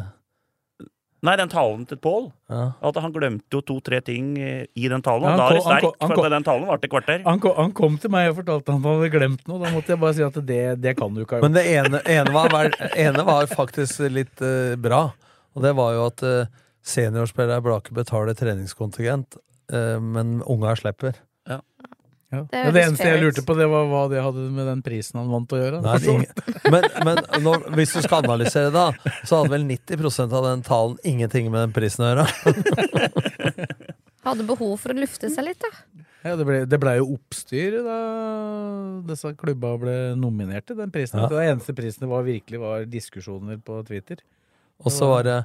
[1.24, 2.26] Nei, den talen til Pål.
[2.52, 2.64] Ja.
[2.84, 5.24] At han glemte jo to-tre ting eh, i den talen.
[5.24, 7.22] Ja, da er det sterkt, for kom- den talen varte et kvarter.
[7.24, 9.62] Han kom, han kom til meg og fortalte at han hadde glemt noe.
[9.62, 12.02] Da måtte jeg bare si at det, det kan du ikke ha Men det ene,
[12.04, 15.02] ene, var, vel- ene var faktisk litt uh, bra.
[15.56, 19.38] Og det var jo at uh, seniorspillere i Blaker betaler treningskontingent,
[19.72, 21.16] uh, men unga slipper.
[21.48, 21.62] Ja.
[22.50, 24.82] Det er Det, det eneste jeg lurte på, det var hva det hadde med den
[24.86, 25.80] prisen han vant å gjøre.
[25.84, 30.34] Nei, ingen, men men når, hvis du skal analysere det, da, så hadde vel 90%
[30.38, 32.26] av den talen ingenting med den prisen å gjøre.
[34.24, 36.04] Hadde behov for å lufte seg litt, da.
[36.24, 37.98] Ja, det ble, det ble jo oppstyr da
[39.04, 41.20] disse klubba ble nominert til den prisen.
[41.20, 41.28] Ja.
[41.28, 44.22] Det eneste prisen det var virkelig var diskusjoner på Twitter.
[44.80, 45.36] Og så var det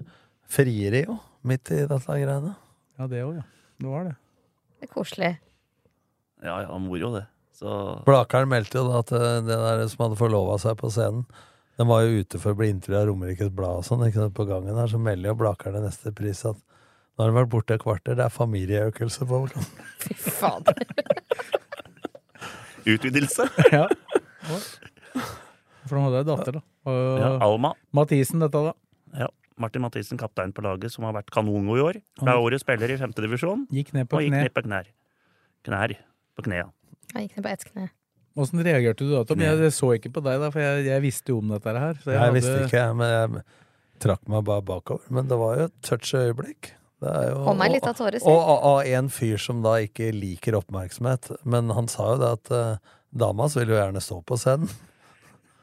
[0.50, 2.56] frieri jo, midt i dette greiene.
[2.96, 3.46] Ja, det òg, ja.
[3.80, 4.16] Det var det.
[4.80, 5.34] Det er koselig.
[6.44, 7.26] Ja, ja, han gjorde jo det.
[7.60, 7.76] Så
[8.08, 11.26] Blakeren meldte jo da at eh, det der som hadde forlova seg på scenen,
[11.80, 14.06] den var jo ute for å bli intervjua av Romerikes Blad og sånn.
[14.08, 17.32] ikke sant, På gangen her så melder jo Blakeren i neste pris at nå har
[17.34, 19.42] han vært borte et kvarter, det er familieøkelse på
[20.06, 20.78] Fy fader.
[22.96, 23.48] utvidelse.
[23.76, 23.88] ja.
[25.90, 26.64] For de hadde ei datter, da.
[26.88, 27.74] Og Ja, Alma.
[27.96, 28.74] Mathisen, dette, da.
[29.26, 29.28] Ja.
[29.60, 32.00] Martin Mathisen, kaptein på laget, som har vært kanongod i år.
[32.22, 33.68] Ble årets spiller i femtedivisjon.
[33.76, 34.88] Gikk ned på Og gikk ned på knær.
[35.68, 35.98] Knær.
[36.40, 36.68] På knea.
[37.14, 37.88] Jeg gikk ned på ett kne.
[38.40, 39.42] Åssen reagerte du da, Tom?
[39.44, 41.98] Jeg, jeg så ikke på deg, da, for jeg, jeg visste jo om dette her.
[42.04, 43.42] Så Jeg, jeg, visste ikke, men jeg
[44.06, 45.08] trakk meg bare bakover.
[45.12, 46.70] Men det var jo et touch øyeblikk.
[47.00, 48.20] Det er jo, og, meg litt av tårer.
[48.28, 51.32] Og og- av en fyr som da ikke liker oppmerksomhet.
[51.48, 54.72] Men han sa jo det at uh, dama hans vil jo gjerne stå på scenen.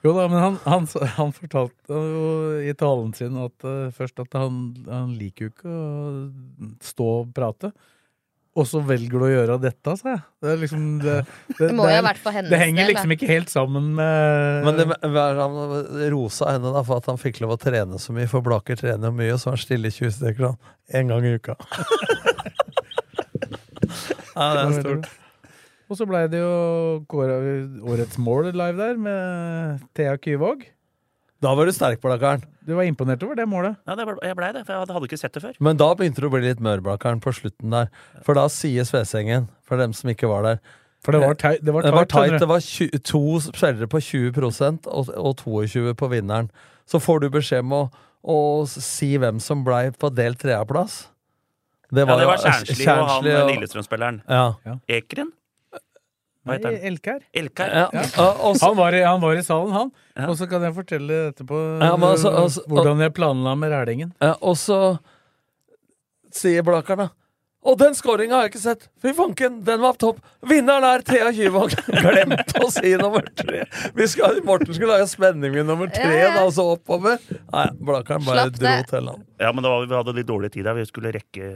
[0.04, 2.26] Jo da, men han, han, han fortalte jo
[2.62, 7.32] i talen sin at uh, først at han, han liker jo ikke å stå og
[7.36, 7.72] prate.
[8.56, 10.22] Og så velger du å gjøre dette, sa jeg.
[10.40, 11.16] Det, er liksom, det,
[11.58, 14.80] Det må jo ha vært for hennes Det henger liksom ikke helt sammen med Men
[14.80, 15.58] det, han
[16.14, 19.12] rosa henne da for at han fikk lov å trene så mye, for Blaker trener
[19.12, 20.56] jo mye, og så er han stille i 20 stykker
[20.96, 21.56] én gang i uka.
[24.36, 25.12] ja, det er stort.
[25.86, 27.36] Og så blei det jo kåra
[27.92, 30.64] årets mål live der, med Thea Kyvåg.
[31.46, 32.42] Da var du sterk, Blakkaren.
[32.66, 33.76] Du var imponert over det målet?
[33.86, 35.52] Ja, det ble, jeg blei det, for jeg hadde- hadde ikke sett det før.
[35.62, 37.88] Men da begynte det å bli litt mør, Blakkaren, på slutten der.
[38.26, 40.60] For da sier Svesengen, for dem som ikke var der
[41.04, 42.32] For det var teit, det var det var tight, tight.
[42.32, 42.38] du.
[42.38, 42.60] Det var
[43.12, 46.50] to spillere på 20 og, og 22 på vinneren.
[46.88, 47.82] Så får du beskjed om å,
[48.26, 51.06] å si hvem som blei på del treaplass.
[51.92, 54.22] ja, det var jo- Kjernsli og han og- Lillestrøm-spilleren.
[54.28, 54.54] Ja.
[54.88, 55.30] Ekeren?
[56.46, 56.80] Hva heter han?
[56.92, 57.20] Elkær.
[57.42, 57.74] Elkær.
[57.74, 57.86] Ja.
[57.92, 58.26] Ja.
[58.62, 59.92] Han, var i, han var i salen, han.
[60.30, 64.12] Og så kan jeg fortelle etterpå Ja, men altså- altså- hvordan jeg planla med Rælingen.
[64.22, 64.98] Ja, og så
[66.32, 67.08] sier Blakkern, da
[67.66, 68.84] Og den skåringa har jeg ikke sett!
[69.02, 70.20] Fy fanken, den var topp!
[70.46, 71.72] Vinneren er Thea Kyvåg!
[72.04, 73.64] Glemt å si nummer tre!
[73.96, 76.34] Vi skal, Morten skulle lage spenning med nummer tre, Ja, ja.
[76.36, 77.18] da, og så oppover.
[77.50, 78.86] Nei, Blakkaren bare Slapp dro det.
[78.92, 79.24] til han.
[79.42, 80.78] Ja, men da var, vi hadde litt dårlig tid der.
[80.78, 81.50] Vi skulle rekke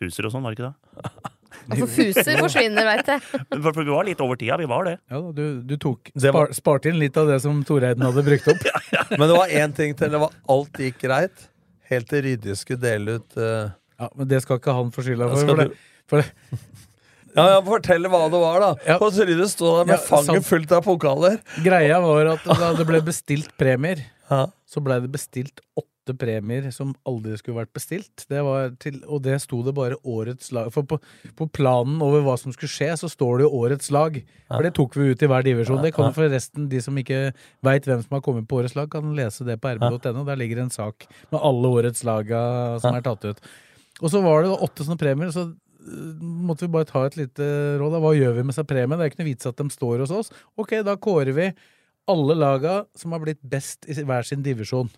[0.00, 1.30] fuser og sånn, var det ikke det?
[1.70, 3.22] Altså, fuser forsvinner, veit jeg.
[3.62, 4.56] For, for vi var litt over tida.
[4.60, 4.96] Vi var det.
[5.12, 8.48] Ja du, du tok Det spar, Sparte inn litt av det som Toreiden hadde brukt
[8.52, 8.66] opp.
[9.18, 10.12] Men det var én ting til.
[10.14, 11.48] Det var Alt gikk greit.
[11.92, 13.70] Helt til Rydje skulle dele ut uh...
[14.00, 15.50] Ja, Men det skal ikke han få skylda Ja, for.
[15.52, 15.68] For det,
[16.10, 16.60] for det,
[17.36, 18.96] Ja, ja, Fortell hva det var, da.
[18.98, 20.48] Og så Rydje sto der med Ja, fanget sant.
[20.50, 21.38] fullt av pokaler.
[21.64, 24.42] greia var at da det ble bestilt premier, Ja.
[24.68, 25.88] så ble det bestilt åtte
[26.18, 28.24] premier som aldri skulle vært bestilt.
[28.30, 30.98] Det var til, og det sto det bare årets lag For på,
[31.38, 34.18] på planen over hva som skulle skje, så står det jo årets lag.
[34.50, 35.82] For det tok vi ut i hver divisjon.
[35.84, 37.20] Det kan forresten de som ikke
[37.64, 40.24] veit hvem som har kommet på årets lag, kan lese det på rb.no.
[40.26, 42.42] Der ligger en sak med alle årets laga
[42.82, 43.52] som er tatt ut.
[44.02, 47.20] Og så var det da åtte sånne premier, så øh, måtte vi bare ta et
[47.20, 47.46] lite
[47.78, 47.94] råd.
[47.94, 48.02] da.
[48.02, 48.98] Hva gjør vi med seg premien?
[48.98, 50.32] Det er ikke noe vits at de står hos oss.
[50.58, 51.52] Ok, da kårer vi
[52.10, 54.90] alle laga som har blitt best i hver sin divisjon.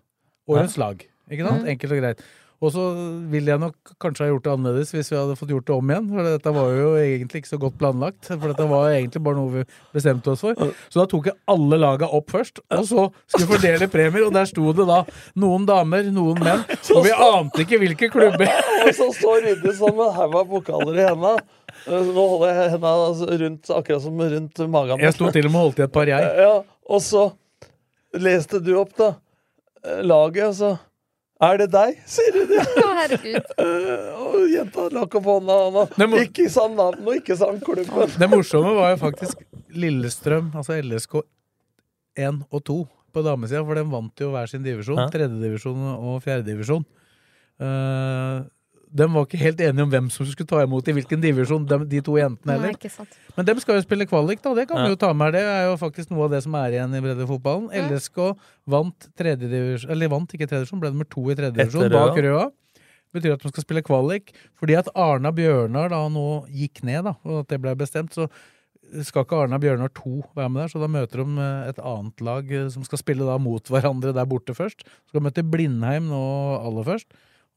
[0.51, 1.05] Årets lag.
[1.31, 1.63] Ikke sant?
[1.65, 1.71] Mm.
[1.75, 2.25] Enkelt og greit.
[2.65, 2.83] Og så
[3.29, 5.91] ville jeg nok kanskje ha gjort det annerledes hvis vi hadde fått gjort det om
[5.91, 6.07] igjen.
[6.15, 8.29] For dette var jo egentlig ikke så godt planlagt.
[8.31, 10.71] For dette var egentlig bare noe vi bestemte oss for.
[10.89, 14.25] Så da tok jeg alle laga opp først, og så skulle vi fordele premier.
[14.29, 15.03] Og der sto det da
[15.45, 16.63] noen damer, noen menn.
[16.95, 18.49] Og vi ante ikke hvilke klubber.
[18.87, 21.35] Og så står Rydje sånn med haug av pokaler i henda.
[21.85, 22.95] Eh, Nå holder jeg henda
[23.45, 25.05] rundt, akkurat som rundt magen.
[25.05, 26.33] Jeg sto til og med holdt i et par, jeg.
[26.47, 26.55] Ja,
[26.89, 27.27] og så
[28.15, 29.15] leste du opp, da.
[29.85, 30.73] Laget, og så
[31.45, 32.53] Er det deg, sier hun.
[32.95, 33.49] Herregud.
[34.25, 35.57] Og jenta lakk opp hånda.
[35.99, 38.13] Han, ikke sa navn og ikke sa han klubben.
[38.23, 39.43] Det morsomme var jo faktisk
[39.75, 41.19] Lillestrøm, altså LSK
[42.17, 42.79] 1 og 2
[43.15, 44.99] på damesida, for de vant jo hver sin divisjon.
[45.13, 46.87] Tredjedivisjon og fjerdedivisjon.
[47.63, 48.47] Uh,
[48.95, 51.79] de var ikke helt enige om hvem som skulle ta imot i hvilken divisjon, de,
[51.91, 52.77] de to jentene heller.
[53.37, 54.53] Men dem skal jo spille kvalik, da.
[54.55, 54.85] Det kan Ja.
[54.87, 55.33] vi jo ta med.
[55.35, 57.71] Det er jo faktisk noe av det som er igjen i breddefotballen.
[57.75, 57.89] Ja.
[57.91, 58.37] LSK
[58.71, 62.47] vant tredjedivisjon Eller vant ikke tredjedivisjon, ble nummer to i tredjedivisjon, divisjon bak Røa.
[63.15, 64.31] Betyr at de skal spille kvalik.
[64.59, 68.29] Fordi at Arna Bjørnar da nå gikk ned, da, og at det ble bestemt, så
[69.03, 72.21] skal ikke Arna Bjørnar 2 være med der, så da møter de eh, et annet
[72.27, 74.85] lag eh, som skal spille da mot hverandre der borte først.
[75.11, 76.21] Skal møte Blindheim nå
[76.63, 77.09] aller først,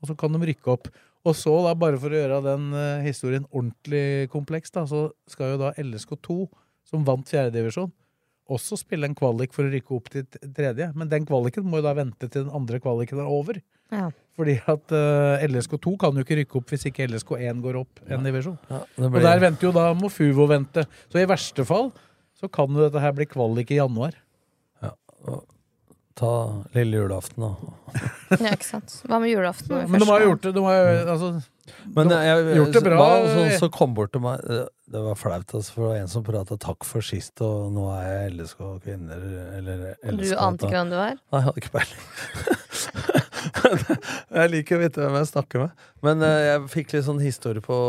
[0.02, 0.90] og så kan de rykke opp.
[1.28, 5.56] Og så, da, bare for å gjøre den uh, historien ordentlig kompleks, da, så skal
[5.56, 6.38] jo da LSK2,
[6.88, 7.92] som vant fjerdedivisjon,
[8.48, 10.24] også spille en kvalik for å rykke opp til
[10.56, 10.88] tredje.
[10.96, 13.60] Men den kvaliken må jo da vente til den andre kvaliken er over.
[13.92, 14.08] Ja.
[14.38, 18.24] Fordi at uh, LSK2 kan jo ikke rykke opp hvis ikke LSK1 går opp en
[18.24, 18.58] divisjon.
[18.70, 20.86] det Og der venter jo da Mofuvo vente.
[21.12, 21.90] Så i verste fall
[22.38, 24.16] så kan jo dette her bli kvalik i januar.
[26.18, 26.32] Ta
[26.74, 27.76] lille julaften, da.
[28.42, 28.96] Ja, ikke sant.
[29.08, 29.72] Hva med julaften?
[29.72, 30.56] Ja, Men de har gjort det.
[30.56, 31.30] De har, altså,
[31.96, 32.98] Men de jeg, gjort det bra.
[33.00, 35.98] Hva, så, så kom bort til meg Det det var flaut, altså, for det var
[36.00, 39.24] en som prata 'takk for sist', og nå er jeg LSK kvinner,
[39.58, 41.18] eller Du LSK ante ikke hvem du var?
[41.18, 42.02] Nei, jeg hadde ikke peiling.
[44.40, 45.84] jeg liker å vite hvem jeg snakker med.
[46.08, 47.80] Men eh, jeg fikk litt sånn historie på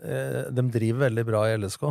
[0.00, 1.84] eh, De driver veldig bra i LSK.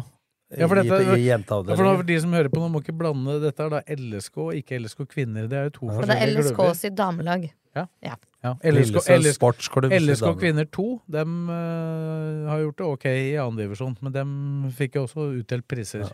[0.52, 2.96] Ja, for, I, dette, i ja, for, for de som hører på nå, må ikke
[3.00, 5.48] blande dette er da LSK, ikke LSK kvinner.
[5.48, 6.52] Det er jo to forskjellige klubber.
[6.52, 7.48] det er LSK sitt damelag.
[7.78, 7.86] Ja.
[8.04, 8.18] Ja.
[8.42, 13.94] Ja, LSK, LSK, sportsklubb LSK, kvinner 2 dem uh, har gjort det ok i annendivisjon,
[14.02, 14.32] men dem
[14.76, 16.08] fikk jo også utdelt priser.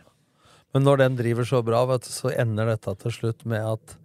[0.75, 3.95] Men når den driver så bra, vet du, så ender dette til slutt med at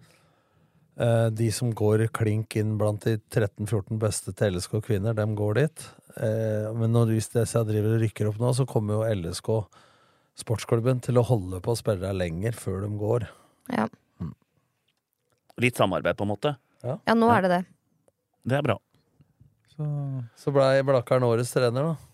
[1.03, 5.59] uh, de som går klink inn blant de 13-14 beste til LSK kvinner, dem går
[5.59, 5.87] dit.
[6.15, 9.51] Uh, men når hvis disse driver og rykker opp nå, så kommer jo LSK,
[10.43, 13.27] sportsklubben, til å holde på spillere lenger før de går.
[13.73, 13.89] Ja.
[15.63, 16.55] Litt samarbeid, på en måte.
[16.83, 17.61] Ja, ja nå er det det.
[18.51, 18.79] Det er bra.
[19.73, 19.87] Så,
[20.39, 22.11] Så blei Blakkaren årets trener, da.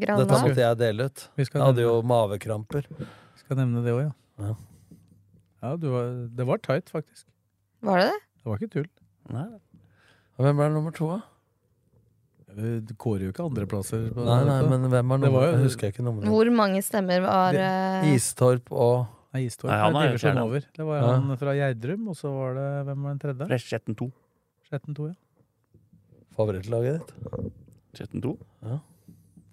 [0.00, 0.22] Granva.
[0.22, 1.22] Dette måtte jeg dele ut.
[1.38, 2.86] Vi skal Jeg hadde jo mavekramper.
[2.98, 3.06] Vi
[3.42, 4.12] Skal nevne det òg, ja.
[4.46, 4.54] Ja.
[5.60, 7.26] Ja, du var, det var tight, faktisk.
[7.84, 8.20] Var det det?
[8.40, 8.88] Det var ikke tull.
[9.34, 9.48] Nei.
[10.40, 11.20] Hvem er nummer to, da?
[12.56, 14.08] Du kårer jo ikke andreplasser.
[14.14, 16.28] på Nei, nei, men hvem er Det var nummer jo- Jeg husker ikke nummeret.
[16.34, 20.42] Hvor mange stemmer var eh, Istorp og Nei, Istorp Nei, han er divisjon fjerde.
[20.42, 20.60] over.
[20.74, 21.12] Det var Ja.
[21.20, 23.58] han fra Gjerdrum, og så var det Hvem var den tredje?
[23.62, 24.10] Skjetten 2.
[24.70, 25.14] Skjetten 2, ja.
[26.36, 27.52] favorittlaget ditt.
[27.94, 28.36] Skjetten 2.
[28.64, 28.78] ja.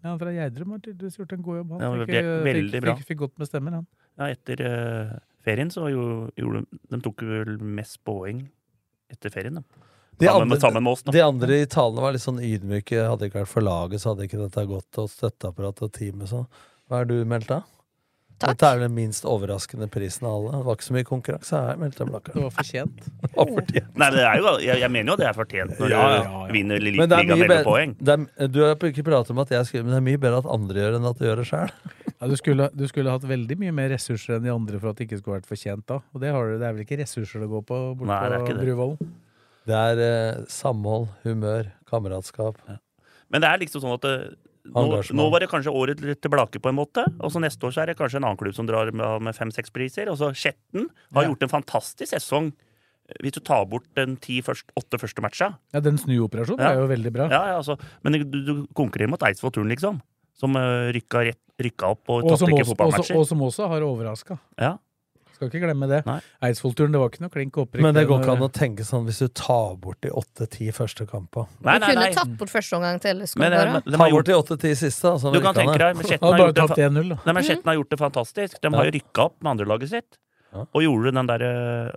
[0.08, 1.72] Han fra Gjerdrum har tydeligvis gjort en god jobb.
[1.72, 2.96] Han Ja, fikk, eh, veldig fikk, bra.
[2.96, 3.88] fikk, fikk godt med stemmer, han.
[4.18, 8.48] Ja, etter uh, ferien så jo, gjorde de De tok vel mest poeng
[9.12, 9.62] etter ferien, da.
[10.18, 11.12] De Sammen, andre- sammen med oss, da.
[11.14, 13.04] De andre i talene var litt sånn ydmyke.
[13.06, 16.48] Hadde ikke vært for laget, så hadde ikke dette gått, og støtteapparatet og teamet sånn.
[16.90, 17.62] Hva er du meldt da?
[18.38, 18.52] Takk.
[18.54, 20.52] Dette er den minst overraskende prisen av alle.
[20.60, 21.78] Det var ikke så mye konkurranse her.
[21.82, 22.36] meldte Blakkaren.
[22.38, 23.00] Det var fortjent.
[23.28, 23.96] Det var fortjent.
[23.98, 26.22] Nei, det er jo, jeg, jeg mener jo at det er fortjent når Ja, ja,
[26.46, 27.96] du vinner er ligaen med poeng.
[27.98, 30.38] det er, Du har ikke pratet om at jeg skulle, men det er mye bedre
[30.44, 31.74] at andre gjør enn at du gjør det sjøl.
[32.14, 34.98] Ja, du, skulle, du skulle hatt veldig mye mer ressurser enn de andre for at
[35.02, 35.98] det ikke skulle vært fortjent da.
[36.14, 38.58] Og det, har du, det er vel ikke ressurser det går på borte på.
[38.62, 39.16] Bruvollen?
[39.68, 42.60] Det er eh, samhold, humør, kameratskap.
[43.30, 44.14] Men det er liksom sånn at det,
[44.68, 45.20] nå, Engasjement.
[45.20, 47.82] nå var det kanskje året litt tilbake på en måte, og så neste år så
[47.84, 50.08] er det kanskje en annen klubb som drar med, med fem-seks priser.
[50.12, 51.30] Og så Skjetten har Ja.
[51.34, 52.54] gjort en fantastisk sesong.
[53.24, 55.54] Hvis du tar bort den ti først, åtte første matcha.
[55.76, 56.72] Ja, den snuoperasjonen Ja.
[56.76, 57.28] er jo veldig bra.
[57.32, 57.78] Ja, ja, altså.
[58.04, 60.02] Men du, du konkurrerer mot Eidsvoll Turn, liksom.
[60.38, 63.16] Som uh, rykka, rett, rykka opp og Og som, ikke også, også, fotballmatcher.
[63.18, 64.40] og som også har overraska.
[64.60, 64.74] Ja.
[65.38, 66.00] Skal ikke glemme det.
[66.42, 67.84] Eidsvollturen, det var ikke noe klink opprykk.
[67.86, 71.06] Men det går ikke an å tenke sånn hvis du tar bort de åtte-ti første
[71.06, 71.46] kampene.
[71.62, 72.08] Du kunne nei.
[72.16, 73.38] tatt bort første omgang til LSK.
[73.38, 75.12] Eh, de Ta har bort gjort, de åtte-ti siste.
[75.22, 77.20] Sånn du kan tenke deg, men Skjetten har, bare gjort det tapt fa- 1-0, da.
[77.28, 78.58] Nei, men Skjetten har gjort det fantastisk.
[78.66, 80.20] De har jo rykka opp med andrelaget sitt.
[80.66, 81.92] Og gjorde den der, eh,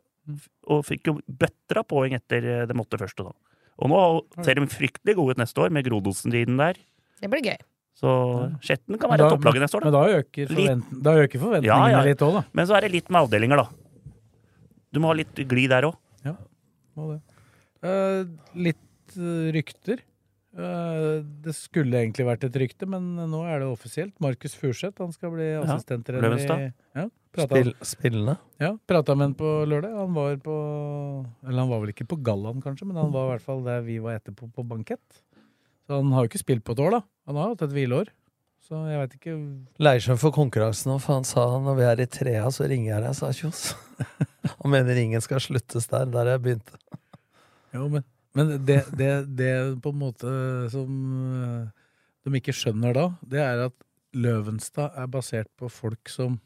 [0.71, 3.33] Og fikk jo bøtter av poeng etter eh, de åtte første, da.
[3.81, 6.77] Og nå ser de fryktelig gode ut neste år, med Grodosen-tiden der.
[7.21, 7.57] Det blir gøy.
[8.01, 8.11] Så
[8.65, 10.03] Skjetten kan være topplaget neste år, Men da.
[10.23, 12.05] øker, forvent, da øker forventningene Ja, ja.
[12.09, 12.43] litt òg, da.
[12.57, 13.67] Men så er det litt med avdelinger, da.
[14.91, 15.99] Du må ha litt glid der òg.
[16.97, 17.21] Må det.
[17.87, 18.25] Uh,
[18.59, 20.01] litt eh, rykter.
[20.59, 24.13] Uh, det skulle egentlig vært et rykte, men nå er det offisielt.
[24.21, 26.25] Markus Furseth han skal bli Ja, assistenttrener.
[26.27, 26.65] Løvenstad.
[26.67, 28.35] i- Ja, prata, Spill, spillende.
[28.59, 29.95] ja, prata med han på lørdag.
[29.97, 30.57] Han var på
[31.47, 33.81] Eller han var vel ikke på gallaen, kanskje, men han var i hvert fall der
[33.87, 35.23] vi var etterpå, på bankett.
[35.91, 36.99] Så han har jo ikke spilt på et år, da.
[37.27, 38.13] Han har hatt et hvileår.
[38.63, 39.33] Så jeg veit ikke
[39.83, 43.03] Leirskjønn for konkurransen nå, for han sa når vi er i trea, så ringer jeg
[43.03, 43.63] deg, sa Kjos.
[44.61, 46.07] Han mener ingen skal sluttes der.
[46.15, 46.79] Der jeg begynte.
[47.75, 48.05] Jo, men,
[48.39, 49.51] men det, det, det
[49.83, 50.31] på en måte
[50.71, 51.03] som
[51.43, 51.91] eh,
[52.23, 53.75] de ikke skjønner da, det er at
[54.15, 56.39] Løvenstad er basert på folk som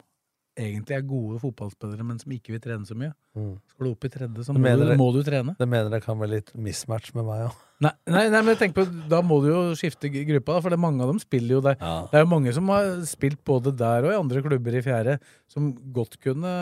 [0.57, 3.13] egentlig er gode fotballspillere, men som ikke vil trene så mye.
[3.35, 3.57] Mm.
[3.73, 5.55] Skal du opp i tredje, så må du, det- må du trene.
[5.59, 7.57] Det mener jeg kan være litt mismatch med meg òg.
[7.85, 10.85] Nei, nei, nei, men tenk på, da må du jo skifte gruppa, for det er
[10.85, 11.75] mange av dem spiller jo der.
[11.81, 12.07] Ja.
[12.11, 15.19] Det er jo mange som har spilt både der og i andre klubber i fjerde,
[15.51, 16.55] som godt kunne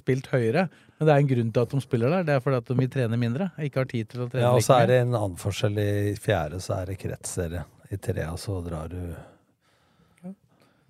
[0.00, 0.68] spilt høyere.
[0.98, 2.24] Men det er en grunn til at de spiller der.
[2.24, 3.50] Det er fordi at de vil trene mindre.
[3.60, 5.78] Ikke har tid til å trene Ja, og så er det en annen forskjell.
[5.78, 7.64] I fjerde så er det kretsserie.
[7.92, 8.98] I trea så drar du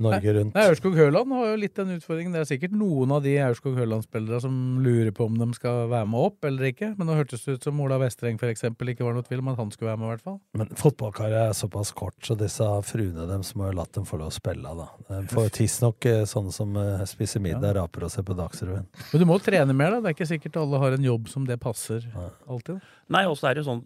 [0.05, 0.55] Norge rundt.
[0.57, 2.34] Nei, Aurskog Høland har jo litt den utfordringen.
[2.34, 6.09] Det er sikkert noen av de Aurskog Høland-spillere som lurer på om de skal være
[6.12, 6.92] med opp eller ikke.
[6.98, 9.53] Men nå hørtes det ut som Ola Vestreng for eksempel ikke var noe tvil om
[9.53, 10.07] at han skulle være med.
[10.07, 10.38] i hvert fall.
[10.59, 14.32] Men fotballkarriere er såpass kort, så disse fruene dem som har latt dem få lov
[14.32, 14.74] å spille.
[14.82, 14.88] da.
[15.12, 18.88] De får tidsnok eh, sånne som eh, spiser middag, raper og ser på Dagsrevyen.
[19.12, 20.03] Men du må trene mer, da.
[20.03, 22.05] Det er ikke sikkert alle har en jobb som det passer
[22.48, 22.82] alltid.
[23.12, 23.82] Nei, også er det jo sånn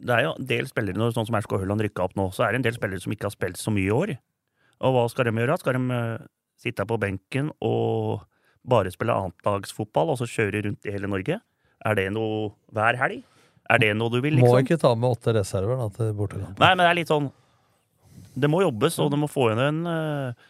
[0.00, 2.46] Det er jo en del spillere, når sånn som Erskog Høland rykka opp nå, så
[2.46, 4.14] er det en del spillere som ikke har spilt så mye i år.
[4.80, 5.58] Og hva skal de gjøre?
[5.60, 6.28] Skal de eh,
[6.60, 8.26] sitte på benken og
[8.70, 11.40] bare spille annetlagsfotball, og så kjøre rundt i hele Norge?
[11.80, 13.22] Er det noe hver helg?
[13.70, 14.50] Er det noe du vil, liksom?
[14.50, 16.58] Må ikke ta med åtte reserver da, til bortekamp.
[16.58, 17.28] Nei, men det er litt sånn
[18.34, 20.48] Det må jobbes, og det må få igjen en eh,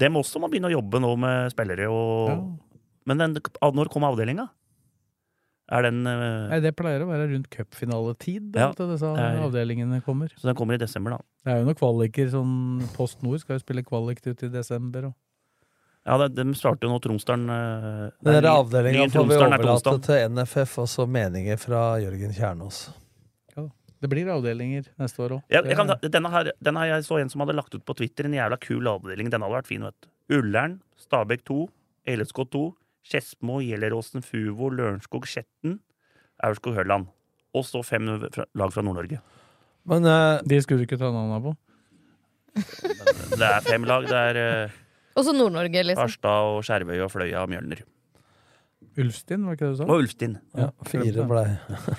[0.00, 2.30] Dem også må begynne å jobbe nå med spillere og
[3.10, 4.46] Men den, når kom avdelinga?
[5.70, 10.00] Er den eh, Nei, Det pleier å være rundt cupfinaletid Ja, at disse er- avdelingene
[10.02, 10.32] kommer.
[10.36, 11.18] Så den kommer i desember, da.
[11.44, 12.30] Det er jo noen kvaliker.
[12.32, 12.54] sånn
[12.96, 15.10] Post Nord skal jo spille kvalik ut i desember.
[15.12, 15.14] Og.
[16.06, 20.34] Ja, det, de starter jo nå Tromsdalen eh, Den avdelinga får vi er overlate til
[20.34, 22.88] NFF, og så meninger fra Jørgen Kjernås.
[24.00, 25.40] Det blir avdelinger neste år òg.
[25.52, 28.32] Ja, denne, her, denne her jeg så en som hadde lagt ut på Twitter, en
[28.32, 29.28] jævla kul avdeling.
[29.28, 30.08] Den hadde vært fin, vet du.
[30.38, 31.56] Ullern, Stabæk 2,
[32.14, 32.62] LSK 2,
[33.06, 35.78] Skedsmo, Gjelleråsen, Fuvo, Lørenskog, Skjetten,
[36.44, 37.08] Aurskog Høland.
[37.56, 39.18] Og så fem lag fra Nord-Norge.
[39.90, 41.54] Men eh, De skulle du ikke ta navnet på.
[43.38, 44.06] Det er fem lag.
[44.06, 44.76] Det er eh,
[45.18, 46.04] Også Nord-Norge, liksom.
[46.04, 47.82] Harstad og Skjervøy og Fløya og Mjølner.
[49.00, 49.86] Ulfstin, var ikke det du sa?
[49.86, 50.32] Og Ulftin.
[50.58, 51.44] ja, fire blei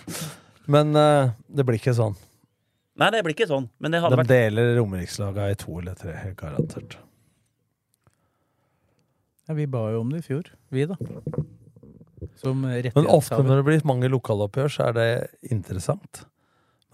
[0.73, 2.17] Men eh, det blir ikke sånn.
[3.01, 3.69] Nei, det blir ikke sånn.
[3.81, 6.97] Men det hadde De vært deler Romerikslaga i to eller tre, helt garantert.
[9.51, 10.95] Ja, vi ba jo om det i fjor, vi da.
[12.39, 15.07] Som Men ofte når det blir mange lokaloppgjør, så er det
[15.51, 16.21] interessant.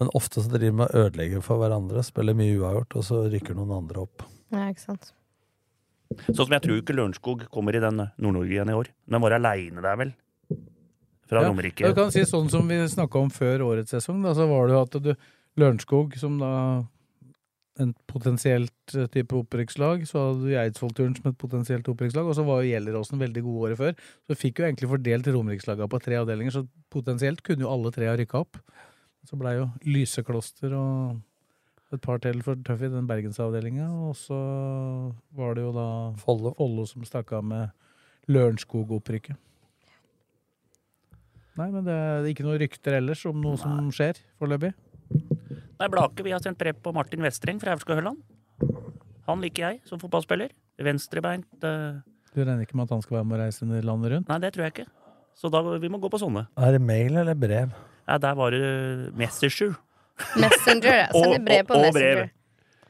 [0.02, 3.54] Men ofte så driver man og ødelegger for hverandre, spiller mye uavgjort, og så rykker
[3.54, 4.26] noen andre opp.
[4.50, 5.12] Ja, ikke sant.
[6.26, 8.90] Sånn som jeg tror ikke Lørenskog kommer i den Nord-Norge igjen i år.
[9.06, 10.12] Den var aleine der, vel?
[11.30, 11.86] Fra Ja, Romerike.
[11.86, 14.74] Du kan si sånn som vi snakka om før årets sesong, da, så var det
[14.74, 15.12] jo at du
[15.62, 16.52] Lørenskog, som da
[17.82, 22.44] en potensielt eh, type opprykkslag, så hadde du Eidsvollturen som et potensielt opprykkslag, og så
[22.46, 23.96] var jo Gjelleråsen veldig gode året før.
[24.28, 28.10] Så fikk jo egentlig fordelt Romerikslagene på tre avdelinger, så potensielt kunne jo alle tre
[28.10, 28.60] ha rykka opp.
[29.28, 31.18] Så blei jo Lysekloster og
[31.94, 34.38] et par til for tøff i den bergensavdelinga, og så
[35.36, 35.88] var det jo da
[36.20, 37.70] Follo, som stakk av med
[38.28, 39.38] Lørenskog-opprykket.
[41.58, 44.76] Nei, men det er ikke noe rykter ellers om noe som skjer foreløpig.
[45.78, 48.18] Nei, Blake, vi har sendt brev på Martin Vestreng fra Aurskog-Hølland.
[49.28, 50.50] Han liker jeg som fotballspiller.
[50.82, 51.46] Venstrebeint.
[51.62, 52.00] Uh...
[52.34, 54.30] Du regner ikke med at han skal være med å reise landet rundt?
[54.30, 54.88] Nei, det tror jeg ikke.
[55.38, 56.48] Så da, vi må gå på sånne.
[56.58, 57.70] Er det mail eller brev?
[58.08, 58.62] Nei, der var det
[59.18, 59.76] Messenger.
[60.34, 60.96] Messenger.
[61.04, 61.06] ja.
[61.14, 62.22] Sender brev på og Messenger.
[62.24, 62.32] brev.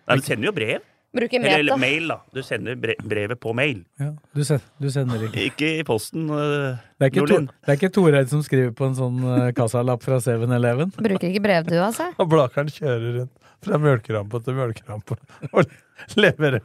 [0.08, 0.86] Nei, du sender jo brev.
[1.16, 2.18] Bruker Eller, eller mail, da.
[2.36, 3.78] Du sender brevet på mail.
[3.98, 5.46] Ja, du, sen du sender ikke.
[5.48, 6.26] Ikke i posten.
[6.28, 7.46] uh, Det er ikke, Nordlien.
[7.48, 10.92] to, det er ikke Toreid som skriver på en sånn uh, kassalapp fra 7-Eleven?
[10.98, 12.10] Bruker ikke brev, du, altså?
[12.20, 15.16] Og Blakeren kjører rundt fra mjølkerampe til mjølkerampe
[15.56, 15.72] og
[16.14, 16.60] leverer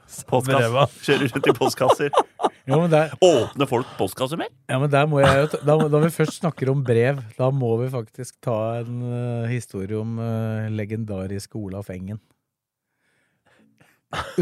[0.46, 0.84] breva.
[1.02, 2.12] Kjører rundt i postkasser.
[2.64, 4.48] Ja, men der, Åpner folk postkasser mer?
[4.72, 7.50] ja, men der må jeg jo ta- da, da vi først snakker om brev, da
[7.52, 12.22] må vi faktisk ta en uh, historie om uh, legendariske Olaf Engen.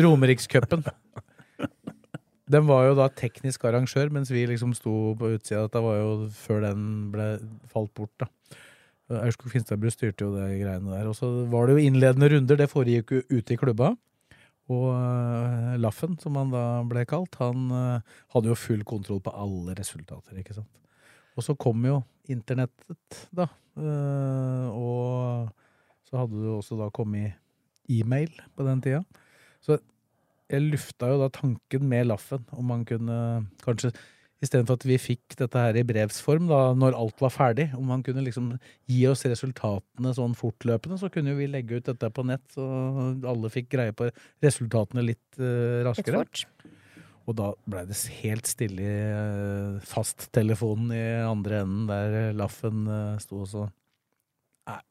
[0.04, 0.86] Romerikscupen.
[2.52, 5.64] Den var jo da teknisk arrangør, mens vi liksom sto på utsida.
[5.68, 7.28] Dette var jo før den ble
[7.72, 8.28] falt bort, da.
[9.22, 11.08] Aurskog Finstadbru styrte jo det greiene der.
[11.10, 13.94] Og så var det jo innledende runder, det foregikk jo ute i klubba.
[14.72, 19.34] Og uh, Laffen, som han da ble kalt, han uh, hadde jo full kontroll på
[19.36, 20.70] alle resultater, ikke sant.
[21.36, 23.50] Og så kom jo internettet, da.
[23.80, 27.40] Uh, og så hadde det også da kommet
[27.92, 29.04] e-mail på den tida.
[29.66, 29.78] Så
[30.52, 33.20] jeg lufta jo da tanken med Laffen, om man kunne
[33.64, 33.94] kanskje
[34.42, 38.02] Istedenfor at vi fikk dette her i brevsform da, når alt var ferdig, om han
[38.02, 38.48] kunne liksom
[38.90, 42.66] gi oss resultatene sånn fortløpende, så kunne jo vi legge ut dette på nett, så
[43.30, 44.10] alle fikk greie på
[44.42, 46.24] resultatene litt uh, raskere.
[47.30, 53.22] Og da blei det helt stille i uh, fasttelefonen i andre enden, der Laffen uh,
[53.22, 53.70] sto og så
[54.72, 54.82] Nei.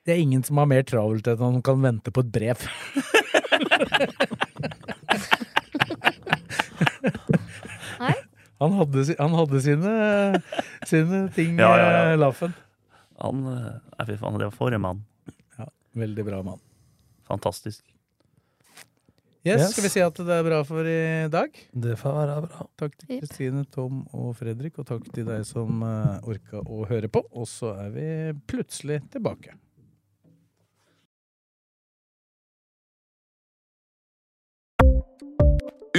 [0.00, 2.64] Det er ingen som har mer travelt enn han kan vente på et brev.
[8.00, 8.14] Nei?
[8.60, 9.92] Han hadde, han hadde sine,
[10.88, 12.02] sine ting, Ja, ja, ja.
[12.12, 12.52] eh, Laffen.
[13.20, 15.00] Han eh, fy faen, det var for en mann.
[15.56, 15.66] Ja,
[15.96, 16.60] veldig bra mann.
[17.28, 17.84] Fantastisk.
[19.40, 19.70] Yes, Yes.
[19.72, 21.54] Skal vi si at det er bra for i dag?
[21.72, 22.66] Det får være bra.
[22.82, 27.08] Takk til Kristine, Tom og Fredrik, og takk til deg som uh, orka å høre
[27.08, 27.22] på.
[27.32, 28.04] Og så er vi
[28.52, 29.56] plutselig tilbake.